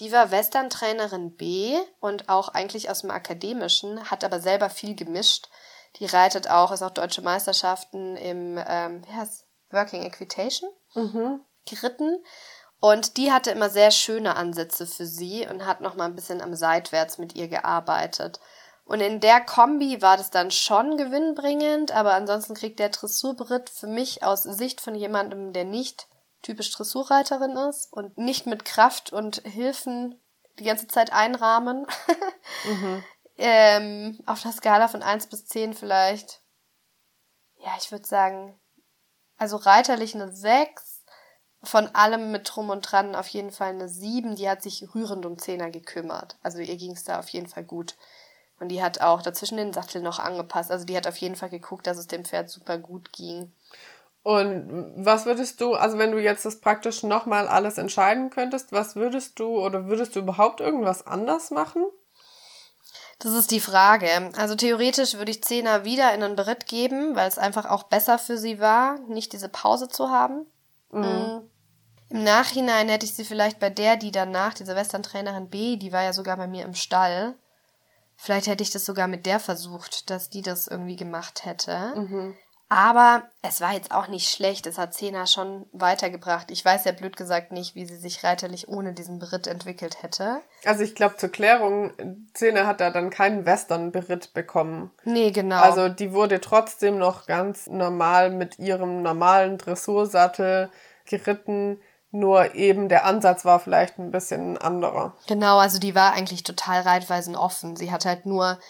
Die 0.00 0.10
war 0.10 0.32
Western-Trainerin 0.32 1.36
B 1.36 1.76
und 2.00 2.28
auch 2.28 2.48
eigentlich 2.48 2.90
aus 2.90 3.02
dem 3.02 3.12
Akademischen, 3.12 4.10
hat 4.10 4.24
aber 4.24 4.40
selber 4.40 4.68
viel 4.68 4.96
gemischt. 4.96 5.48
Die 5.96 6.06
reitet 6.06 6.50
auch, 6.50 6.72
ist 6.72 6.82
auch 6.82 6.90
deutsche 6.90 7.22
Meisterschaften 7.22 8.16
im 8.16 8.58
ähm, 8.66 9.02
heißt, 9.14 9.46
Working 9.70 10.02
Equitation 10.02 10.68
mhm. 10.94 11.40
geritten 11.64 12.24
und 12.80 13.16
die 13.16 13.32
hatte 13.32 13.50
immer 13.50 13.70
sehr 13.70 13.90
schöne 13.90 14.36
Ansätze 14.36 14.86
für 14.86 15.06
sie 15.06 15.46
und 15.46 15.64
hat 15.64 15.80
noch 15.80 15.94
mal 15.94 16.04
ein 16.04 16.14
bisschen 16.14 16.40
am 16.40 16.54
Seitwärts 16.54 17.18
mit 17.18 17.34
ihr 17.34 17.48
gearbeitet. 17.48 18.40
Und 18.84 19.00
in 19.00 19.20
der 19.20 19.40
Kombi 19.40 20.02
war 20.02 20.16
das 20.16 20.30
dann 20.30 20.50
schon 20.50 20.98
gewinnbringend, 20.98 21.92
aber 21.92 22.12
ansonsten 22.12 22.54
kriegt 22.54 22.78
der 22.78 22.90
Dressurberitt 22.90 23.70
für 23.70 23.86
mich 23.86 24.22
aus 24.22 24.42
Sicht 24.42 24.82
von 24.82 24.94
jemandem, 24.94 25.54
der 25.54 25.64
nicht 25.64 26.06
typisch 26.42 26.70
Dressurreiterin 26.70 27.56
ist 27.56 27.90
und 27.92 28.18
nicht 28.18 28.46
mit 28.46 28.66
Kraft 28.66 29.12
und 29.12 29.36
Hilfen 29.46 30.20
die 30.58 30.64
ganze 30.64 30.86
Zeit 30.86 31.12
einrahmen. 31.12 31.86
mhm. 32.64 33.04
ähm, 33.38 34.18
auf 34.26 34.42
der 34.42 34.52
Skala 34.52 34.88
von 34.88 35.02
1 35.02 35.28
bis 35.28 35.46
10 35.46 35.72
vielleicht. 35.72 36.42
Ja, 37.56 37.72
ich 37.80 37.90
würde 37.90 38.06
sagen, 38.06 38.60
also 39.38 39.56
reiterlich 39.56 40.14
eine 40.14 40.30
6, 40.30 40.93
von 41.64 41.88
allem 41.94 42.32
mit 42.32 42.50
Drum 42.50 42.70
und 42.70 42.82
Dran 42.82 43.14
auf 43.14 43.28
jeden 43.28 43.50
Fall 43.50 43.70
eine 43.70 43.88
7. 43.88 44.36
Die 44.36 44.48
hat 44.48 44.62
sich 44.62 44.94
rührend 44.94 45.26
um 45.26 45.38
Zehner 45.38 45.70
gekümmert. 45.70 46.36
Also 46.42 46.58
ihr 46.58 46.76
ging 46.76 46.92
es 46.92 47.04
da 47.04 47.18
auf 47.18 47.28
jeden 47.28 47.46
Fall 47.46 47.64
gut. 47.64 47.96
Und 48.60 48.68
die 48.68 48.82
hat 48.82 49.00
auch 49.00 49.22
dazwischen 49.22 49.56
den 49.56 49.72
Sattel 49.72 50.00
noch 50.00 50.18
angepasst. 50.18 50.70
Also 50.70 50.84
die 50.84 50.96
hat 50.96 51.06
auf 51.06 51.16
jeden 51.16 51.36
Fall 51.36 51.50
geguckt, 51.50 51.86
dass 51.86 51.98
es 51.98 52.06
dem 52.06 52.24
Pferd 52.24 52.50
super 52.50 52.78
gut 52.78 53.12
ging. 53.12 53.52
Und 54.22 54.94
was 54.96 55.26
würdest 55.26 55.60
du, 55.60 55.74
also 55.74 55.98
wenn 55.98 56.12
du 56.12 56.18
jetzt 56.18 56.46
das 56.46 56.60
praktisch 56.60 57.02
nochmal 57.02 57.46
alles 57.46 57.76
entscheiden 57.76 58.30
könntest, 58.30 58.72
was 58.72 58.96
würdest 58.96 59.38
du 59.38 59.58
oder 59.58 59.86
würdest 59.86 60.16
du 60.16 60.20
überhaupt 60.20 60.60
irgendwas 60.60 61.06
anders 61.06 61.50
machen? 61.50 61.84
Das 63.18 63.32
ist 63.32 63.50
die 63.50 63.60
Frage. 63.60 64.08
Also 64.36 64.54
theoretisch 64.54 65.14
würde 65.14 65.30
ich 65.30 65.44
Zehner 65.44 65.84
wieder 65.84 66.14
in 66.14 66.22
einen 66.22 66.36
Beritt 66.36 66.66
geben, 66.66 67.14
weil 67.16 67.28
es 67.28 67.38
einfach 67.38 67.66
auch 67.68 67.84
besser 67.84 68.18
für 68.18 68.38
sie 68.38 68.60
war, 68.60 68.98
nicht 69.00 69.32
diese 69.34 69.48
Pause 69.48 69.88
zu 69.88 70.10
haben. 70.10 70.46
Mhm. 70.90 71.42
Im 72.10 72.22
Nachhinein 72.22 72.88
hätte 72.88 73.06
ich 73.06 73.14
sie 73.14 73.24
vielleicht 73.24 73.58
bei 73.58 73.70
der, 73.70 73.96
die 73.96 74.12
danach, 74.12 74.54
diese 74.54 74.76
Western-Trainerin 74.76 75.48
B, 75.48 75.76
die 75.76 75.92
war 75.92 76.02
ja 76.02 76.12
sogar 76.12 76.36
bei 76.36 76.46
mir 76.46 76.64
im 76.64 76.74
Stall. 76.74 77.34
Vielleicht 78.16 78.46
hätte 78.46 78.62
ich 78.62 78.70
das 78.70 78.84
sogar 78.84 79.08
mit 79.08 79.26
der 79.26 79.40
versucht, 79.40 80.10
dass 80.10 80.30
die 80.30 80.42
das 80.42 80.68
irgendwie 80.68 80.96
gemacht 80.96 81.44
hätte. 81.44 81.92
Mhm. 81.96 82.36
Aber 82.68 83.22
es 83.42 83.60
war 83.60 83.74
jetzt 83.74 83.92
auch 83.92 84.08
nicht 84.08 84.28
schlecht. 84.28 84.66
Es 84.66 84.78
hat 84.78 84.94
Zena 84.94 85.26
schon 85.26 85.66
weitergebracht. 85.72 86.50
Ich 86.50 86.64
weiß 86.64 86.84
ja 86.86 86.92
blöd 86.92 87.16
gesagt 87.16 87.52
nicht, 87.52 87.74
wie 87.74 87.84
sie 87.84 87.96
sich 87.96 88.24
reiterlich 88.24 88.68
ohne 88.68 88.94
diesen 88.94 89.18
Beritt 89.18 89.46
entwickelt 89.46 90.02
hätte. 90.02 90.40
Also 90.64 90.82
ich 90.82 90.94
glaube 90.94 91.16
zur 91.16 91.28
Klärung, 91.28 91.92
Zena 92.32 92.66
hat 92.66 92.80
da 92.80 92.90
dann 92.90 93.10
keinen 93.10 93.44
Western-Beritt 93.44 94.32
bekommen. 94.32 94.90
Nee, 95.04 95.30
genau. 95.30 95.60
Also 95.60 95.88
die 95.88 96.12
wurde 96.12 96.40
trotzdem 96.40 96.98
noch 96.98 97.26
ganz 97.26 97.66
normal 97.66 98.30
mit 98.30 98.58
ihrem 98.58 99.02
normalen 99.02 99.58
Dressursattel 99.58 100.70
geritten. 101.04 101.80
Nur 102.14 102.54
eben 102.54 102.88
der 102.88 103.06
Ansatz 103.06 103.44
war 103.44 103.58
vielleicht 103.58 103.98
ein 103.98 104.12
bisschen 104.12 104.56
anderer. 104.56 105.16
Genau, 105.26 105.58
also 105.58 105.80
die 105.80 105.96
war 105.96 106.12
eigentlich 106.12 106.44
total 106.44 106.82
reitweisen 106.82 107.34
offen. 107.34 107.74
Sie 107.74 107.90
hat 107.90 108.04
halt 108.04 108.24
nur 108.24 108.60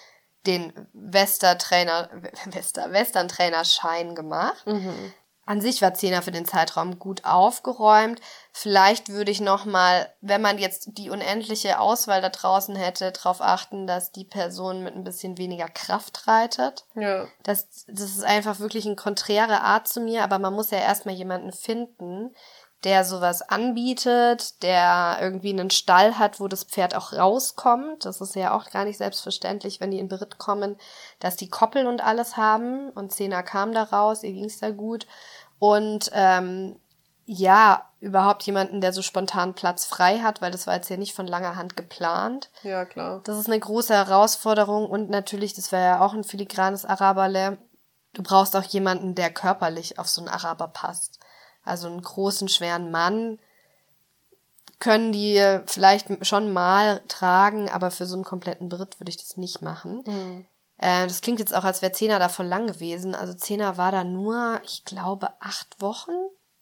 den 0.46 0.72
Wester-Trainer, 0.94 2.08
Wester, 2.46 2.90
Western-Trainer-Schein 2.90 4.14
gemacht. 4.14 4.66
Mhm. 4.66 5.12
An 5.44 5.60
sich 5.60 5.82
war 5.82 5.92
Zehner 5.92 6.22
für 6.22 6.30
den 6.30 6.46
Zeitraum 6.46 6.98
gut 6.98 7.26
aufgeräumt. 7.26 8.18
Vielleicht 8.50 9.10
würde 9.10 9.30
ich 9.30 9.42
nochmal, 9.42 10.10
wenn 10.22 10.40
man 10.40 10.56
jetzt 10.56 10.96
die 10.96 11.10
unendliche 11.10 11.80
Auswahl 11.80 12.22
da 12.22 12.30
draußen 12.30 12.74
hätte, 12.76 13.12
darauf 13.12 13.42
achten, 13.42 13.86
dass 13.86 14.10
die 14.10 14.24
Person 14.24 14.82
mit 14.82 14.94
ein 14.94 15.04
bisschen 15.04 15.36
weniger 15.36 15.68
Kraft 15.68 16.26
reitet. 16.26 16.86
Ja. 16.94 17.26
Das, 17.42 17.68
das 17.88 18.16
ist 18.16 18.24
einfach 18.24 18.58
wirklich 18.58 18.86
eine 18.86 18.96
konträre 18.96 19.60
Art 19.60 19.86
zu 19.86 20.00
mir, 20.00 20.24
aber 20.24 20.38
man 20.38 20.54
muss 20.54 20.70
ja 20.70 20.78
erstmal 20.78 21.14
jemanden 21.14 21.52
finden, 21.52 22.34
der 22.84 23.04
sowas 23.04 23.42
anbietet, 23.42 24.62
der 24.62 25.18
irgendwie 25.20 25.50
einen 25.50 25.70
Stall 25.70 26.18
hat, 26.18 26.38
wo 26.38 26.48
das 26.48 26.64
Pferd 26.64 26.94
auch 26.94 27.12
rauskommt. 27.12 28.04
Das 28.04 28.20
ist 28.20 28.36
ja 28.36 28.54
auch 28.54 28.70
gar 28.70 28.84
nicht 28.84 28.98
selbstverständlich, 28.98 29.80
wenn 29.80 29.90
die 29.90 29.98
in 29.98 30.08
Beritt 30.08 30.38
kommen, 30.38 30.76
dass 31.18 31.36
die 31.36 31.48
Koppel 31.48 31.86
und 31.86 32.04
alles 32.04 32.36
haben. 32.36 32.90
Und 32.90 33.12
Zena 33.12 33.42
kam 33.42 33.72
da 33.72 33.84
raus, 33.84 34.22
ihr 34.22 34.32
ging's 34.32 34.60
da 34.60 34.70
gut. 34.70 35.06
Und 35.58 36.10
ähm, 36.12 36.76
ja, 37.26 37.88
überhaupt 38.00 38.42
jemanden, 38.42 38.82
der 38.82 38.92
so 38.92 39.00
spontan 39.00 39.54
Platz 39.54 39.86
frei 39.86 40.18
hat, 40.18 40.42
weil 40.42 40.50
das 40.50 40.66
war 40.66 40.74
jetzt 40.74 40.90
ja 40.90 40.98
nicht 40.98 41.14
von 41.14 41.26
langer 41.26 41.56
Hand 41.56 41.76
geplant. 41.76 42.50
Ja, 42.62 42.84
klar. 42.84 43.22
Das 43.24 43.38
ist 43.38 43.46
eine 43.46 43.58
große 43.58 43.94
Herausforderung 43.94 44.86
und 44.90 45.08
natürlich, 45.08 45.54
das 45.54 45.72
wäre 45.72 45.84
ja 45.84 46.00
auch 46.00 46.12
ein 46.12 46.24
filigranes 46.24 46.84
Araberle. 46.84 47.56
Du 48.12 48.22
brauchst 48.22 48.54
auch 48.56 48.64
jemanden, 48.64 49.14
der 49.14 49.30
körperlich 49.30 49.98
auf 49.98 50.08
so 50.08 50.20
einen 50.20 50.28
Araber 50.28 50.68
passt. 50.68 51.18
Also 51.64 51.88
einen 51.88 52.02
großen, 52.02 52.48
schweren 52.48 52.90
Mann 52.90 53.38
können 54.80 55.12
die 55.12 55.42
vielleicht 55.66 56.26
schon 56.26 56.52
mal 56.52 57.00
tragen, 57.08 57.70
aber 57.70 57.90
für 57.90 58.06
so 58.06 58.16
einen 58.16 58.24
kompletten 58.24 58.68
Brit 58.68 59.00
würde 59.00 59.10
ich 59.10 59.16
das 59.16 59.36
nicht 59.36 59.62
machen. 59.62 60.02
Mhm. 60.06 60.46
Äh, 60.78 61.06
das 61.06 61.20
klingt 61.20 61.38
jetzt 61.38 61.54
auch, 61.54 61.64
als 61.64 61.80
wäre 61.80 61.92
Zehner 61.92 62.18
davon 62.18 62.46
lang 62.46 62.66
gewesen. 62.66 63.14
Also 63.14 63.32
Zehner 63.34 63.78
war 63.78 63.92
da 63.92 64.04
nur, 64.04 64.60
ich 64.64 64.84
glaube, 64.84 65.28
acht 65.40 65.80
Wochen 65.80 66.12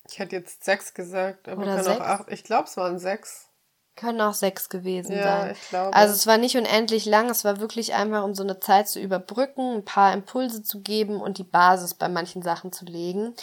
ich 0.09 0.19
hätte 0.19 0.37
jetzt 0.37 0.65
sechs 0.65 0.95
gesagt, 0.95 1.49
aber 1.49 1.63
Oder 1.63 1.83
sechs? 1.83 2.01
auch 2.01 2.05
acht. 2.05 2.25
Ich 2.31 2.45
glaube, 2.45 2.69
es 2.69 2.77
waren 2.77 2.99
sechs. 2.99 3.49
Können 3.95 4.21
auch 4.23 4.35
sechs 4.35 4.69
gewesen 4.69 5.13
ja, 5.13 5.23
sein. 5.23 5.51
Ich 5.53 5.69
glaube. 5.69 5.95
Also 5.95 6.15
es 6.15 6.27
war 6.27 6.39
nicht 6.39 6.57
unendlich 6.57 7.05
lang, 7.05 7.29
es 7.29 7.45
war 7.45 7.61
wirklich 7.61 7.95
einfach, 7.95 8.25
um 8.25 8.35
so 8.35 8.43
eine 8.43 8.59
Zeit 8.59 8.89
zu 8.89 9.01
überbrücken, 9.01 9.77
ein 9.77 9.85
paar 9.85 10.13
Impulse 10.13 10.63
zu 10.63 10.81
geben 10.81 11.21
und 11.21 11.39
die 11.39 11.45
Basis 11.45 11.95
bei 11.95 12.09
manchen 12.09 12.43
Sachen 12.43 12.73
zu 12.73 12.85
legen. 12.85 13.35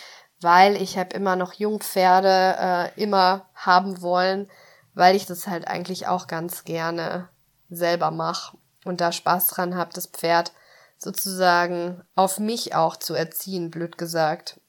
Weil 0.41 0.81
ich 0.81 0.97
habe 0.97 1.15
immer 1.15 1.35
noch 1.35 1.53
Jungpferde 1.53 2.55
äh, 2.95 3.01
immer 3.01 3.45
haben 3.55 4.01
wollen, 4.01 4.49
weil 4.93 5.15
ich 5.15 5.25
das 5.25 5.47
halt 5.47 5.67
eigentlich 5.67 6.07
auch 6.07 6.27
ganz 6.27 6.63
gerne 6.63 7.29
selber 7.69 8.11
mache 8.11 8.57
und 8.85 9.01
da 9.01 9.11
Spaß 9.11 9.47
dran 9.47 9.75
habe, 9.75 9.91
das 9.93 10.07
Pferd 10.07 10.53
sozusagen 10.97 12.03
auf 12.15 12.39
mich 12.39 12.75
auch 12.75 12.95
zu 12.95 13.13
erziehen, 13.13 13.69
blöd 13.69 13.97
gesagt 13.97 14.59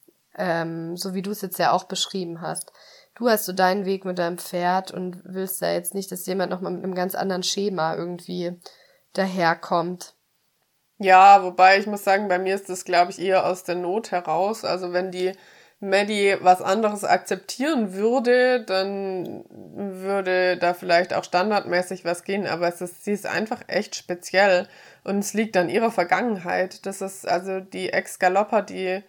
ähm, 0.40 0.96
so 0.96 1.14
wie 1.14 1.22
du 1.22 1.30
es 1.30 1.42
jetzt 1.42 1.58
ja 1.58 1.72
auch 1.72 1.84
beschrieben 1.84 2.40
hast. 2.40 2.72
Du 3.14 3.28
hast 3.28 3.44
so 3.44 3.52
deinen 3.52 3.84
Weg 3.84 4.04
mit 4.04 4.18
deinem 4.18 4.38
Pferd 4.38 4.92
und 4.92 5.20
willst 5.24 5.60
ja 5.60 5.72
jetzt 5.72 5.94
nicht, 5.94 6.10
dass 6.10 6.26
jemand 6.26 6.50
nochmal 6.50 6.72
mit 6.72 6.82
einem 6.82 6.94
ganz 6.94 7.14
anderen 7.14 7.42
Schema 7.42 7.94
irgendwie 7.94 8.58
daherkommt. 9.12 10.14
Ja, 10.96 11.42
wobei 11.42 11.78
ich 11.78 11.86
muss 11.86 12.04
sagen, 12.04 12.28
bei 12.28 12.38
mir 12.38 12.54
ist 12.54 12.68
das, 12.68 12.84
glaube 12.84 13.10
ich, 13.10 13.18
eher 13.18 13.46
aus 13.46 13.64
der 13.64 13.74
Not 13.74 14.10
heraus. 14.10 14.64
Also 14.64 14.92
wenn 14.92 15.10
die 15.10 15.32
Maddie 15.80 16.36
was 16.40 16.60
anderes 16.60 17.04
akzeptieren 17.04 17.94
würde, 17.94 18.62
dann 18.64 19.44
würde 19.48 20.58
da 20.58 20.74
vielleicht 20.74 21.14
auch 21.14 21.24
standardmäßig 21.24 22.04
was 22.04 22.24
gehen, 22.24 22.46
aber 22.46 22.68
es 22.68 22.82
ist, 22.82 23.04
sie 23.04 23.12
ist 23.12 23.26
einfach 23.26 23.62
echt 23.66 23.96
speziell 23.96 24.68
und 25.04 25.20
es 25.20 25.32
liegt 25.32 25.56
an 25.56 25.70
ihrer 25.70 25.90
Vergangenheit. 25.90 26.84
Das 26.84 27.00
ist 27.00 27.26
also 27.26 27.60
die 27.60 27.90
Ex-Galopper, 27.90 28.60
die 28.62 29.02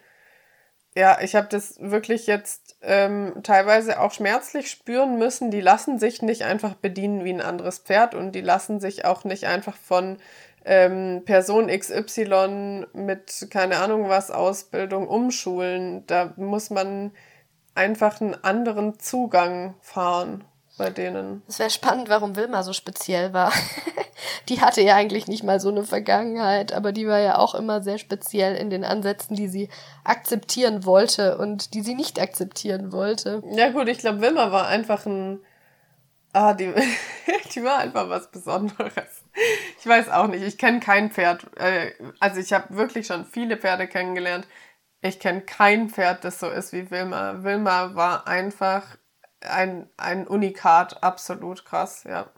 ja, 0.93 1.19
ich 1.21 1.35
habe 1.35 1.47
das 1.49 1.77
wirklich 1.79 2.27
jetzt 2.27 2.75
ähm, 2.81 3.33
teilweise 3.43 4.01
auch 4.01 4.11
schmerzlich 4.11 4.69
spüren 4.69 5.17
müssen. 5.17 5.49
Die 5.49 5.61
lassen 5.61 5.99
sich 5.99 6.21
nicht 6.21 6.43
einfach 6.43 6.73
bedienen 6.73 7.23
wie 7.23 7.31
ein 7.31 7.41
anderes 7.41 7.79
Pferd 7.79 8.13
und 8.13 8.33
die 8.33 8.41
lassen 8.41 8.81
sich 8.81 9.05
auch 9.05 9.23
nicht 9.23 9.45
einfach 9.45 9.77
von 9.77 10.17
ähm, 10.65 11.23
Person 11.25 11.67
XY 11.67 12.87
mit 12.93 13.47
keine 13.49 13.77
Ahnung 13.77 14.09
was 14.09 14.31
Ausbildung 14.31 15.07
umschulen. 15.07 16.05
Da 16.07 16.33
muss 16.35 16.69
man 16.69 17.11
einfach 17.75 18.21
einen 18.21 18.35
anderen 18.43 18.99
Zugang 18.99 19.75
fahren 19.81 20.43
bei 20.77 20.89
denen. 20.89 21.43
Es 21.47 21.59
wäre 21.59 21.69
spannend, 21.69 22.09
warum 22.09 22.35
Wilma 22.35 22.63
so 22.63 22.73
speziell 22.73 23.33
war. 23.33 23.51
die 24.49 24.61
hatte 24.61 24.81
ja 24.81 24.95
eigentlich 24.95 25.27
nicht 25.27 25.43
mal 25.43 25.59
so 25.59 25.69
eine 25.69 25.83
Vergangenheit, 25.83 26.73
aber 26.73 26.91
die 26.91 27.07
war 27.07 27.19
ja 27.19 27.37
auch 27.37 27.55
immer 27.55 27.81
sehr 27.81 27.97
speziell 27.97 28.55
in 28.55 28.69
den 28.69 28.83
Ansätzen, 28.83 29.35
die 29.35 29.47
sie 29.47 29.69
akzeptieren 30.03 30.85
wollte 30.85 31.37
und 31.37 31.73
die 31.73 31.81
sie 31.81 31.95
nicht 31.95 32.19
akzeptieren 32.19 32.91
wollte. 32.91 33.43
Ja 33.51 33.69
gut, 33.69 33.87
ich 33.89 33.99
glaube, 33.99 34.21
Wilma 34.21 34.51
war 34.51 34.67
einfach 34.67 35.05
ein... 35.05 35.39
Ah, 36.33 36.53
die, 36.53 36.73
die 37.55 37.63
war 37.63 37.79
einfach 37.79 38.09
was 38.09 38.31
Besonderes. 38.31 39.20
Ich 39.79 39.87
weiß 39.87 40.09
auch 40.09 40.27
nicht, 40.27 40.43
ich 40.43 40.57
kenne 40.57 40.79
kein 40.79 41.09
Pferd. 41.09 41.45
Äh, 41.57 41.93
also 42.19 42.39
ich 42.39 42.53
habe 42.53 42.75
wirklich 42.75 43.07
schon 43.07 43.25
viele 43.25 43.57
Pferde 43.57 43.87
kennengelernt. 43.87 44.47
Ich 45.01 45.19
kenne 45.19 45.41
kein 45.41 45.89
Pferd, 45.89 46.23
das 46.23 46.39
so 46.39 46.49
ist 46.49 46.73
wie 46.73 46.91
Wilma. 46.91 47.43
Wilma 47.43 47.95
war 47.95 48.27
einfach 48.27 48.83
ein, 49.41 49.89
ein 49.97 50.27
Unikat, 50.27 51.01
absolut 51.01 51.65
krass, 51.65 52.03
ja. 52.03 52.29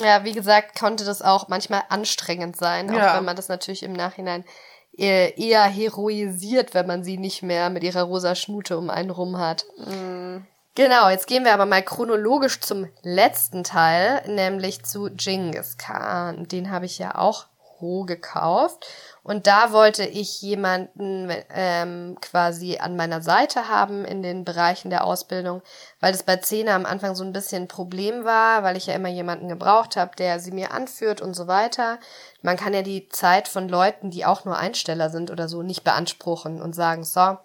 Ja, 0.00 0.24
wie 0.24 0.32
gesagt, 0.32 0.78
konnte 0.78 1.04
das 1.04 1.20
auch 1.20 1.48
manchmal 1.48 1.82
anstrengend 1.88 2.56
sein, 2.56 2.90
auch 2.90 2.96
ja. 2.96 3.16
wenn 3.16 3.24
man 3.24 3.36
das 3.36 3.48
natürlich 3.48 3.82
im 3.82 3.92
Nachhinein 3.92 4.44
eher, 4.92 5.36
eher 5.36 5.64
heroisiert, 5.64 6.74
wenn 6.74 6.86
man 6.86 7.02
sie 7.02 7.18
nicht 7.18 7.42
mehr 7.42 7.70
mit 7.70 7.82
ihrer 7.82 8.02
rosa 8.02 8.34
Schnute 8.34 8.78
um 8.78 8.88
einen 8.88 9.10
rum 9.10 9.38
hat. 9.38 9.64
Mhm. 9.78 10.46
Genau, 10.76 11.08
jetzt 11.10 11.26
gehen 11.26 11.44
wir 11.44 11.52
aber 11.52 11.66
mal 11.66 11.82
chronologisch 11.82 12.60
zum 12.60 12.88
letzten 13.02 13.64
Teil, 13.64 14.22
nämlich 14.28 14.84
zu 14.84 15.10
Genghis 15.10 15.78
Khan. 15.78 16.46
Den 16.46 16.70
habe 16.70 16.86
ich 16.86 16.98
ja 16.98 17.16
auch 17.16 17.46
roh 17.80 18.04
gekauft. 18.04 18.86
Und 19.22 19.46
da 19.46 19.72
wollte 19.72 20.04
ich 20.04 20.40
jemanden 20.42 21.30
ähm, 21.50 22.16
quasi 22.20 22.78
an 22.78 22.96
meiner 22.96 23.20
Seite 23.20 23.68
haben 23.68 24.04
in 24.04 24.22
den 24.22 24.44
Bereichen 24.44 24.90
der 24.90 25.04
Ausbildung, 25.04 25.62
weil 25.98 26.12
das 26.12 26.22
bei 26.22 26.36
Zehner 26.36 26.74
am 26.74 26.86
Anfang 26.86 27.14
so 27.14 27.24
ein 27.24 27.32
bisschen 27.32 27.64
ein 27.64 27.68
Problem 27.68 28.24
war, 28.24 28.62
weil 28.62 28.76
ich 28.76 28.86
ja 28.86 28.94
immer 28.94 29.08
jemanden 29.08 29.48
gebraucht 29.48 29.96
habe, 29.96 30.14
der 30.16 30.40
sie 30.40 30.52
mir 30.52 30.72
anführt 30.72 31.20
und 31.20 31.34
so 31.34 31.48
weiter. 31.48 31.98
Man 32.42 32.56
kann 32.56 32.74
ja 32.74 32.82
die 32.82 33.08
Zeit 33.08 33.48
von 33.48 33.68
Leuten, 33.68 34.10
die 34.10 34.24
auch 34.24 34.44
nur 34.44 34.56
Einsteller 34.56 35.10
sind 35.10 35.30
oder 35.30 35.48
so, 35.48 35.62
nicht 35.62 35.84
beanspruchen 35.84 36.62
und 36.62 36.74
sagen, 36.74 37.04
so, 37.04 37.38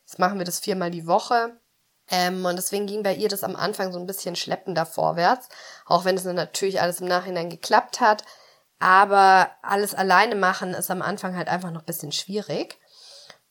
jetzt 0.00 0.18
machen 0.18 0.38
wir 0.38 0.44
das 0.44 0.60
viermal 0.60 0.90
die 0.90 1.06
Woche. 1.06 1.56
Ähm, 2.12 2.44
und 2.44 2.56
deswegen 2.56 2.86
ging 2.86 3.02
bei 3.02 3.14
ihr 3.14 3.30
das 3.30 3.42
am 3.42 3.56
Anfang 3.56 3.90
so 3.90 3.98
ein 3.98 4.06
bisschen 4.06 4.36
schleppender 4.36 4.84
vorwärts, 4.84 5.48
auch 5.86 6.04
wenn 6.04 6.14
es 6.14 6.24
natürlich 6.24 6.80
alles 6.80 7.00
im 7.00 7.08
Nachhinein 7.08 7.48
geklappt 7.48 8.00
hat. 8.00 8.24
Aber 8.78 9.50
alles 9.62 9.94
alleine 9.94 10.34
machen 10.34 10.74
ist 10.74 10.90
am 10.90 11.02
Anfang 11.02 11.36
halt 11.36 11.48
einfach 11.48 11.70
noch 11.70 11.80
ein 11.80 11.86
bisschen 11.86 12.12
schwierig. 12.12 12.78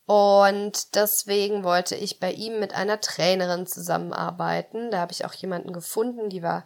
Und 0.06 0.94
deswegen 0.94 1.64
wollte 1.64 1.96
ich 1.96 2.20
bei 2.20 2.32
ihm 2.32 2.60
mit 2.60 2.74
einer 2.74 3.00
Trainerin 3.00 3.66
zusammenarbeiten. 3.66 4.90
Da 4.90 4.98
habe 4.98 5.12
ich 5.12 5.24
auch 5.24 5.32
jemanden 5.32 5.72
gefunden, 5.72 6.28
die 6.28 6.42
war 6.42 6.64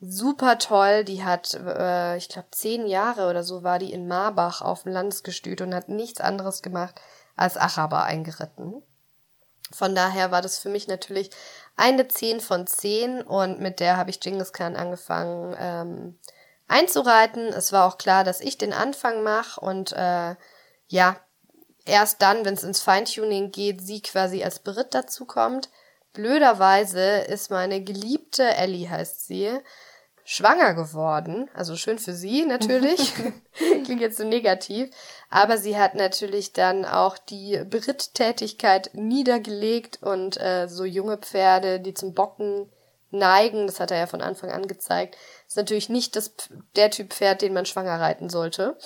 super 0.00 0.58
toll. 0.58 1.04
Die 1.04 1.22
hat, 1.24 1.54
äh, 1.54 2.16
ich 2.16 2.28
glaube, 2.28 2.48
zehn 2.50 2.86
Jahre 2.86 3.30
oder 3.30 3.44
so 3.44 3.62
war 3.62 3.78
die 3.78 3.92
in 3.92 4.08
Marbach 4.08 4.62
auf 4.62 4.82
dem 4.82 4.92
Landesgestüt 4.92 5.60
und 5.60 5.74
hat 5.74 5.88
nichts 5.88 6.20
anderes 6.20 6.62
gemacht 6.62 7.00
als 7.36 7.56
Araber 7.56 8.04
eingeritten. 8.04 8.82
Von 9.72 9.94
daher 9.94 10.30
war 10.30 10.42
das 10.42 10.58
für 10.58 10.68
mich 10.68 10.86
natürlich 10.88 11.30
eine 11.76 12.06
10 12.06 12.40
von 12.40 12.66
10 12.66 13.22
und 13.22 13.60
mit 13.60 13.80
der 13.80 13.96
habe 13.96 14.10
ich 14.10 14.20
Genghis 14.20 14.52
Khan 14.52 14.76
angefangen. 14.76 15.56
Ähm, 15.58 16.18
einzureiten. 16.68 17.48
Es 17.48 17.72
war 17.72 17.86
auch 17.86 17.98
klar, 17.98 18.24
dass 18.24 18.40
ich 18.40 18.58
den 18.58 18.72
Anfang 18.72 19.22
mache 19.22 19.60
und 19.60 19.92
äh, 19.92 20.34
ja, 20.88 21.16
erst 21.84 22.22
dann, 22.22 22.44
wenn 22.44 22.54
es 22.54 22.64
ins 22.64 22.80
Feintuning 22.80 23.52
geht, 23.52 23.80
sie 23.80 24.02
quasi 24.02 24.42
als 24.42 24.58
Beritt 24.58 24.94
dazu 24.94 25.24
kommt. 25.24 25.70
Blöderweise 26.12 27.18
ist 27.18 27.50
meine 27.50 27.82
geliebte 27.82 28.42
Ellie, 28.42 28.88
heißt 28.88 29.26
sie, 29.26 29.60
schwanger 30.26 30.74
geworden. 30.74 31.48
Also 31.54 31.76
schön 31.76 31.98
für 31.98 32.12
sie 32.12 32.44
natürlich. 32.44 33.14
Klingt 33.54 34.00
jetzt 34.00 34.18
so 34.18 34.24
negativ. 34.24 34.90
Aber 35.30 35.56
sie 35.56 35.78
hat 35.78 35.94
natürlich 35.94 36.52
dann 36.52 36.84
auch 36.84 37.16
die 37.16 37.62
Britttätigkeit 37.64 38.90
niedergelegt 38.92 40.02
und 40.02 40.38
äh, 40.38 40.66
so 40.68 40.84
junge 40.84 41.16
Pferde, 41.16 41.80
die 41.80 41.94
zum 41.94 42.12
Bocken 42.12 42.70
neigen, 43.10 43.68
das 43.68 43.78
hat 43.78 43.92
er 43.92 43.98
ja 43.98 44.06
von 44.06 44.20
Anfang 44.20 44.50
an 44.50 44.66
gezeigt, 44.66 45.16
ist 45.46 45.56
natürlich 45.56 45.88
nicht 45.88 46.16
das, 46.16 46.32
der 46.74 46.90
Typ 46.90 47.14
Pferd, 47.14 47.40
den 47.40 47.54
man 47.54 47.64
schwanger 47.64 48.00
reiten 48.00 48.28
sollte. 48.28 48.76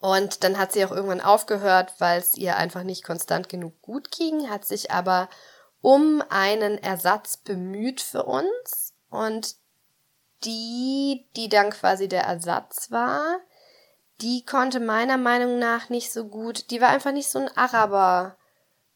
Und 0.00 0.42
dann 0.42 0.58
hat 0.58 0.72
sie 0.72 0.84
auch 0.84 0.90
irgendwann 0.90 1.20
aufgehört, 1.20 1.92
weil 1.98 2.18
es 2.18 2.34
ihr 2.34 2.56
einfach 2.56 2.82
nicht 2.82 3.04
konstant 3.04 3.50
genug 3.50 3.80
gut 3.82 4.10
ging, 4.10 4.48
hat 4.48 4.64
sich 4.64 4.90
aber 4.90 5.28
um 5.82 6.24
einen 6.30 6.78
Ersatz 6.78 7.36
bemüht 7.36 8.00
für 8.00 8.24
uns. 8.24 8.94
Und 9.10 9.56
die, 10.44 11.26
die 11.36 11.48
dann 11.48 11.70
quasi 11.70 12.08
der 12.08 12.22
Ersatz 12.22 12.90
war, 12.90 13.38
die 14.20 14.44
konnte 14.44 14.80
meiner 14.80 15.18
Meinung 15.18 15.58
nach 15.58 15.88
nicht 15.88 16.12
so 16.12 16.26
gut, 16.26 16.70
die 16.70 16.80
war 16.80 16.88
einfach 16.88 17.12
nicht 17.12 17.28
so 17.28 17.38
ein 17.40 17.56
Araber 17.56 18.36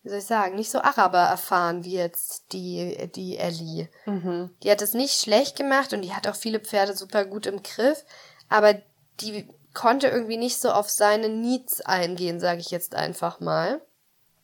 wie 0.06 0.10
soll 0.10 0.18
ich 0.20 0.26
sagen, 0.26 0.54
nicht 0.54 0.70
so 0.70 0.80
Araber 0.80 1.18
erfahren 1.18 1.82
wie 1.82 1.94
jetzt 1.94 2.52
die, 2.52 3.10
die 3.16 3.38
Ellie. 3.38 3.88
Mhm. 4.04 4.50
Die 4.62 4.70
hat 4.70 4.80
es 4.80 4.94
nicht 4.94 5.20
schlecht 5.20 5.56
gemacht 5.56 5.92
und 5.92 6.02
die 6.02 6.14
hat 6.14 6.28
auch 6.28 6.36
viele 6.36 6.60
Pferde 6.60 6.96
super 6.96 7.24
gut 7.24 7.44
im 7.44 7.64
Griff, 7.64 8.04
aber 8.48 8.80
die 9.18 9.48
konnte 9.74 10.06
irgendwie 10.06 10.36
nicht 10.36 10.60
so 10.60 10.70
auf 10.70 10.88
seine 10.88 11.28
Needs 11.28 11.80
eingehen, 11.80 12.38
sage 12.38 12.60
ich 12.60 12.70
jetzt 12.70 12.94
einfach 12.94 13.40
mal. 13.40 13.80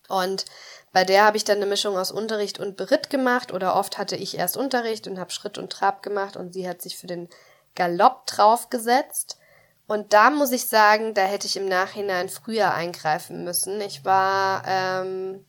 Und 0.08 0.46
bei 0.92 1.04
der 1.04 1.24
habe 1.24 1.36
ich 1.36 1.44
dann 1.44 1.56
eine 1.56 1.66
Mischung 1.66 1.96
aus 1.96 2.12
Unterricht 2.12 2.60
und 2.60 2.76
Beritt 2.76 3.08
gemacht 3.08 3.52
oder 3.52 3.76
oft 3.76 3.96
hatte 3.96 4.16
ich 4.16 4.36
erst 4.36 4.56
Unterricht 4.56 5.06
und 5.08 5.18
habe 5.18 5.30
Schritt 5.30 5.56
und 5.56 5.72
Trab 5.72 6.02
gemacht 6.02 6.36
und 6.36 6.52
sie 6.52 6.68
hat 6.68 6.82
sich 6.82 6.98
für 6.98 7.06
den 7.06 7.28
Galopp 7.74 8.26
draufgesetzt. 8.26 9.38
Und 9.86 10.12
da 10.12 10.30
muss 10.30 10.52
ich 10.52 10.68
sagen, 10.68 11.14
da 11.14 11.22
hätte 11.22 11.46
ich 11.46 11.56
im 11.56 11.66
Nachhinein 11.66 12.28
früher 12.28 12.72
eingreifen 12.72 13.44
müssen. 13.44 13.80
Ich 13.80 14.04
war 14.04 14.62
ähm, 14.66 15.44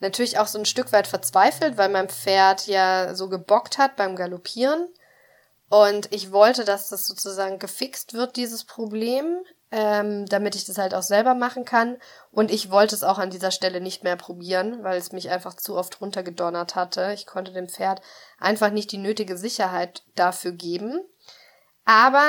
natürlich 0.00 0.38
auch 0.38 0.46
so 0.46 0.58
ein 0.58 0.66
Stück 0.66 0.92
weit 0.92 1.06
verzweifelt, 1.06 1.78
weil 1.78 1.88
mein 1.88 2.08
Pferd 2.08 2.66
ja 2.66 3.14
so 3.14 3.28
gebockt 3.28 3.78
hat 3.78 3.96
beim 3.96 4.16
Galoppieren. 4.16 4.88
Und 5.68 6.12
ich 6.12 6.32
wollte, 6.32 6.64
dass 6.64 6.88
das 6.90 7.06
sozusagen 7.06 7.58
gefixt 7.58 8.12
wird, 8.12 8.36
dieses 8.36 8.64
Problem, 8.64 9.38
ähm, 9.72 10.26
damit 10.26 10.54
ich 10.54 10.66
das 10.66 10.76
halt 10.76 10.94
auch 10.94 11.02
selber 11.02 11.34
machen 11.34 11.64
kann. 11.64 11.96
Und 12.30 12.50
ich 12.50 12.70
wollte 12.70 12.94
es 12.94 13.02
auch 13.02 13.18
an 13.18 13.30
dieser 13.30 13.50
Stelle 13.50 13.80
nicht 13.80 14.04
mehr 14.04 14.16
probieren, 14.16 14.84
weil 14.84 14.98
es 14.98 15.12
mich 15.12 15.30
einfach 15.30 15.54
zu 15.54 15.76
oft 15.76 16.00
runtergedonnert 16.02 16.74
hatte. 16.74 17.12
Ich 17.14 17.26
konnte 17.26 17.52
dem 17.52 17.70
Pferd 17.70 18.02
einfach 18.38 18.70
nicht 18.70 18.92
die 18.92 18.98
nötige 18.98 19.38
Sicherheit 19.38 20.02
dafür 20.14 20.52
geben. 20.52 21.00
Aber 21.86 22.26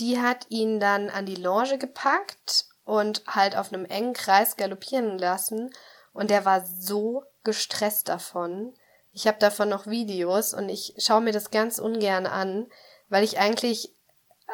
die 0.00 0.18
hat 0.20 0.46
ihn 0.48 0.80
dann 0.80 1.10
an 1.10 1.26
die 1.26 1.34
Longe 1.34 1.76
gepackt 1.76 2.64
und 2.84 3.22
halt 3.26 3.54
auf 3.54 3.70
einem 3.70 3.84
engen 3.84 4.14
Kreis 4.14 4.56
galoppieren 4.56 5.18
lassen. 5.18 5.70
Und 6.14 6.30
der 6.30 6.46
war 6.46 6.64
so 6.64 7.22
gestresst 7.44 8.08
davon. 8.08 8.72
Ich 9.12 9.26
habe 9.26 9.38
davon 9.38 9.68
noch 9.68 9.86
Videos 9.86 10.54
und 10.54 10.70
ich 10.70 10.94
schaue 10.96 11.20
mir 11.20 11.32
das 11.32 11.50
ganz 11.50 11.78
ungern 11.78 12.24
an, 12.26 12.66
weil 13.10 13.24
ich 13.24 13.38
eigentlich, 13.38 13.94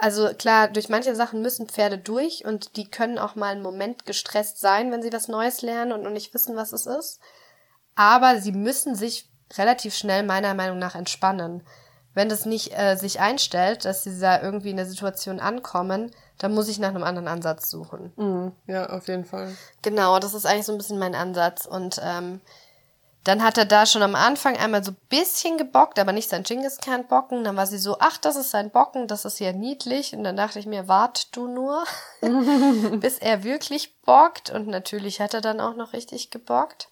also 0.00 0.34
klar, 0.34 0.68
durch 0.68 0.88
manche 0.88 1.14
Sachen 1.14 1.40
müssen 1.40 1.68
Pferde 1.68 1.98
durch 1.98 2.44
und 2.44 2.76
die 2.76 2.90
können 2.90 3.18
auch 3.18 3.34
mal 3.36 3.52
einen 3.52 3.62
Moment 3.62 4.06
gestresst 4.06 4.60
sein, 4.60 4.90
wenn 4.90 5.02
sie 5.02 5.12
was 5.12 5.28
Neues 5.28 5.62
lernen 5.62 5.92
und 5.92 6.02
noch 6.02 6.10
nicht 6.10 6.34
wissen, 6.34 6.56
was 6.56 6.72
es 6.72 6.86
ist. 6.86 7.20
Aber 7.94 8.40
sie 8.40 8.52
müssen 8.52 8.96
sich 8.96 9.30
relativ 9.56 9.94
schnell 9.94 10.24
meiner 10.24 10.54
Meinung 10.54 10.78
nach 10.78 10.94
entspannen. 10.94 11.62
Wenn 12.12 12.28
das 12.28 12.46
nicht 12.46 12.76
äh, 12.78 12.96
sich 12.96 13.20
einstellt, 13.20 13.84
dass 13.84 14.04
sie 14.04 14.18
da 14.18 14.40
irgendwie 14.40 14.70
in 14.70 14.76
der 14.76 14.86
Situation 14.86 15.40
ankommen, 15.40 16.12
dann 16.38 16.54
muss 16.54 16.68
ich 16.68 16.78
nach 16.78 16.88
einem 16.88 17.02
anderen 17.02 17.28
Ansatz 17.28 17.70
suchen. 17.70 18.12
Mhm, 18.16 18.52
ja, 18.66 18.88
auf 18.90 19.08
jeden 19.08 19.24
Fall. 19.24 19.54
Genau, 19.82 20.18
das 20.18 20.34
ist 20.34 20.46
eigentlich 20.46 20.66
so 20.66 20.72
ein 20.72 20.78
bisschen 20.78 20.98
mein 20.98 21.14
Ansatz. 21.14 21.66
Und 21.66 22.00
ähm, 22.02 22.40
dann 23.24 23.42
hat 23.42 23.56
er 23.56 23.64
da 23.64 23.86
schon 23.86 24.02
am 24.02 24.14
Anfang 24.14 24.56
einmal 24.58 24.84
so 24.84 24.92
bisschen 25.08 25.56
gebockt, 25.56 25.98
aber 25.98 26.12
nicht 26.12 26.28
sein 26.28 26.42
Genghis 26.42 26.76
Khan 26.76 27.06
Bocken. 27.06 27.42
Dann 27.42 27.56
war 27.56 27.66
sie 27.66 27.78
so, 27.78 27.96
ach, 27.98 28.18
das 28.18 28.36
ist 28.36 28.50
sein 28.50 28.70
Bocken, 28.70 29.08
das 29.08 29.24
ist 29.24 29.40
ja 29.40 29.52
niedlich. 29.52 30.14
Und 30.14 30.24
dann 30.24 30.36
dachte 30.36 30.58
ich 30.58 30.66
mir, 30.66 30.88
wart 30.88 31.34
du 31.34 31.48
nur, 31.48 31.84
bis 33.00 33.18
er 33.18 33.42
wirklich 33.42 33.98
bockt. 34.02 34.50
Und 34.50 34.68
natürlich 34.68 35.20
hat 35.22 35.32
er 35.32 35.40
dann 35.40 35.60
auch 35.60 35.74
noch 35.74 35.94
richtig 35.94 36.30
gebockt. 36.30 36.90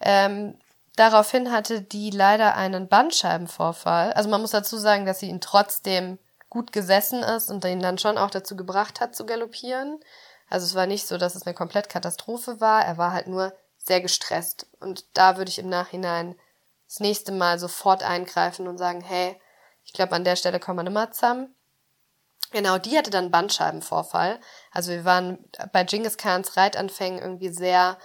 Ähm, 0.00 0.58
daraufhin 0.96 1.52
hatte 1.52 1.82
die 1.82 2.08
leider 2.10 2.56
einen 2.56 2.88
Bandscheibenvorfall. 2.88 4.14
Also 4.14 4.30
man 4.30 4.40
muss 4.40 4.52
dazu 4.52 4.78
sagen, 4.78 5.04
dass 5.04 5.20
sie 5.20 5.28
ihn 5.28 5.42
trotzdem 5.42 6.18
gut 6.48 6.72
gesessen 6.72 7.22
ist 7.22 7.50
und 7.50 7.62
ihn 7.66 7.80
dann 7.80 7.98
schon 7.98 8.16
auch 8.16 8.30
dazu 8.30 8.56
gebracht 8.56 9.02
hat 9.02 9.14
zu 9.14 9.26
galoppieren. 9.26 10.00
Also 10.48 10.64
es 10.64 10.74
war 10.74 10.86
nicht 10.86 11.06
so, 11.06 11.18
dass 11.18 11.34
es 11.34 11.44
eine 11.44 11.54
Komplettkatastrophe 11.54 12.62
war. 12.62 12.82
Er 12.82 12.96
war 12.96 13.12
halt 13.12 13.26
nur 13.26 13.52
sehr 13.86 14.00
gestresst. 14.00 14.66
Und 14.80 15.04
da 15.14 15.36
würde 15.36 15.50
ich 15.50 15.58
im 15.58 15.68
Nachhinein 15.68 16.36
das 16.86 17.00
nächste 17.00 17.32
Mal 17.32 17.58
sofort 17.58 18.02
eingreifen 18.02 18.68
und 18.68 18.78
sagen, 18.78 19.00
hey, 19.00 19.40
ich 19.84 19.92
glaube, 19.92 20.14
an 20.14 20.24
der 20.24 20.36
Stelle 20.36 20.60
kommen 20.60 20.78
wir 20.78 20.84
nimmer 20.84 21.12
zusammen. 21.12 21.54
Genau, 22.52 22.78
die 22.78 22.96
hatte 22.96 23.10
dann 23.10 23.30
Bandscheibenvorfall. 23.30 24.38
Also 24.72 24.92
wir 24.92 25.04
waren 25.04 25.38
bei 25.72 25.84
Genghis 25.84 26.16
Khans 26.16 26.56
Reitanfängen 26.56 27.20
irgendwie 27.20 27.48
sehr, 27.48 27.98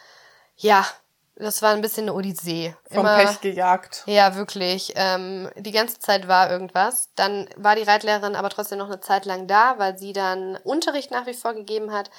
ja, 0.57 0.85
das 1.35 1.61
war 1.61 1.71
ein 1.71 1.81
bisschen 1.81 2.03
eine 2.03 2.13
Odyssee. 2.13 2.75
Vom 2.89 2.99
Immer, 2.99 3.17
Pech 3.17 3.41
gejagt. 3.41 4.03
Ja, 4.05 4.35
wirklich. 4.35 4.93
Ähm, 4.95 5.49
die 5.55 5.71
ganze 5.71 5.99
Zeit 5.99 6.27
war 6.27 6.51
irgendwas. 6.51 7.09
Dann 7.15 7.49
war 7.55 7.75
die 7.75 7.83
Reitlehrerin 7.83 8.35
aber 8.35 8.49
trotzdem 8.49 8.77
noch 8.77 8.87
eine 8.87 8.99
Zeit 8.99 9.25
lang 9.25 9.47
da, 9.47 9.79
weil 9.79 9.97
sie 9.97 10.13
dann 10.13 10.57
Unterricht 10.57 11.11
nach 11.11 11.25
wie 11.25 11.33
vor 11.33 11.53
gegeben 11.53 11.91
hat. 11.91 12.11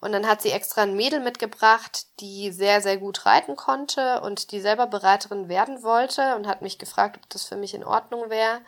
Und 0.00 0.12
dann 0.12 0.26
hat 0.26 0.42
sie 0.42 0.50
extra 0.50 0.82
ein 0.82 0.96
Mädel 0.96 1.20
mitgebracht, 1.20 2.06
die 2.20 2.52
sehr, 2.52 2.80
sehr 2.80 2.98
gut 2.98 3.26
reiten 3.26 3.56
konnte 3.56 4.20
und 4.20 4.52
die 4.52 4.60
selber 4.60 4.86
Bereiterin 4.86 5.48
werden 5.48 5.82
wollte 5.82 6.36
und 6.36 6.46
hat 6.46 6.62
mich 6.62 6.78
gefragt, 6.78 7.16
ob 7.16 7.28
das 7.30 7.44
für 7.44 7.56
mich 7.56 7.74
in 7.74 7.84
Ordnung 7.84 8.28
wäre, 8.28 8.60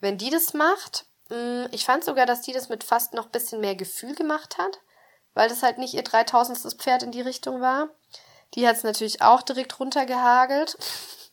wenn 0.00 0.18
die 0.18 0.30
das 0.30 0.54
macht. 0.54 1.06
Mm, 1.28 1.66
ich 1.70 1.84
fand 1.84 2.04
sogar, 2.04 2.26
dass 2.26 2.42
die 2.42 2.52
das 2.52 2.68
mit 2.68 2.84
fast 2.84 3.14
noch 3.14 3.26
bisschen 3.26 3.60
mehr 3.60 3.76
Gefühl 3.76 4.14
gemacht 4.14 4.58
hat, 4.58 4.80
weil 5.34 5.48
das 5.48 5.62
halt 5.62 5.78
nicht 5.78 5.94
ihr 5.94 6.04
dreitausendstes 6.04 6.74
Pferd 6.74 7.02
in 7.02 7.12
die 7.12 7.20
Richtung 7.20 7.60
war. 7.60 7.88
Die 8.54 8.66
hat 8.66 8.76
es 8.76 8.84
natürlich 8.84 9.22
auch 9.22 9.42
direkt 9.42 9.78
runtergehagelt. 9.78 10.76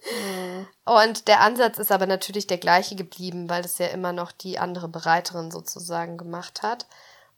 Mhm. 0.03 0.67
Und 0.85 1.27
der 1.27 1.41
Ansatz 1.41 1.77
ist 1.79 1.91
aber 1.91 2.05
natürlich 2.05 2.47
der 2.47 2.57
gleiche 2.57 2.95
geblieben, 2.95 3.49
weil 3.49 3.61
das 3.61 3.77
ja 3.77 3.87
immer 3.87 4.13
noch 4.13 4.31
die 4.31 4.59
andere 4.59 4.87
Bereiterin 4.87 5.51
sozusagen 5.51 6.17
gemacht 6.17 6.61
hat. 6.61 6.85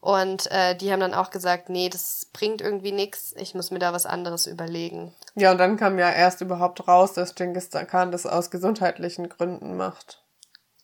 Und 0.05 0.51
äh, 0.51 0.75
die 0.75 0.91
haben 0.91 0.99
dann 0.99 1.15
auch 1.15 1.31
gesagt, 1.31 1.69
nee, 1.69 1.89
das 1.89 2.27
bringt 2.31 2.61
irgendwie 2.61 2.91
nichts, 2.91 3.33
ich 3.37 3.55
muss 3.55 3.71
mir 3.71 3.79
da 3.79 3.91
was 3.91 4.05
anderes 4.05 4.45
überlegen. 4.45 5.15
Ja, 5.33 5.49
und 5.49 5.57
dann 5.57 5.77
kam 5.77 5.97
ja 5.97 6.11
erst 6.11 6.41
überhaupt 6.41 6.87
raus, 6.87 7.13
dass 7.13 7.33
Genghis 7.33 7.71
Khan 7.71 8.11
das 8.11 8.27
aus 8.27 8.51
gesundheitlichen 8.51 9.29
Gründen 9.29 9.75
macht. 9.77 10.23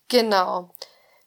Genau. 0.08 0.70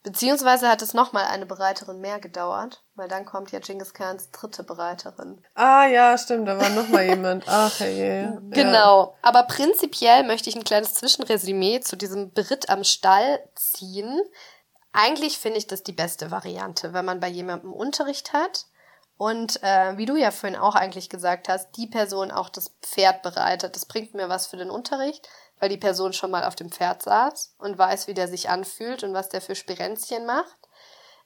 Beziehungsweise 0.02 0.68
hat 0.68 0.82
es 0.82 0.92
nochmal 0.92 1.24
eine 1.24 1.46
Bereiterin 1.46 2.02
mehr 2.02 2.20
gedauert, 2.20 2.84
weil 2.96 3.08
dann 3.08 3.24
kommt 3.24 3.50
ja 3.52 3.60
Genghis 3.60 3.94
Khans 3.94 4.30
dritte 4.30 4.62
Bereiterin. 4.62 5.42
Ah 5.54 5.86
ja, 5.86 6.18
stimmt, 6.18 6.48
da 6.48 6.60
war 6.60 6.68
nochmal 6.68 7.04
jemand. 7.08 7.44
Ach 7.48 7.80
hey. 7.80 8.28
Genau. 8.50 9.04
Ja. 9.04 9.12
Aber 9.22 9.44
prinzipiell 9.44 10.22
möchte 10.24 10.50
ich 10.50 10.56
ein 10.56 10.64
kleines 10.64 10.92
Zwischenresümee 10.92 11.80
zu 11.80 11.96
diesem 11.96 12.30
Beritt 12.34 12.68
am 12.68 12.84
Stall 12.84 13.40
ziehen. 13.54 14.20
Eigentlich 14.98 15.36
finde 15.36 15.58
ich 15.58 15.66
das 15.66 15.82
die 15.82 15.92
beste 15.92 16.30
Variante, 16.30 16.94
wenn 16.94 17.04
man 17.04 17.20
bei 17.20 17.28
jemandem 17.28 17.70
Unterricht 17.70 18.32
hat 18.32 18.64
und 19.18 19.62
äh, 19.62 19.98
wie 19.98 20.06
du 20.06 20.16
ja 20.16 20.30
vorhin 20.30 20.58
auch 20.58 20.74
eigentlich 20.74 21.10
gesagt 21.10 21.50
hast, 21.50 21.72
die 21.72 21.86
Person 21.86 22.30
auch 22.30 22.48
das 22.48 22.70
Pferd 22.80 23.20
bereitet. 23.20 23.76
Das 23.76 23.84
bringt 23.84 24.14
mir 24.14 24.30
was 24.30 24.46
für 24.46 24.56
den 24.56 24.70
Unterricht, 24.70 25.28
weil 25.60 25.68
die 25.68 25.76
Person 25.76 26.14
schon 26.14 26.30
mal 26.30 26.44
auf 26.44 26.54
dem 26.54 26.72
Pferd 26.72 27.02
saß 27.02 27.56
und 27.58 27.76
weiß, 27.76 28.06
wie 28.06 28.14
der 28.14 28.26
sich 28.26 28.48
anfühlt 28.48 29.02
und 29.02 29.12
was 29.12 29.28
der 29.28 29.42
für 29.42 29.54
Spirenzchen 29.54 30.24
macht. 30.24 30.56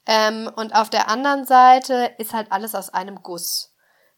Ähm, 0.04 0.50
und 0.56 0.74
auf 0.74 0.90
der 0.90 1.08
anderen 1.08 1.46
Seite 1.46 2.12
ist 2.18 2.32
halt 2.32 2.50
alles 2.50 2.74
aus 2.74 2.92
einem 2.92 3.22
Guss 3.22 3.70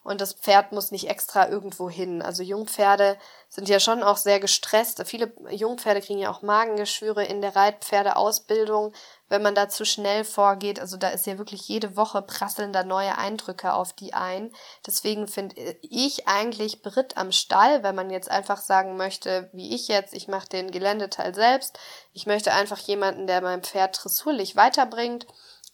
und 0.04 0.20
das 0.20 0.32
Pferd 0.32 0.72
muss 0.72 0.90
nicht 0.90 1.08
extra 1.08 1.48
irgendwo 1.48 1.88
hin. 1.88 2.22
Also 2.22 2.42
Jungpferde 2.42 3.16
sind 3.48 3.68
ja 3.68 3.78
schon 3.78 4.02
auch 4.02 4.16
sehr 4.16 4.40
gestresst. 4.40 5.02
Viele 5.06 5.32
Jungpferde 5.50 6.00
kriegen 6.00 6.18
ja 6.18 6.30
auch 6.30 6.42
Magengeschwüre 6.42 7.24
in 7.24 7.40
der 7.40 7.54
Reitpferdeausbildung, 7.54 8.92
wenn 9.32 9.40
man 9.40 9.54
da 9.54 9.70
zu 9.70 9.86
schnell 9.86 10.24
vorgeht. 10.24 10.78
Also 10.78 10.98
da 10.98 11.08
ist 11.08 11.26
ja 11.26 11.38
wirklich 11.38 11.66
jede 11.66 11.96
Woche 11.96 12.20
prasseln 12.20 12.74
da 12.74 12.84
neue 12.84 13.16
Eindrücke 13.16 13.72
auf 13.72 13.94
die 13.94 14.12
ein. 14.12 14.52
Deswegen 14.86 15.26
finde 15.26 15.56
ich 15.80 16.28
eigentlich 16.28 16.82
Brit 16.82 17.16
am 17.16 17.32
Stall, 17.32 17.82
wenn 17.82 17.94
man 17.94 18.10
jetzt 18.10 18.30
einfach 18.30 18.60
sagen 18.60 18.98
möchte, 18.98 19.48
wie 19.54 19.74
ich 19.74 19.88
jetzt, 19.88 20.12
ich 20.12 20.28
mache 20.28 20.50
den 20.50 20.70
Geländeteil 20.70 21.34
selbst. 21.34 21.78
Ich 22.12 22.26
möchte 22.26 22.52
einfach 22.52 22.76
jemanden, 22.76 23.26
der 23.26 23.40
mein 23.40 23.62
Pferd 23.62 23.98
dressurlich 24.04 24.54
weiterbringt 24.54 25.26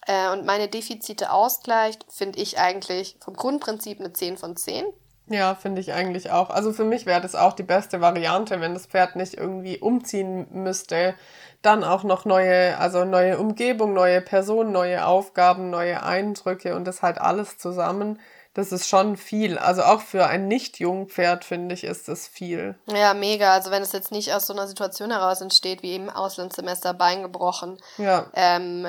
äh, 0.06 0.30
und 0.30 0.46
meine 0.46 0.68
Defizite 0.68 1.32
ausgleicht, 1.32 2.06
finde 2.08 2.38
ich 2.38 2.60
eigentlich 2.60 3.16
vom 3.20 3.34
Grundprinzip 3.34 3.98
eine 3.98 4.12
10 4.12 4.38
von 4.38 4.56
10. 4.56 4.86
Ja, 5.30 5.54
finde 5.54 5.80
ich 5.82 5.92
eigentlich 5.92 6.30
auch. 6.30 6.48
Also 6.48 6.72
für 6.72 6.84
mich 6.84 7.04
wäre 7.04 7.20
das 7.20 7.34
auch 7.34 7.52
die 7.52 7.62
beste 7.62 8.00
Variante, 8.00 8.60
wenn 8.60 8.72
das 8.72 8.86
Pferd 8.86 9.14
nicht 9.14 9.34
irgendwie 9.34 9.78
umziehen 9.78 10.46
müsste. 10.50 11.14
Dann 11.60 11.84
auch 11.84 12.02
noch 12.04 12.24
neue, 12.24 12.78
also 12.78 13.04
neue 13.04 13.38
Umgebung, 13.38 13.92
neue 13.92 14.22
Personen, 14.22 14.72
neue 14.72 15.04
Aufgaben, 15.06 15.68
neue 15.70 16.02
Eindrücke 16.02 16.74
und 16.74 16.86
das 16.86 17.02
halt 17.02 17.20
alles 17.20 17.58
zusammen 17.58 18.18
das 18.54 18.72
ist 18.72 18.88
schon 18.88 19.16
viel. 19.16 19.58
Also 19.58 19.82
auch 19.82 20.00
für 20.00 20.26
ein 20.26 20.48
Nicht-Jungpferd, 20.48 21.44
finde 21.44 21.74
ich, 21.74 21.84
ist 21.84 22.08
das 22.08 22.26
viel. 22.26 22.76
Ja, 22.86 23.14
mega. 23.14 23.52
Also 23.52 23.70
wenn 23.70 23.82
es 23.82 23.92
jetzt 23.92 24.10
nicht 24.10 24.32
aus 24.32 24.46
so 24.46 24.52
einer 24.52 24.66
Situation 24.66 25.10
heraus 25.10 25.40
entsteht, 25.40 25.82
wie 25.82 25.92
eben 25.92 26.10
Auslandssemester 26.10 26.94
Bein 26.94 27.22
gebrochen, 27.22 27.78
ja. 27.98 28.26
ähm, 28.34 28.86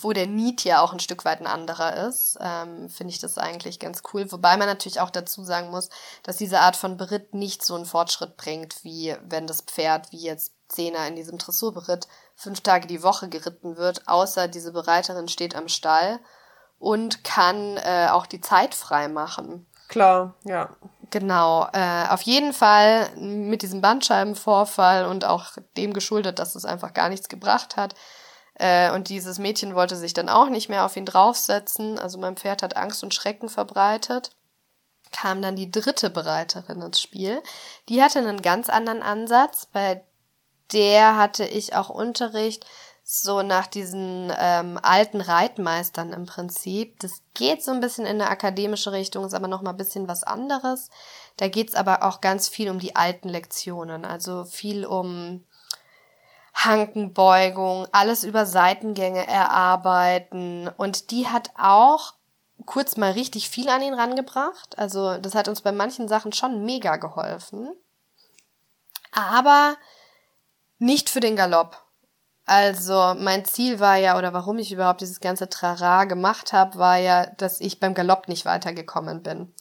wo 0.00 0.12
der 0.12 0.26
Need 0.26 0.64
ja 0.64 0.80
auch 0.80 0.92
ein 0.92 1.00
Stück 1.00 1.24
weit 1.24 1.40
ein 1.40 1.46
anderer 1.46 2.08
ist, 2.08 2.38
ähm, 2.40 2.88
finde 2.88 3.12
ich 3.12 3.18
das 3.18 3.38
eigentlich 3.38 3.78
ganz 3.78 4.02
cool. 4.12 4.30
Wobei 4.30 4.56
man 4.56 4.66
natürlich 4.66 5.00
auch 5.00 5.10
dazu 5.10 5.44
sagen 5.44 5.70
muss, 5.70 5.90
dass 6.22 6.36
diese 6.36 6.60
Art 6.60 6.76
von 6.76 6.96
Beritt 6.96 7.34
nicht 7.34 7.64
so 7.64 7.74
einen 7.74 7.86
Fortschritt 7.86 8.36
bringt, 8.36 8.82
wie 8.84 9.14
wenn 9.28 9.46
das 9.46 9.60
Pferd, 9.62 10.12
wie 10.12 10.22
jetzt 10.22 10.52
Zehner 10.68 11.06
in 11.06 11.16
diesem 11.16 11.38
Dressurberitt, 11.38 12.08
fünf 12.34 12.62
Tage 12.62 12.86
die 12.86 13.02
Woche 13.02 13.28
geritten 13.28 13.76
wird, 13.76 14.08
außer 14.08 14.48
diese 14.48 14.72
Bereiterin 14.72 15.28
steht 15.28 15.54
am 15.54 15.68
Stall 15.68 16.18
und 16.82 17.22
kann 17.22 17.76
äh, 17.76 18.08
auch 18.10 18.26
die 18.26 18.40
Zeit 18.40 18.74
frei 18.74 19.06
machen. 19.06 19.66
Klar, 19.86 20.34
ja. 20.44 20.70
Genau, 21.10 21.68
äh, 21.72 22.08
auf 22.08 22.22
jeden 22.22 22.52
Fall 22.52 23.08
mit 23.16 23.62
diesem 23.62 23.80
Bandscheibenvorfall 23.80 25.06
und 25.06 25.24
auch 25.24 25.52
dem 25.76 25.92
geschuldet, 25.92 26.40
dass 26.40 26.56
es 26.56 26.64
einfach 26.64 26.92
gar 26.92 27.08
nichts 27.08 27.28
gebracht 27.28 27.76
hat. 27.76 27.94
Äh, 28.54 28.90
und 28.92 29.10
dieses 29.10 29.38
Mädchen 29.38 29.76
wollte 29.76 29.94
sich 29.94 30.12
dann 30.12 30.28
auch 30.28 30.48
nicht 30.48 30.68
mehr 30.68 30.84
auf 30.84 30.96
ihn 30.96 31.06
draufsetzen. 31.06 32.00
Also 32.00 32.18
mein 32.18 32.36
Pferd 32.36 32.62
hat 32.62 32.76
Angst 32.76 33.04
und 33.04 33.14
Schrecken 33.14 33.48
verbreitet. 33.48 34.32
kam 35.12 35.40
dann 35.40 35.54
die 35.54 35.70
dritte 35.70 36.10
Bereiterin 36.10 36.80
ins 36.80 37.00
Spiel. 37.00 37.42
Die 37.88 38.02
hatte 38.02 38.18
einen 38.18 38.42
ganz 38.42 38.68
anderen 38.70 39.02
Ansatz. 39.02 39.66
Bei 39.66 40.02
der 40.72 41.16
hatte 41.16 41.44
ich 41.44 41.76
auch 41.76 41.90
Unterricht 41.90 42.66
so 43.20 43.42
nach 43.42 43.66
diesen 43.66 44.32
ähm, 44.38 44.78
alten 44.82 45.20
Reitmeistern 45.20 46.14
im 46.14 46.24
Prinzip. 46.24 46.98
Das 47.00 47.20
geht 47.34 47.62
so 47.62 47.70
ein 47.70 47.80
bisschen 47.80 48.06
in 48.06 48.22
eine 48.22 48.30
akademische 48.30 48.92
Richtung, 48.92 49.26
ist 49.26 49.34
aber 49.34 49.48
noch 49.48 49.60
mal 49.60 49.72
ein 49.72 49.76
bisschen 49.76 50.08
was 50.08 50.24
anderes. 50.24 50.88
Da 51.36 51.48
geht's 51.48 51.74
aber 51.74 52.04
auch 52.04 52.22
ganz 52.22 52.48
viel 52.48 52.70
um 52.70 52.78
die 52.78 52.96
alten 52.96 53.28
Lektionen, 53.28 54.06
also 54.06 54.44
viel 54.44 54.86
um 54.86 55.44
Hankenbeugung, 56.54 57.86
alles 57.92 58.24
über 58.24 58.46
Seitengänge 58.46 59.26
erarbeiten. 59.26 60.70
Und 60.78 61.10
die 61.10 61.28
hat 61.28 61.50
auch 61.58 62.14
kurz 62.64 62.96
mal 62.96 63.12
richtig 63.12 63.50
viel 63.50 63.68
an 63.68 63.82
ihn 63.82 63.92
rangebracht. 63.92 64.78
Also 64.78 65.18
das 65.18 65.34
hat 65.34 65.48
uns 65.48 65.60
bei 65.60 65.72
manchen 65.72 66.08
Sachen 66.08 66.32
schon 66.32 66.64
mega 66.64 66.96
geholfen. 66.96 67.74
Aber 69.10 69.76
nicht 70.78 71.10
für 71.10 71.20
den 71.20 71.36
Galopp. 71.36 71.76
Also 72.44 73.14
mein 73.18 73.44
Ziel 73.44 73.78
war 73.78 73.96
ja, 73.96 74.18
oder 74.18 74.32
warum 74.32 74.58
ich 74.58 74.72
überhaupt 74.72 75.00
dieses 75.00 75.20
ganze 75.20 75.48
Trara 75.48 76.04
gemacht 76.04 76.52
habe, 76.52 76.78
war 76.78 76.96
ja, 76.96 77.26
dass 77.26 77.60
ich 77.60 77.78
beim 77.78 77.94
Galopp 77.94 78.28
nicht 78.28 78.44
weitergekommen 78.44 79.22
bin. 79.22 79.54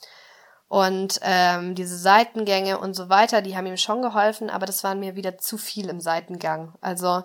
Und 0.67 1.19
ähm, 1.21 1.75
diese 1.75 1.97
Seitengänge 1.97 2.79
und 2.79 2.93
so 2.93 3.09
weiter, 3.09 3.41
die 3.41 3.57
haben 3.57 3.65
ihm 3.65 3.77
schon 3.77 4.01
geholfen, 4.01 4.49
aber 4.49 4.65
das 4.65 4.83
waren 4.83 4.99
mir 4.99 5.15
wieder 5.15 5.37
zu 5.37 5.57
viel 5.57 5.89
im 5.89 5.99
Seitengang. 5.99 6.73
Also 6.79 7.23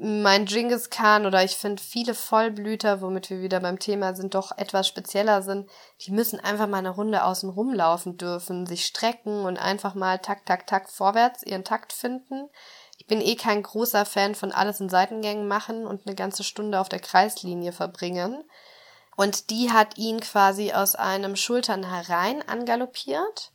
mein 0.00 0.44
Genghis 0.44 0.90
Khan 0.90 1.26
oder 1.26 1.42
ich 1.42 1.56
finde 1.56 1.82
viele 1.82 2.14
Vollblüter, 2.14 3.00
womit 3.00 3.30
wir 3.30 3.40
wieder 3.40 3.58
beim 3.58 3.80
Thema 3.80 4.14
sind, 4.14 4.34
doch 4.34 4.56
etwas 4.56 4.86
spezieller 4.86 5.42
sind, 5.42 5.68
die 6.02 6.12
müssen 6.12 6.38
einfach 6.38 6.68
mal 6.68 6.78
eine 6.78 6.90
Runde 6.90 7.24
außen 7.24 7.50
rumlaufen 7.50 8.16
dürfen, 8.16 8.64
sich 8.64 8.86
strecken 8.86 9.44
und 9.44 9.56
einfach 9.56 9.94
mal 9.94 10.18
tak, 10.18 10.46
tak, 10.46 10.68
tak 10.68 10.88
vorwärts 10.88 11.42
ihren 11.42 11.64
Takt 11.64 11.92
finden. 11.92 12.48
Bin 13.08 13.20
eh 13.20 13.34
kein 13.34 13.62
großer 13.62 14.04
Fan 14.04 14.34
von 14.34 14.52
alles 14.52 14.80
in 14.80 14.88
Seitengängen 14.88 15.48
machen 15.48 15.86
und 15.86 16.06
eine 16.06 16.14
ganze 16.14 16.44
Stunde 16.44 16.78
auf 16.78 16.88
der 16.88 17.00
Kreislinie 17.00 17.72
verbringen. 17.72 18.44
Und 19.16 19.50
die 19.50 19.72
hat 19.72 19.98
ihn 19.98 20.20
quasi 20.20 20.72
aus 20.72 20.94
einem 20.94 21.34
Schultern 21.34 21.90
herein 21.90 22.46
angaloppiert. 22.48 23.50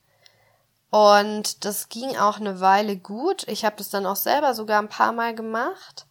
Und 0.90 1.66
das 1.66 1.90
ging 1.90 2.18
auch 2.18 2.40
eine 2.40 2.60
Weile 2.60 2.98
gut. 2.98 3.48
Ich 3.48 3.64
habe 3.64 3.78
das 3.78 3.90
dann 3.90 4.06
auch 4.06 4.18
selber 4.18 4.54
sogar 4.54 4.80
ein 4.80 4.90
paar 4.90 5.14
Mal 5.14 5.34
gemacht. 5.34 6.06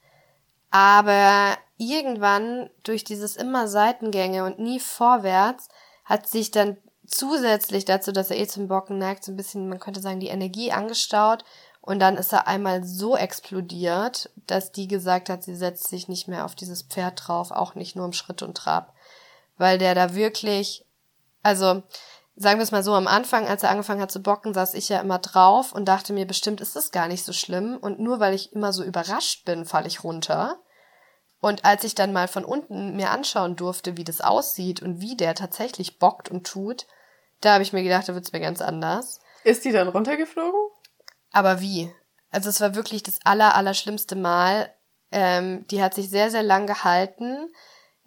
Aber 0.70 1.56
irgendwann 1.76 2.70
durch 2.82 3.04
dieses 3.04 3.36
immer 3.36 3.68
Seitengänge 3.68 4.44
und 4.44 4.58
nie 4.58 4.80
vorwärts 4.80 5.68
hat 6.04 6.26
sich 6.26 6.50
dann 6.50 6.78
zusätzlich 7.06 7.84
dazu, 7.84 8.10
dass 8.10 8.30
er 8.30 8.38
eh 8.38 8.46
zum 8.46 8.68
Bocken 8.68 8.98
neigt, 8.98 9.24
so 9.24 9.32
ein 9.32 9.36
bisschen, 9.36 9.68
man 9.68 9.80
könnte 9.80 10.00
sagen, 10.00 10.20
die 10.20 10.28
Energie 10.28 10.72
angestaut. 10.72 11.44
Und 11.82 11.98
dann 11.98 12.16
ist 12.16 12.32
er 12.32 12.46
einmal 12.46 12.84
so 12.84 13.16
explodiert, 13.16 14.30
dass 14.46 14.70
die 14.70 14.86
gesagt 14.86 15.28
hat, 15.28 15.42
sie 15.42 15.56
setzt 15.56 15.88
sich 15.88 16.08
nicht 16.08 16.28
mehr 16.28 16.44
auf 16.44 16.54
dieses 16.54 16.82
Pferd 16.82 17.20
drauf, 17.26 17.50
auch 17.50 17.74
nicht 17.74 17.96
nur 17.96 18.06
im 18.06 18.12
Schritt 18.12 18.40
und 18.42 18.56
Trab. 18.56 18.94
Weil 19.58 19.78
der 19.78 19.96
da 19.96 20.14
wirklich, 20.14 20.86
also 21.42 21.82
sagen 22.36 22.60
wir 22.60 22.62
es 22.62 22.70
mal 22.70 22.84
so, 22.84 22.94
am 22.94 23.08
Anfang, 23.08 23.48
als 23.48 23.64
er 23.64 23.70
angefangen 23.70 24.00
hat 24.00 24.12
zu 24.12 24.22
bocken, 24.22 24.54
saß 24.54 24.74
ich 24.74 24.88
ja 24.88 25.00
immer 25.00 25.18
drauf 25.18 25.72
und 25.72 25.86
dachte 25.86 26.12
mir, 26.12 26.24
bestimmt 26.24 26.60
ist 26.60 26.76
das 26.76 26.92
gar 26.92 27.08
nicht 27.08 27.24
so 27.24 27.32
schlimm. 27.32 27.76
Und 27.76 27.98
nur 27.98 28.20
weil 28.20 28.32
ich 28.32 28.52
immer 28.52 28.72
so 28.72 28.84
überrascht 28.84 29.44
bin, 29.44 29.64
falle 29.64 29.88
ich 29.88 30.04
runter. 30.04 30.60
Und 31.40 31.64
als 31.64 31.82
ich 31.82 31.96
dann 31.96 32.12
mal 32.12 32.28
von 32.28 32.44
unten 32.44 32.94
mir 32.94 33.10
anschauen 33.10 33.56
durfte, 33.56 33.96
wie 33.96 34.04
das 34.04 34.20
aussieht 34.20 34.82
und 34.82 35.00
wie 35.00 35.16
der 35.16 35.34
tatsächlich 35.34 35.98
bockt 35.98 36.30
und 36.30 36.46
tut, 36.46 36.86
da 37.40 37.54
habe 37.54 37.64
ich 37.64 37.72
mir 37.72 37.82
gedacht, 37.82 38.08
da 38.08 38.14
wird's 38.14 38.32
mir 38.32 38.38
ganz 38.38 38.62
anders. 38.62 39.18
Ist 39.42 39.64
die 39.64 39.72
dann 39.72 39.88
runtergeflogen? 39.88 40.60
Aber 41.32 41.60
wie? 41.60 41.92
Also 42.30 42.48
es 42.48 42.60
war 42.60 42.74
wirklich 42.74 43.02
das 43.02 43.18
aller, 43.24 43.54
aller 43.54 43.74
schlimmste 43.74 44.16
Mal. 44.16 44.72
Ähm, 45.10 45.66
die 45.68 45.82
hat 45.82 45.94
sich 45.94 46.08
sehr, 46.08 46.30
sehr 46.30 46.42
lang 46.42 46.66
gehalten. 46.66 47.52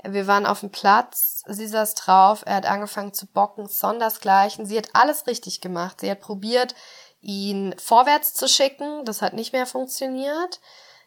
Wir 0.03 0.27
waren 0.27 0.45
auf 0.45 0.59
dem 0.59 0.71
Platz, 0.71 1.41
sie 1.47 1.67
saß 1.67 1.95
drauf, 1.95 2.43
er 2.45 2.55
hat 2.55 2.65
angefangen 2.65 3.13
zu 3.13 3.25
bocken, 3.25 3.67
sondersgleichen. 3.67 4.65
Sie 4.65 4.77
hat 4.77 4.89
alles 4.93 5.25
richtig 5.25 5.61
gemacht. 5.61 6.01
Sie 6.01 6.11
hat 6.11 6.21
probiert, 6.21 6.75
ihn 7.21 7.73
vorwärts 7.79 8.33
zu 8.33 8.47
schicken, 8.47 9.03
das 9.05 9.21
hat 9.21 9.33
nicht 9.33 9.51
mehr 9.51 9.65
funktioniert. 9.65 10.59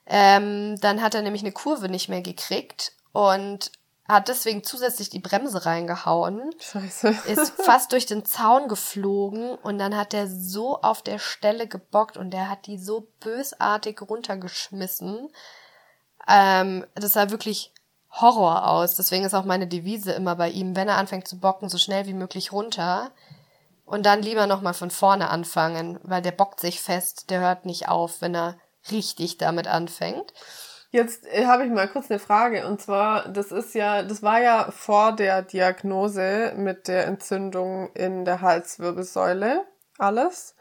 Ähm, 0.06 0.80
dann 0.80 1.02
hat 1.02 1.14
er 1.14 1.22
nämlich 1.22 1.42
eine 1.42 1.52
Kurve 1.52 1.88
nicht 1.88 2.08
mehr 2.08 2.22
gekriegt 2.22 2.92
und 3.12 3.70
hat 4.08 4.28
deswegen 4.28 4.64
zusätzlich 4.64 5.10
die 5.10 5.18
Bremse 5.18 5.66
reingehauen. 5.66 6.50
Scheiße. 6.58 7.08
Ist 7.26 7.52
fast 7.62 7.92
durch 7.92 8.06
den 8.06 8.24
Zaun 8.24 8.68
geflogen 8.68 9.54
und 9.56 9.78
dann 9.78 9.96
hat 9.96 10.14
er 10.14 10.26
so 10.26 10.80
auf 10.80 11.02
der 11.02 11.18
Stelle 11.18 11.68
gebockt 11.68 12.16
und 12.16 12.30
der 12.30 12.48
hat 12.48 12.66
die 12.66 12.78
so 12.78 13.08
bösartig 13.20 14.00
runtergeschmissen. 14.00 15.28
Ähm, 16.26 16.86
das 16.94 17.16
war 17.16 17.30
wirklich 17.30 17.72
Horror 18.10 18.66
aus. 18.66 18.94
Deswegen 18.94 19.24
ist 19.24 19.34
auch 19.34 19.44
meine 19.44 19.66
Devise 19.66 20.12
immer 20.12 20.36
bei 20.36 20.48
ihm, 20.48 20.74
wenn 20.74 20.88
er 20.88 20.96
anfängt 20.96 21.28
zu 21.28 21.38
bocken, 21.38 21.68
so 21.68 21.78
schnell 21.78 22.06
wie 22.06 22.14
möglich 22.14 22.52
runter. 22.52 23.10
Und 23.84 24.04
dann 24.06 24.22
lieber 24.22 24.46
nochmal 24.46 24.74
von 24.74 24.90
vorne 24.90 25.30
anfangen, 25.30 25.98
weil 26.02 26.22
der 26.22 26.32
bockt 26.32 26.60
sich 26.60 26.80
fest, 26.80 27.30
der 27.30 27.40
hört 27.40 27.64
nicht 27.64 27.88
auf, 27.88 28.20
wenn 28.20 28.34
er 28.34 28.58
richtig 28.90 29.38
damit 29.38 29.66
anfängt. 29.66 30.32
Jetzt 30.90 31.26
äh, 31.26 31.44
habe 31.46 31.66
ich 31.66 31.70
mal 31.70 31.88
kurz 31.88 32.10
eine 32.10 32.18
Frage 32.18 32.66
und 32.66 32.80
zwar, 32.80 33.28
das 33.28 33.52
ist 33.52 33.74
ja, 33.74 34.02
das 34.02 34.22
war 34.22 34.40
ja 34.40 34.70
vor 34.70 35.14
der 35.14 35.42
Diagnose 35.42 36.54
mit 36.56 36.88
der 36.88 37.06
Entzündung 37.06 37.90
in 37.94 38.24
der 38.24 38.40
Halswirbelsäule 38.40 39.66
alles. 39.98 40.54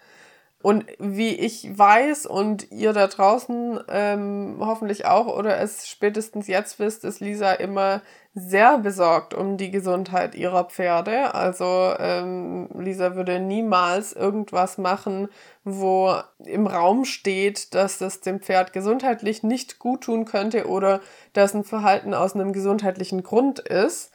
Und 0.68 0.86
wie 1.00 1.30
ich 1.30 1.78
weiß 1.78 2.26
und 2.26 2.74
ihr 2.74 2.92
da 2.92 3.08
draußen 3.08 3.80
ähm, 3.88 4.58
hoffentlich 4.60 5.06
auch 5.06 5.28
oder 5.28 5.62
es 5.62 5.88
spätestens 5.88 6.48
jetzt 6.48 6.78
wisst, 6.78 7.06
ist 7.06 7.22
Lisa 7.22 7.54
immer 7.54 8.02
sehr 8.34 8.78
besorgt 8.78 9.34
um 9.34 9.56
die 9.56 9.72
Gesundheit 9.72 10.36
ihrer 10.36 10.66
Pferde. 10.66 11.34
Also 11.34 11.94
ähm, 12.00 12.68
Lisa 12.78 13.16
würde 13.16 13.40
niemals 13.40 14.12
irgendwas 14.12 14.78
machen, 14.78 15.30
wo 15.64 16.18
im 16.40 16.68
Raum 16.68 17.06
steht, 17.06 17.74
dass 17.74 17.98
das 17.98 18.20
dem 18.20 18.42
Pferd 18.42 18.74
gesundheitlich 18.74 19.44
nicht 19.44 19.80
gut 19.80 20.02
tun 20.02 20.26
könnte 20.26 20.68
oder 20.68 21.00
dass 21.32 21.54
ein 21.54 21.64
Verhalten 21.64 22.14
aus 22.14 22.36
einem 22.36 22.52
gesundheitlichen 22.52 23.24
Grund 23.24 23.60
ist. 23.60 24.12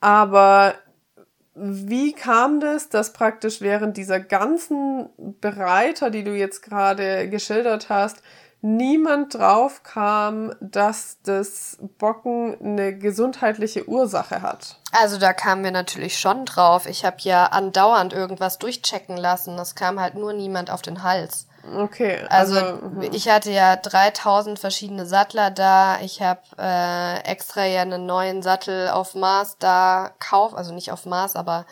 Aber 0.00 0.74
wie 1.54 2.12
kam 2.12 2.60
das, 2.60 2.88
dass 2.88 3.12
praktisch 3.12 3.60
während 3.60 3.96
dieser 3.96 4.20
ganzen 4.20 5.10
Bereiter, 5.40 6.10
die 6.10 6.24
du 6.24 6.34
jetzt 6.34 6.62
gerade 6.62 7.28
geschildert 7.28 7.88
hast, 7.90 8.22
niemand 8.62 9.34
drauf 9.34 9.82
kam, 9.82 10.54
dass 10.60 11.18
das 11.24 11.78
Bocken 11.98 12.56
eine 12.60 12.96
gesundheitliche 12.96 13.88
Ursache 13.88 14.40
hat? 14.40 14.80
Also 14.92 15.18
da 15.18 15.32
kamen 15.32 15.64
wir 15.64 15.72
natürlich 15.72 16.18
schon 16.18 16.46
drauf. 16.46 16.86
Ich 16.86 17.04
habe 17.04 17.16
ja 17.20 17.46
andauernd 17.46 18.12
irgendwas 18.12 18.58
durchchecken 18.58 19.16
lassen. 19.16 19.58
Es 19.58 19.74
kam 19.74 20.00
halt 20.00 20.14
nur 20.14 20.32
niemand 20.32 20.70
auf 20.70 20.80
den 20.80 21.02
Hals. 21.02 21.48
Okay. 21.64 22.24
Also, 22.28 22.56
also 22.56 22.86
mhm. 22.86 23.02
ich 23.12 23.28
hatte 23.28 23.50
ja 23.50 23.76
3000 23.76 24.58
verschiedene 24.58 25.06
Sattler 25.06 25.50
da. 25.50 26.00
Ich 26.00 26.20
habe 26.20 26.40
äh, 26.58 27.20
extra 27.24 27.64
ja 27.64 27.82
einen 27.82 28.06
neuen 28.06 28.42
Sattel 28.42 28.88
auf 28.88 29.14
Maß 29.14 29.58
da 29.58 30.12
kauf, 30.18 30.54
also 30.54 30.74
nicht 30.74 30.90
auf 30.90 31.06
Maß, 31.06 31.36
aber 31.36 31.66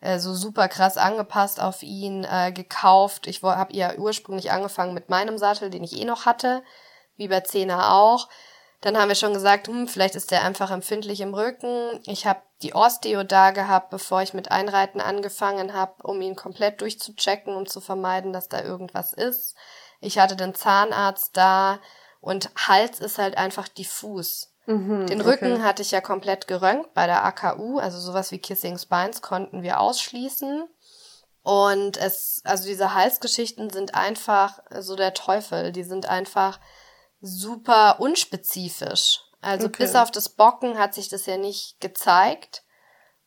äh, 0.00 0.18
so 0.18 0.34
super 0.34 0.68
krass 0.68 0.96
angepasst 0.96 1.60
auf 1.60 1.82
ihn 1.82 2.24
äh, 2.24 2.52
gekauft. 2.52 3.26
Ich 3.26 3.42
habe 3.42 3.74
ja 3.74 3.94
ursprünglich 3.96 4.50
angefangen 4.50 4.94
mit 4.94 5.08
meinem 5.08 5.38
Sattel, 5.38 5.70
den 5.70 5.84
ich 5.84 6.00
eh 6.00 6.04
noch 6.04 6.26
hatte, 6.26 6.62
wie 7.16 7.28
bei 7.28 7.40
Zehner 7.40 7.92
auch. 7.92 8.28
Dann 8.80 8.98
haben 8.98 9.08
wir 9.08 9.14
schon 9.14 9.32
gesagt, 9.32 9.68
hm, 9.68 9.88
vielleicht 9.88 10.16
ist 10.16 10.30
der 10.30 10.44
einfach 10.44 10.70
empfindlich 10.70 11.20
im 11.20 11.34
Rücken. 11.34 12.00
Ich 12.04 12.26
habe 12.26 12.40
die 12.62 12.74
Osteo 12.74 13.22
da 13.22 13.50
gehabt, 13.50 13.90
bevor 13.90 14.22
ich 14.22 14.34
mit 14.34 14.50
Einreiten 14.50 15.00
angefangen 15.00 15.74
habe, 15.74 16.02
um 16.02 16.20
ihn 16.20 16.36
komplett 16.36 16.80
durchzuchecken, 16.80 17.54
um 17.54 17.66
zu 17.66 17.80
vermeiden, 17.80 18.32
dass 18.32 18.48
da 18.48 18.62
irgendwas 18.62 19.12
ist. 19.12 19.54
Ich 20.00 20.18
hatte 20.18 20.36
den 20.36 20.54
Zahnarzt 20.54 21.36
da 21.36 21.80
und 22.20 22.50
Hals 22.56 23.00
ist 23.00 23.18
halt 23.18 23.36
einfach 23.36 23.68
diffus. 23.68 24.52
Mhm, 24.66 25.06
den 25.06 25.20
Rücken 25.20 25.54
okay. 25.54 25.62
hatte 25.62 25.82
ich 25.82 25.90
ja 25.92 26.00
komplett 26.00 26.48
geröntgt 26.48 26.92
bei 26.94 27.06
der 27.06 27.24
AKU, 27.24 27.78
also 27.78 28.00
sowas 28.00 28.32
wie 28.32 28.38
Kissing 28.38 28.78
Spines 28.78 29.22
konnten 29.22 29.62
wir 29.62 29.80
ausschließen. 29.80 30.68
Und 31.46 31.96
es, 31.96 32.40
also 32.42 32.66
diese 32.66 32.94
Halsgeschichten 32.94 33.70
sind 33.70 33.94
einfach 33.94 34.58
so 34.80 34.96
der 34.96 35.14
Teufel. 35.14 35.70
Die 35.70 35.84
sind 35.84 36.08
einfach 36.08 36.58
super 37.20 38.00
unspezifisch. 38.00 39.20
Also 39.46 39.66
okay. 39.66 39.84
bis 39.84 39.94
auf 39.94 40.10
das 40.10 40.28
Bocken 40.28 40.78
hat 40.78 40.94
sich 40.94 41.08
das 41.08 41.26
ja 41.26 41.36
nicht 41.36 41.80
gezeigt. 41.80 42.62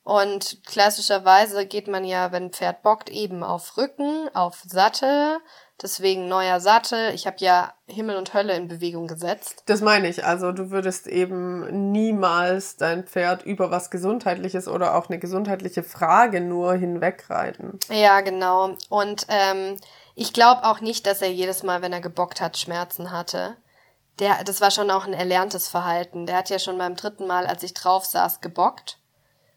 Und 0.04 0.64
klassischerweise 0.66 1.66
geht 1.66 1.88
man 1.88 2.04
ja, 2.04 2.32
wenn 2.32 2.46
ein 2.46 2.52
Pferd 2.52 2.82
bockt, 2.82 3.10
eben 3.10 3.44
auf 3.44 3.78
Rücken, 3.78 4.30
auf 4.34 4.64
Sattel, 4.66 5.40
Deswegen 5.82 6.28
neuer 6.28 6.60
Sattel. 6.60 7.14
Ich 7.14 7.26
habe 7.26 7.38
ja 7.40 7.74
Himmel 7.88 8.18
und 8.18 8.34
Hölle 8.34 8.54
in 8.56 8.68
Bewegung 8.68 9.08
gesetzt. 9.08 9.64
Das 9.68 9.80
meine 9.80 10.10
ich. 10.10 10.26
Also 10.26 10.52
du 10.52 10.72
würdest 10.72 11.08
eben 11.08 11.92
niemals 11.92 12.76
dein 12.76 13.06
Pferd 13.06 13.44
über 13.44 13.72
was 13.72 13.90
Gesundheitliches 13.90 14.68
oder 14.68 14.96
auch 14.96 15.08
eine 15.08 15.20
gesundheitliche 15.20 15.84
Frage 15.84 16.42
nur 16.42 16.74
hinwegreiten. 16.74 17.80
Ja, 17.90 18.20
genau. 18.20 18.76
Und 18.90 19.26
ähm, 19.30 19.78
ich 20.16 20.34
glaube 20.34 20.66
auch 20.66 20.82
nicht, 20.82 21.08
dass 21.08 21.22
er 21.22 21.32
jedes 21.32 21.64
Mal, 21.64 21.82
wenn 21.82 21.94
er 21.94 22.02
gebockt 22.02 22.42
hat, 22.42 22.58
Schmerzen 22.58 23.12
hatte. 23.12 23.56
Der, 24.20 24.44
das 24.44 24.62
war 24.62 24.72
schon 24.72 24.92
auch 24.92 25.06
ein 25.06 25.14
erlerntes 25.14 25.68
Verhalten. 25.68 26.26
Der 26.26 26.38
hat 26.38 26.50
ja 26.50 26.60
schon 26.60 26.78
beim 26.78 26.96
dritten 26.96 27.28
Mal, 27.28 27.46
als 27.46 27.64
ich 27.64 27.74
drauf 27.74 28.06
saß, 28.06 28.42
gebockt. 28.42 29.00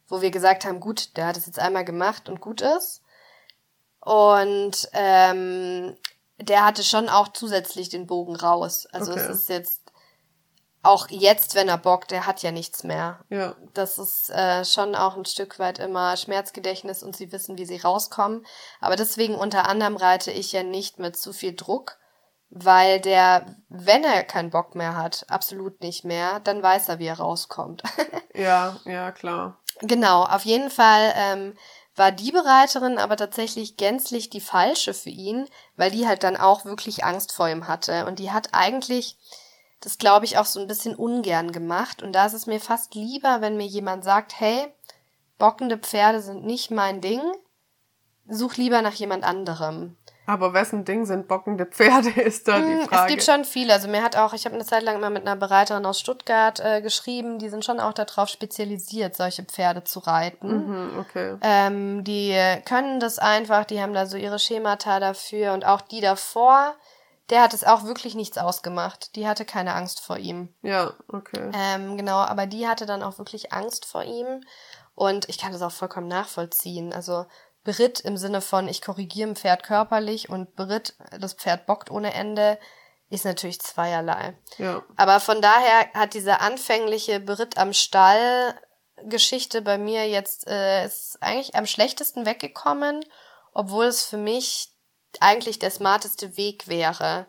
Wo 0.08 0.20
wir 0.20 0.30
gesagt 0.30 0.64
haben, 0.64 0.80
gut, 0.80 1.16
der 1.16 1.26
hat 1.26 1.36
es 1.36 1.46
jetzt 1.46 1.58
einmal 1.58 1.84
gemacht 1.84 2.28
und 2.28 2.40
gut 2.40 2.60
ist. 2.60 3.02
Und 4.00 4.88
ähm, 4.92 5.96
der 6.38 6.64
hatte 6.64 6.82
schon 6.82 7.08
auch 7.08 7.28
zusätzlich 7.28 7.88
den 7.88 8.06
Bogen 8.06 8.36
raus. 8.36 8.86
Also 8.92 9.12
okay. 9.12 9.20
es 9.20 9.28
ist 9.28 9.48
jetzt 9.48 9.82
auch 10.82 11.08
jetzt, 11.10 11.54
wenn 11.54 11.68
er 11.68 11.78
bockt, 11.78 12.10
der 12.10 12.26
hat 12.26 12.42
ja 12.42 12.50
nichts 12.50 12.82
mehr. 12.82 13.20
Ja. 13.28 13.54
Das 13.72 13.98
ist 13.98 14.30
äh, 14.30 14.64
schon 14.64 14.96
auch 14.96 15.16
ein 15.16 15.24
Stück 15.24 15.58
weit 15.58 15.78
immer 15.78 16.16
Schmerzgedächtnis 16.16 17.04
und 17.04 17.16
sie 17.16 17.30
wissen, 17.30 17.56
wie 17.56 17.66
sie 17.66 17.78
rauskommen. 17.78 18.44
Aber 18.80 18.96
deswegen 18.96 19.36
unter 19.36 19.68
anderem 19.68 19.96
reite 19.96 20.32
ich 20.32 20.50
ja 20.52 20.64
nicht 20.64 20.98
mit 20.98 21.16
zu 21.16 21.32
viel 21.32 21.54
Druck, 21.54 21.98
weil 22.54 23.00
der, 23.00 23.46
wenn 23.70 24.04
er 24.04 24.24
keinen 24.24 24.50
Bock 24.50 24.74
mehr 24.74 24.94
hat, 24.94 25.24
absolut 25.28 25.80
nicht 25.80 26.04
mehr, 26.04 26.38
dann 26.40 26.62
weiß 26.62 26.90
er, 26.90 26.98
wie 26.98 27.06
er 27.06 27.18
rauskommt. 27.18 27.82
ja, 28.34 28.76
ja, 28.84 29.10
klar. 29.10 29.58
Genau, 29.80 30.24
auf 30.24 30.44
jeden 30.44 30.70
Fall 30.70 31.14
ähm, 31.16 31.56
war 31.96 32.12
die 32.12 32.30
Bereiterin 32.30 32.98
aber 32.98 33.16
tatsächlich 33.16 33.78
gänzlich 33.78 34.28
die 34.28 34.42
falsche 34.42 34.92
für 34.92 35.08
ihn, 35.08 35.48
weil 35.76 35.90
die 35.90 36.06
halt 36.06 36.24
dann 36.24 36.36
auch 36.36 36.66
wirklich 36.66 37.04
Angst 37.04 37.32
vor 37.32 37.48
ihm 37.48 37.68
hatte. 37.68 38.04
Und 38.04 38.18
die 38.18 38.32
hat 38.32 38.50
eigentlich 38.52 39.16
das, 39.80 39.96
glaube 39.96 40.26
ich, 40.26 40.36
auch 40.36 40.44
so 40.44 40.60
ein 40.60 40.68
bisschen 40.68 40.94
ungern 40.94 41.52
gemacht. 41.52 42.02
Und 42.02 42.12
da 42.12 42.26
ist 42.26 42.34
es 42.34 42.46
mir 42.46 42.60
fast 42.60 42.94
lieber, 42.94 43.40
wenn 43.40 43.56
mir 43.56 43.66
jemand 43.66 44.04
sagt, 44.04 44.38
hey, 44.38 44.66
bockende 45.38 45.78
Pferde 45.78 46.20
sind 46.20 46.44
nicht 46.44 46.70
mein 46.70 47.00
Ding, 47.00 47.22
such 48.28 48.58
lieber 48.58 48.82
nach 48.82 48.94
jemand 48.94 49.24
anderem. 49.24 49.96
Aber 50.24 50.52
wessen 50.54 50.84
Ding 50.84 51.04
sind 51.04 51.26
bockende 51.26 51.66
Pferde, 51.66 52.08
ist 52.20 52.46
da 52.46 52.60
die 52.60 52.86
Frage. 52.86 53.02
Es 53.02 53.06
gibt 53.08 53.22
schon 53.24 53.44
viele. 53.44 53.72
Also 53.72 53.88
mir 53.88 54.02
hat 54.02 54.16
auch, 54.16 54.32
ich 54.32 54.44
habe 54.44 54.54
eine 54.54 54.64
Zeit 54.64 54.82
lang 54.82 55.00
mal 55.00 55.10
mit 55.10 55.22
einer 55.22 55.36
Bereiterin 55.36 55.84
aus 55.84 55.98
Stuttgart 55.98 56.60
äh, 56.60 56.80
geschrieben, 56.80 57.38
die 57.38 57.48
sind 57.48 57.64
schon 57.64 57.80
auch 57.80 57.92
darauf 57.92 58.28
spezialisiert, 58.28 59.16
solche 59.16 59.42
Pferde 59.42 59.84
zu 59.84 59.98
reiten. 60.00 60.66
Mhm, 60.66 60.98
okay. 61.00 61.36
Ähm, 61.42 62.04
die 62.04 62.36
können 62.64 63.00
das 63.00 63.18
einfach, 63.18 63.64
die 63.64 63.80
haben 63.80 63.94
da 63.94 64.06
so 64.06 64.16
ihre 64.16 64.38
Schemata 64.38 65.00
dafür 65.00 65.52
und 65.54 65.66
auch 65.66 65.80
die 65.80 66.00
davor, 66.00 66.74
der 67.30 67.42
hat 67.42 67.54
es 67.54 67.64
auch 67.64 67.84
wirklich 67.84 68.14
nichts 68.14 68.38
ausgemacht. 68.38 69.16
Die 69.16 69.26
hatte 69.26 69.44
keine 69.44 69.74
Angst 69.74 70.00
vor 70.00 70.18
ihm. 70.18 70.54
Ja, 70.62 70.92
okay. 71.08 71.50
Ähm, 71.54 71.96
genau, 71.96 72.18
aber 72.18 72.46
die 72.46 72.68
hatte 72.68 72.86
dann 72.86 73.02
auch 73.02 73.18
wirklich 73.18 73.52
Angst 73.52 73.86
vor 73.86 74.04
ihm. 74.04 74.42
Und 74.94 75.28
ich 75.28 75.38
kann 75.38 75.52
das 75.52 75.62
auch 75.62 75.72
vollkommen 75.72 76.08
nachvollziehen. 76.08 76.92
Also 76.92 77.24
Beritt 77.64 78.00
im 78.00 78.16
Sinne 78.16 78.40
von, 78.40 78.68
ich 78.68 78.82
korrigiere 78.82 79.30
ein 79.30 79.36
Pferd 79.36 79.62
körperlich 79.62 80.28
und 80.28 80.56
Beritt, 80.56 80.94
das 81.18 81.34
Pferd 81.34 81.66
bockt 81.66 81.90
ohne 81.90 82.12
Ende, 82.12 82.58
ist 83.08 83.24
natürlich 83.24 83.60
zweierlei. 83.60 84.36
Ja. 84.58 84.82
Aber 84.96 85.20
von 85.20 85.42
daher 85.42 85.92
hat 85.94 86.14
diese 86.14 86.40
anfängliche 86.40 87.20
Beritt 87.20 87.58
am 87.58 87.72
Stall 87.72 88.54
Geschichte 89.04 89.62
bei 89.62 89.78
mir 89.78 90.08
jetzt 90.08 90.46
äh, 90.46 90.86
ist 90.86 91.18
eigentlich 91.20 91.54
am 91.54 91.66
schlechtesten 91.66 92.26
weggekommen, 92.26 93.04
obwohl 93.52 93.86
es 93.86 94.04
für 94.04 94.16
mich 94.16 94.70
eigentlich 95.20 95.58
der 95.58 95.70
smarteste 95.70 96.36
Weg 96.36 96.68
wäre, 96.68 97.26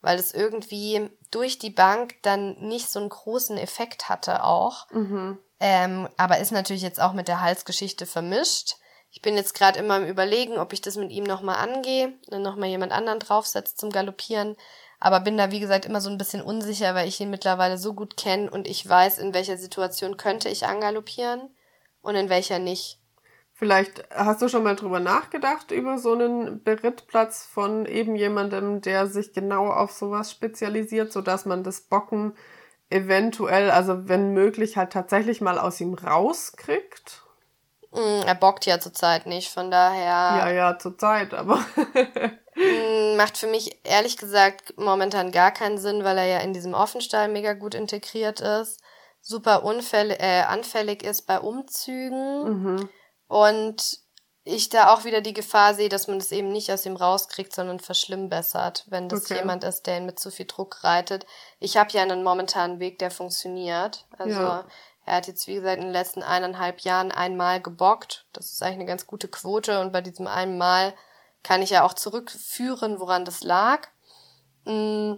weil 0.00 0.18
es 0.18 0.34
irgendwie 0.34 1.10
durch 1.30 1.58
die 1.58 1.70
Bank 1.70 2.16
dann 2.22 2.58
nicht 2.60 2.90
so 2.90 2.98
einen 2.98 3.08
großen 3.08 3.56
Effekt 3.56 4.08
hatte 4.08 4.44
auch. 4.44 4.90
Mhm. 4.90 5.38
Ähm, 5.60 6.08
aber 6.16 6.38
ist 6.38 6.52
natürlich 6.52 6.82
jetzt 6.82 7.00
auch 7.00 7.12
mit 7.12 7.28
der 7.28 7.40
Halsgeschichte 7.40 8.04
vermischt. 8.04 8.76
Ich 9.14 9.20
bin 9.20 9.36
jetzt 9.36 9.52
gerade 9.52 9.78
immer 9.78 9.98
im 9.98 10.08
Überlegen, 10.08 10.56
ob 10.56 10.72
ich 10.72 10.80
das 10.80 10.96
mit 10.96 11.12
ihm 11.12 11.24
nochmal 11.24 11.56
angehe 11.56 12.14
und 12.30 12.40
nochmal 12.40 12.70
jemand 12.70 12.92
anderen 12.92 13.18
draufsetze 13.18 13.74
zum 13.76 13.90
Galoppieren. 13.90 14.56
Aber 15.00 15.20
bin 15.20 15.36
da, 15.36 15.50
wie 15.50 15.60
gesagt, 15.60 15.84
immer 15.84 16.00
so 16.00 16.08
ein 16.08 16.16
bisschen 16.16 16.40
unsicher, 16.40 16.94
weil 16.94 17.06
ich 17.06 17.20
ihn 17.20 17.28
mittlerweile 17.28 17.76
so 17.76 17.92
gut 17.92 18.16
kenne 18.16 18.50
und 18.50 18.66
ich 18.66 18.88
weiß, 18.88 19.18
in 19.18 19.34
welcher 19.34 19.58
Situation 19.58 20.16
könnte 20.16 20.48
ich 20.48 20.66
angaloppieren 20.66 21.50
und 22.00 22.14
in 22.14 22.30
welcher 22.30 22.58
nicht. 22.58 23.00
Vielleicht 23.52 24.02
hast 24.10 24.40
du 24.40 24.48
schon 24.48 24.62
mal 24.62 24.76
drüber 24.76 24.98
nachgedacht, 24.98 25.72
über 25.72 25.98
so 25.98 26.14
einen 26.14 26.62
Berittplatz 26.62 27.44
von 27.44 27.84
eben 27.84 28.16
jemandem, 28.16 28.80
der 28.80 29.08
sich 29.08 29.34
genau 29.34 29.66
auf 29.66 29.92
sowas 29.92 30.30
spezialisiert, 30.30 31.12
sodass 31.12 31.44
man 31.44 31.62
das 31.62 31.82
Bocken 31.82 32.34
eventuell, 32.88 33.70
also 33.70 34.08
wenn 34.08 34.32
möglich, 34.32 34.78
halt 34.78 34.92
tatsächlich 34.92 35.42
mal 35.42 35.58
aus 35.58 35.80
ihm 35.82 35.92
rauskriegt? 35.92 37.21
Mm, 37.92 38.22
er 38.26 38.34
bockt 38.34 38.66
ja 38.66 38.80
zurzeit 38.80 39.26
nicht, 39.26 39.50
von 39.50 39.70
daher. 39.70 40.38
Ja, 40.38 40.50
ja, 40.50 40.78
zurzeit, 40.78 41.34
aber. 41.34 41.56
Mm, 42.54 43.16
macht 43.16 43.36
für 43.36 43.46
mich 43.46 43.78
ehrlich 43.84 44.16
gesagt 44.16 44.74
momentan 44.76 45.30
gar 45.30 45.50
keinen 45.50 45.78
Sinn, 45.78 46.02
weil 46.02 46.18
er 46.18 46.26
ja 46.26 46.38
in 46.38 46.54
diesem 46.54 46.74
Offenstall 46.74 47.28
mega 47.28 47.52
gut 47.52 47.74
integriert 47.74 48.40
ist, 48.40 48.80
super 49.20 49.64
unfällig, 49.64 50.20
äh, 50.20 50.42
anfällig 50.42 51.02
ist 51.02 51.26
bei 51.26 51.38
Umzügen 51.38 52.62
mhm. 52.62 52.88
und 53.28 54.02
ich 54.44 54.70
da 54.70 54.92
auch 54.92 55.04
wieder 55.04 55.20
die 55.20 55.34
Gefahr 55.34 55.74
sehe, 55.74 55.88
dass 55.88 56.08
man 56.08 56.18
das 56.18 56.32
eben 56.32 56.50
nicht 56.50 56.72
aus 56.72 56.84
ihm 56.84 56.96
rauskriegt, 56.96 57.54
sondern 57.54 57.78
verschlimmbessert, 57.78 58.86
wenn 58.88 59.08
das 59.08 59.26
okay. 59.26 59.36
jemand 59.38 59.62
ist, 59.62 59.86
der 59.86 59.98
ihn 59.98 60.06
mit 60.06 60.18
zu 60.18 60.32
viel 60.32 60.46
Druck 60.46 60.82
reitet. 60.82 61.26
Ich 61.60 61.76
habe 61.76 61.92
ja 61.92 62.02
einen 62.02 62.24
momentanen 62.24 62.80
Weg, 62.80 62.98
der 62.98 63.12
funktioniert. 63.12 64.04
Also 64.18 64.40
ja. 64.40 64.64
Er 65.04 65.16
hat 65.16 65.26
jetzt, 65.26 65.46
wie 65.46 65.54
gesagt, 65.54 65.78
in 65.78 65.84
den 65.86 65.92
letzten 65.92 66.22
eineinhalb 66.22 66.80
Jahren 66.80 67.10
einmal 67.10 67.60
gebockt. 67.60 68.26
Das 68.32 68.52
ist 68.52 68.62
eigentlich 68.62 68.76
eine 68.76 68.86
ganz 68.86 69.06
gute 69.06 69.28
Quote 69.28 69.80
und 69.80 69.92
bei 69.92 70.00
diesem 70.00 70.26
einen 70.26 70.58
Mal 70.58 70.94
kann 71.42 71.62
ich 71.62 71.70
ja 71.70 71.84
auch 71.84 71.94
zurückführen, 71.94 73.00
woran 73.00 73.24
das 73.24 73.42
lag. 73.42 73.88
Mm, 74.64 75.14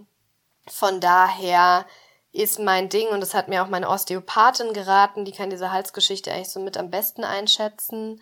von 0.67 0.99
daher 0.99 1.85
ist 2.31 2.59
mein 2.59 2.89
Ding, 2.89 3.07
und 3.09 3.21
das 3.21 3.33
hat 3.33 3.47
mir 3.47 3.63
auch 3.63 3.67
meine 3.67 3.89
Osteopathin 3.89 4.73
geraten, 4.73 5.23
die 5.23 5.31
kann 5.31 5.49
diese 5.49 5.71
Halsgeschichte 5.71 6.31
eigentlich 6.31 6.49
so 6.49 6.59
mit 6.59 6.77
am 6.77 6.89
besten 6.89 7.23
einschätzen. 7.23 8.21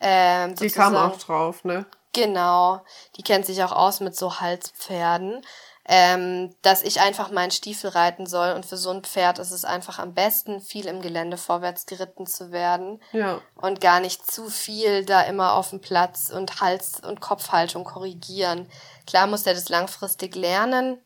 Ähm, 0.00 0.54
die 0.56 0.70
kam 0.70 0.96
auch 0.96 1.18
drauf, 1.18 1.62
ne? 1.64 1.86
Genau. 2.12 2.82
Die 3.16 3.22
kennt 3.22 3.46
sich 3.46 3.62
auch 3.62 3.72
aus 3.72 4.00
mit 4.00 4.16
so 4.16 4.40
Halspferden 4.40 5.42
ähm, 5.84 6.54
dass 6.62 6.82
ich 6.82 7.00
einfach 7.00 7.30
meinen 7.30 7.50
Stiefel 7.50 7.90
reiten 7.90 8.26
soll. 8.26 8.52
Und 8.52 8.66
für 8.66 8.76
so 8.76 8.90
ein 8.90 9.02
Pferd 9.02 9.38
ist 9.38 9.50
es 9.50 9.64
einfach 9.64 9.98
am 9.98 10.14
besten, 10.14 10.60
viel 10.60 10.86
im 10.86 11.02
Gelände 11.02 11.36
vorwärts 11.36 11.86
geritten 11.86 12.26
zu 12.26 12.52
werden. 12.52 13.00
Ja. 13.12 13.40
Und 13.56 13.80
gar 13.80 14.00
nicht 14.00 14.30
zu 14.30 14.48
viel 14.48 15.04
da 15.04 15.22
immer 15.22 15.54
auf 15.54 15.70
dem 15.70 15.80
Platz 15.80 16.30
und 16.30 16.60
Hals- 16.60 17.00
und 17.00 17.20
Kopfhaltung 17.20 17.84
korrigieren. 17.84 18.68
Klar 19.06 19.26
muss 19.26 19.42
der 19.42 19.54
das 19.54 19.68
langfristig 19.68 20.36
lernen, 20.36 20.98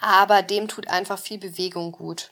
aber 0.00 0.42
dem 0.42 0.68
tut 0.68 0.88
einfach 0.88 1.18
viel 1.18 1.38
Bewegung 1.38 1.90
gut. 1.90 2.30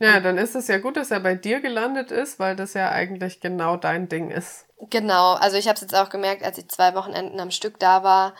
Ja, 0.00 0.20
dann 0.20 0.38
ist 0.38 0.54
es 0.54 0.68
ja 0.68 0.78
gut, 0.78 0.96
dass 0.96 1.10
er 1.10 1.20
bei 1.20 1.34
dir 1.34 1.60
gelandet 1.60 2.12
ist, 2.12 2.38
weil 2.38 2.54
das 2.54 2.74
ja 2.74 2.90
eigentlich 2.90 3.40
genau 3.40 3.76
dein 3.76 4.08
Ding 4.08 4.30
ist. 4.30 4.64
Genau, 4.90 5.34
also 5.34 5.56
ich 5.56 5.66
habe 5.66 5.74
es 5.74 5.80
jetzt 5.80 5.96
auch 5.96 6.08
gemerkt, 6.08 6.44
als 6.44 6.56
ich 6.56 6.68
zwei 6.68 6.94
Wochenenden 6.94 7.40
am 7.40 7.50
Stück 7.50 7.80
da 7.80 8.04
war, 8.04 8.34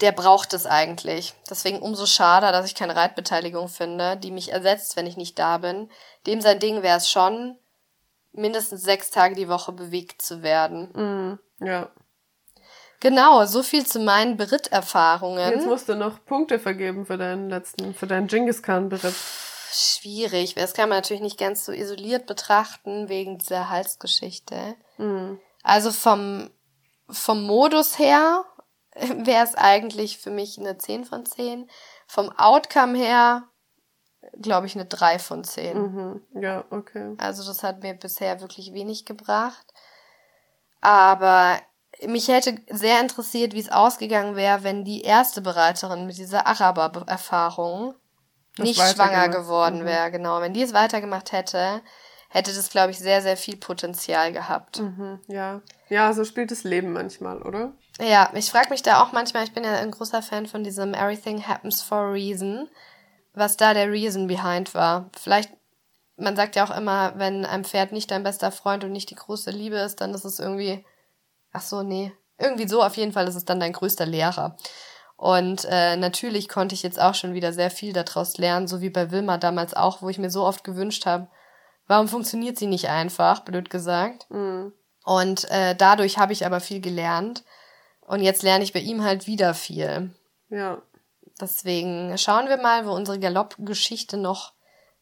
der 0.00 0.12
braucht 0.12 0.54
es 0.54 0.66
eigentlich. 0.66 1.34
Deswegen 1.50 1.80
umso 1.80 2.06
schade, 2.06 2.52
dass 2.52 2.66
ich 2.66 2.74
keine 2.74 2.94
Reitbeteiligung 2.94 3.68
finde, 3.68 4.16
die 4.16 4.30
mich 4.30 4.52
ersetzt, 4.52 4.96
wenn 4.96 5.06
ich 5.06 5.16
nicht 5.16 5.38
da 5.38 5.58
bin. 5.58 5.90
Dem 6.26 6.40
sein 6.40 6.60
Ding 6.60 6.82
wäre 6.82 6.98
es 6.98 7.10
schon, 7.10 7.58
mindestens 8.32 8.82
sechs 8.82 9.10
Tage 9.10 9.34
die 9.34 9.48
Woche 9.48 9.72
bewegt 9.72 10.22
zu 10.22 10.42
werden. 10.42 11.38
Mm, 11.60 11.64
ja. 11.64 11.90
Genau, 13.00 13.44
so 13.44 13.62
viel 13.62 13.86
zu 13.86 14.00
meinen 14.00 14.36
Beritterfahrungen. 14.36 15.52
Jetzt 15.52 15.66
musst 15.66 15.88
du 15.88 15.94
noch 15.94 16.24
Punkte 16.24 16.58
vergeben 16.58 17.06
für 17.06 17.16
deinen 17.16 17.48
letzten, 17.48 17.94
für 17.94 18.06
deinen 18.06 18.26
Genghis 18.26 18.62
Khan 18.62 18.88
Beritt. 18.88 19.14
Schwierig. 19.70 20.54
Das 20.54 20.74
kann 20.74 20.88
man 20.88 20.98
natürlich 20.98 21.22
nicht 21.22 21.38
ganz 21.38 21.64
so 21.64 21.72
isoliert 21.72 22.26
betrachten, 22.26 23.08
wegen 23.08 23.38
dieser 23.38 23.68
Halsgeschichte. 23.68 24.74
Mm. 24.96 25.34
Also 25.62 25.92
vom, 25.92 26.50
vom 27.08 27.42
Modus 27.42 27.98
her 27.98 28.44
wäre 29.24 29.44
es 29.44 29.54
eigentlich 29.54 30.18
für 30.18 30.30
mich 30.30 30.58
eine 30.58 30.78
10 30.78 31.04
von 31.04 31.24
10. 31.24 31.68
Vom 32.06 32.30
Outcome 32.30 32.98
her 32.98 33.44
glaube 34.40 34.66
ich 34.66 34.74
eine 34.74 34.86
3 34.86 35.18
von 35.18 35.44
10. 35.44 35.78
Mhm. 35.78 36.22
Ja, 36.40 36.64
okay. 36.70 37.14
Also 37.18 37.44
das 37.44 37.62
hat 37.62 37.82
mir 37.82 37.94
bisher 37.94 38.40
wirklich 38.40 38.72
wenig 38.72 39.04
gebracht. 39.04 39.66
Aber 40.80 41.58
mich 42.06 42.28
hätte 42.28 42.56
sehr 42.70 43.00
interessiert, 43.00 43.54
wie 43.54 43.60
es 43.60 43.72
ausgegangen 43.72 44.36
wäre, 44.36 44.62
wenn 44.62 44.84
die 44.84 45.02
erste 45.02 45.40
Bereiterin 45.40 46.06
mit 46.06 46.18
dieser 46.18 46.46
Araber-Erfahrung 46.46 47.94
nicht 48.58 48.80
schwanger 48.80 49.28
geworden 49.28 49.80
mhm. 49.80 49.86
wäre. 49.86 50.10
Genau, 50.10 50.40
wenn 50.40 50.52
die 50.52 50.62
es 50.62 50.74
weitergemacht 50.74 51.32
hätte, 51.32 51.80
hätte 52.28 52.52
das, 52.54 52.70
glaube 52.70 52.90
ich, 52.90 52.98
sehr, 52.98 53.22
sehr 53.22 53.36
viel 53.36 53.56
Potenzial 53.56 54.32
gehabt. 54.32 54.80
Mhm, 54.80 55.20
ja. 55.26 55.62
Ja, 55.88 56.12
so 56.12 56.24
spielt 56.24 56.50
das 56.50 56.64
Leben 56.64 56.92
manchmal, 56.92 57.42
oder? 57.42 57.72
Ja, 58.00 58.30
ich 58.34 58.50
frage 58.50 58.70
mich 58.70 58.82
da 58.82 59.02
auch 59.02 59.12
manchmal, 59.12 59.44
ich 59.44 59.52
bin 59.52 59.64
ja 59.64 59.74
ein 59.74 59.90
großer 59.90 60.22
Fan 60.22 60.46
von 60.46 60.62
diesem 60.62 60.94
Everything 60.94 61.46
Happens 61.46 61.82
for 61.82 61.98
a 61.98 62.10
Reason, 62.10 62.68
was 63.34 63.56
da 63.56 63.74
der 63.74 63.90
Reason 63.90 64.28
behind 64.28 64.74
war. 64.74 65.10
Vielleicht, 65.18 65.50
man 66.16 66.36
sagt 66.36 66.54
ja 66.54 66.64
auch 66.64 66.76
immer, 66.76 67.14
wenn 67.16 67.44
ein 67.44 67.64
Pferd 67.64 67.92
nicht 67.92 68.10
dein 68.10 68.22
bester 68.22 68.52
Freund 68.52 68.84
und 68.84 68.92
nicht 68.92 69.10
die 69.10 69.16
große 69.16 69.50
Liebe 69.50 69.76
ist, 69.76 70.00
dann 70.00 70.14
ist 70.14 70.24
es 70.24 70.38
irgendwie, 70.38 70.84
ach 71.52 71.62
so, 71.62 71.82
nee, 71.82 72.12
irgendwie 72.38 72.68
so 72.68 72.82
auf 72.82 72.96
jeden 72.96 73.12
Fall 73.12 73.26
ist 73.26 73.34
es 73.34 73.44
dann 73.44 73.60
dein 73.60 73.72
größter 73.72 74.06
Lehrer. 74.06 74.56
Und 75.16 75.66
äh, 75.68 75.96
natürlich 75.96 76.48
konnte 76.48 76.76
ich 76.76 76.84
jetzt 76.84 77.00
auch 77.00 77.14
schon 77.14 77.34
wieder 77.34 77.52
sehr 77.52 77.72
viel 77.72 77.92
daraus 77.92 78.38
lernen, 78.38 78.68
so 78.68 78.80
wie 78.80 78.90
bei 78.90 79.10
Wilma 79.10 79.36
damals 79.36 79.74
auch, 79.74 80.00
wo 80.00 80.08
ich 80.08 80.18
mir 80.18 80.30
so 80.30 80.44
oft 80.44 80.62
gewünscht 80.62 81.06
habe, 81.06 81.26
warum 81.88 82.06
funktioniert 82.06 82.56
sie 82.56 82.68
nicht 82.68 82.88
einfach, 82.88 83.40
blöd 83.40 83.68
gesagt. 83.68 84.30
Mhm. 84.30 84.72
Und 85.04 85.50
äh, 85.50 85.74
dadurch 85.74 86.18
habe 86.18 86.32
ich 86.32 86.46
aber 86.46 86.60
viel 86.60 86.80
gelernt. 86.80 87.42
Und 88.08 88.22
jetzt 88.22 88.42
lerne 88.42 88.64
ich 88.64 88.72
bei 88.72 88.80
ihm 88.80 89.04
halt 89.04 89.26
wieder 89.26 89.52
viel. 89.52 90.10
Ja. 90.48 90.80
Deswegen 91.40 92.16
schauen 92.16 92.48
wir 92.48 92.56
mal, 92.56 92.86
wo 92.86 92.92
unsere 92.92 93.18
Galoppgeschichte 93.18 94.16
noch 94.16 94.54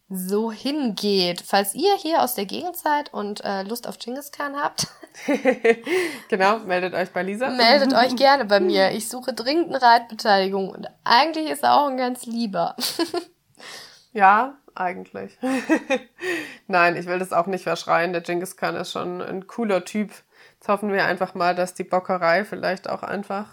so 0.09 0.51
hingeht. 0.51 1.41
Falls 1.47 1.75
ihr 1.75 1.95
hier 1.97 2.23
aus 2.23 2.35
der 2.35 2.47
Gegend 2.47 2.77
seid 2.77 3.15
und 3.15 3.45
äh, 3.45 3.63
Lust 3.63 3.87
auf 3.87 3.99
Genghis 3.99 4.33
Khan 4.33 4.57
habt. 4.57 4.89
genau, 6.29 6.59
meldet 6.59 6.95
euch 6.95 7.11
bei 7.11 7.23
Lisa. 7.23 7.49
Meldet 7.51 7.95
euch 7.95 8.17
gerne 8.17 8.45
bei 8.45 8.59
mir. 8.59 8.91
Ich 8.91 9.09
suche 9.09 9.33
dringend 9.33 9.69
eine 9.69 9.81
Reitbeteiligung 9.81 10.69
und 10.69 10.89
eigentlich 11.05 11.49
ist 11.49 11.63
er 11.63 11.81
auch 11.81 11.87
ein 11.87 11.97
ganz 11.97 12.27
lieber. 12.27 12.75
ja, 14.13 14.59
eigentlich. 14.75 15.39
Nein, 16.67 16.97
ich 16.97 17.07
will 17.07 17.21
das 17.21 17.33
auch 17.33 17.47
nicht 17.47 17.63
verschreien. 17.63 18.13
Der 18.13 18.23
Genghis 18.23 18.57
Khan 18.57 18.75
ist 18.75 18.91
schon 18.91 19.23
ein 19.23 19.47
cooler 19.47 19.85
Typ. 19.85 20.11
Jetzt 20.67 20.73
hoffen 20.73 20.93
wir 20.93 21.05
einfach 21.05 21.35
mal, 21.35 21.55
dass 21.55 21.75
die 21.75 21.85
Bockerei 21.85 22.45
vielleicht 22.45 22.91
auch 22.91 23.05
einfach, 23.05 23.47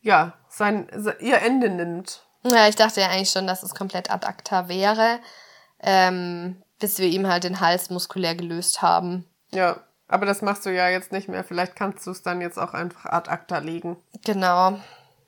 ja, 0.00 0.32
sein, 0.48 0.88
ihr 1.20 1.42
Ende 1.42 1.68
nimmt. 1.68 2.26
Ja, 2.42 2.68
ich 2.68 2.74
dachte 2.74 3.02
ja 3.02 3.08
eigentlich 3.08 3.28
schon, 3.28 3.46
dass 3.46 3.62
es 3.62 3.74
komplett 3.74 4.10
ad 4.10 4.26
acta 4.26 4.66
wäre, 4.66 5.18
ähm, 5.80 6.62
bis 6.80 6.98
wir 6.98 7.08
ihm 7.08 7.26
halt 7.26 7.44
den 7.44 7.60
Hals 7.60 7.90
muskulär 7.90 8.34
gelöst 8.34 8.80
haben. 8.80 9.26
Ja, 9.50 9.80
aber 10.08 10.24
das 10.24 10.40
machst 10.40 10.64
du 10.64 10.70
ja 10.70 10.88
jetzt 10.88 11.12
nicht 11.12 11.28
mehr. 11.28 11.44
Vielleicht 11.44 11.76
kannst 11.76 12.06
du 12.06 12.12
es 12.12 12.22
dann 12.22 12.40
jetzt 12.40 12.58
auch 12.58 12.72
einfach 12.72 13.04
ad 13.04 13.30
acta 13.30 13.58
legen. 13.58 13.98
Genau. 14.24 14.80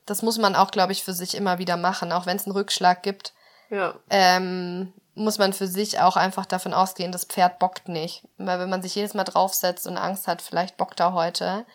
Das 0.07 0.23
muss 0.23 0.39
man 0.39 0.55
auch, 0.55 0.71
glaube 0.71 0.91
ich, 0.91 1.03
für 1.03 1.13
sich 1.13 1.37
immer 1.37 1.59
wieder 1.59 1.77
machen, 1.77 2.11
auch 2.11 2.25
wenn 2.25 2.37
es 2.37 2.47
einen 2.47 2.55
Rückschlag 2.55 3.03
gibt. 3.03 3.35
Ja. 3.69 3.93
Ähm, 4.09 4.91
muss 5.15 5.37
man 5.37 5.53
für 5.53 5.67
sich 5.67 5.99
auch 5.99 6.17
einfach 6.17 6.45
davon 6.45 6.73
ausgehen, 6.73 7.11
das 7.11 7.25
Pferd 7.25 7.59
bockt 7.59 7.89
nicht. 7.89 8.27
Weil 8.37 8.59
wenn 8.59 8.69
man 8.69 8.81
sich 8.81 8.95
jedes 8.95 9.13
Mal 9.13 9.23
draufsetzt 9.23 9.87
und 9.87 9.97
Angst 9.97 10.27
hat, 10.27 10.41
vielleicht 10.41 10.77
bockt 10.77 10.99
er 10.99 11.13
heute, 11.13 11.65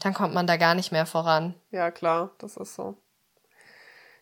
dann 0.00 0.14
kommt 0.14 0.34
man 0.34 0.46
da 0.46 0.56
gar 0.56 0.74
nicht 0.74 0.92
mehr 0.92 1.06
voran. 1.06 1.54
Ja, 1.70 1.90
klar, 1.90 2.30
das 2.38 2.56
ist 2.56 2.74
so. 2.74 2.96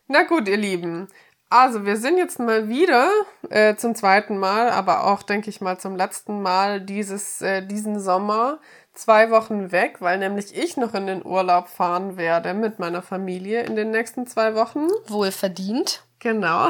Na 0.07 0.23
gut, 0.23 0.47
ihr 0.47 0.57
Lieben. 0.57 1.07
Also, 1.49 1.85
wir 1.85 1.97
sind 1.97 2.17
jetzt 2.17 2.39
mal 2.39 2.67
wieder 2.67 3.09
äh, 3.49 3.75
zum 3.75 3.93
zweiten 3.93 4.39
Mal, 4.39 4.71
aber 4.71 5.05
auch, 5.05 5.21
denke 5.21 5.51
ich 5.51 5.61
mal, 5.61 5.77
zum 5.77 5.95
letzten 5.95 6.41
Mal 6.41 6.81
dieses, 6.81 7.41
äh, 7.41 7.65
diesen 7.65 7.99
Sommer 7.99 8.59
zwei 8.93 9.31
Wochen 9.31 9.71
weg, 9.71 9.97
weil 9.99 10.17
nämlich 10.17 10.55
ich 10.55 10.77
noch 10.77 10.93
in 10.93 11.07
den 11.07 11.25
Urlaub 11.25 11.67
fahren 11.67 12.17
werde 12.17 12.53
mit 12.53 12.79
meiner 12.79 13.01
Familie 13.01 13.63
in 13.63 13.75
den 13.75 13.91
nächsten 13.91 14.27
zwei 14.27 14.55
Wochen. 14.55 14.87
Wohl 15.07 15.31
verdient. 15.31 16.03
Genau. 16.19 16.69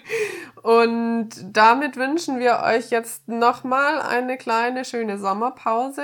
Und 0.62 1.30
damit 1.42 1.96
wünschen 1.96 2.38
wir 2.38 2.62
euch 2.64 2.90
jetzt 2.90 3.28
nochmal 3.28 4.00
eine 4.00 4.38
kleine 4.38 4.84
schöne 4.84 5.18
Sommerpause 5.18 6.02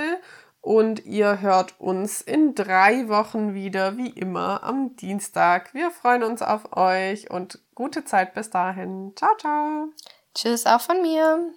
und 0.60 1.06
ihr 1.06 1.40
hört 1.40 1.80
uns 1.80 2.20
in 2.20 2.54
drei 2.54 3.08
Wochen 3.08 3.54
wieder, 3.54 3.96
wie 3.96 4.10
immer, 4.10 4.62
am 4.62 4.96
Dienstag. 4.96 5.72
Wir 5.72 5.90
freuen 5.90 6.22
uns 6.22 6.42
auf 6.42 6.76
euch 6.76 7.30
und 7.30 7.60
gute 7.74 8.04
Zeit 8.04 8.34
bis 8.34 8.50
dahin. 8.50 9.12
Ciao, 9.16 9.34
ciao. 9.38 9.88
Tschüss 10.34 10.66
auch 10.66 10.82
von 10.82 11.00
mir. 11.00 11.48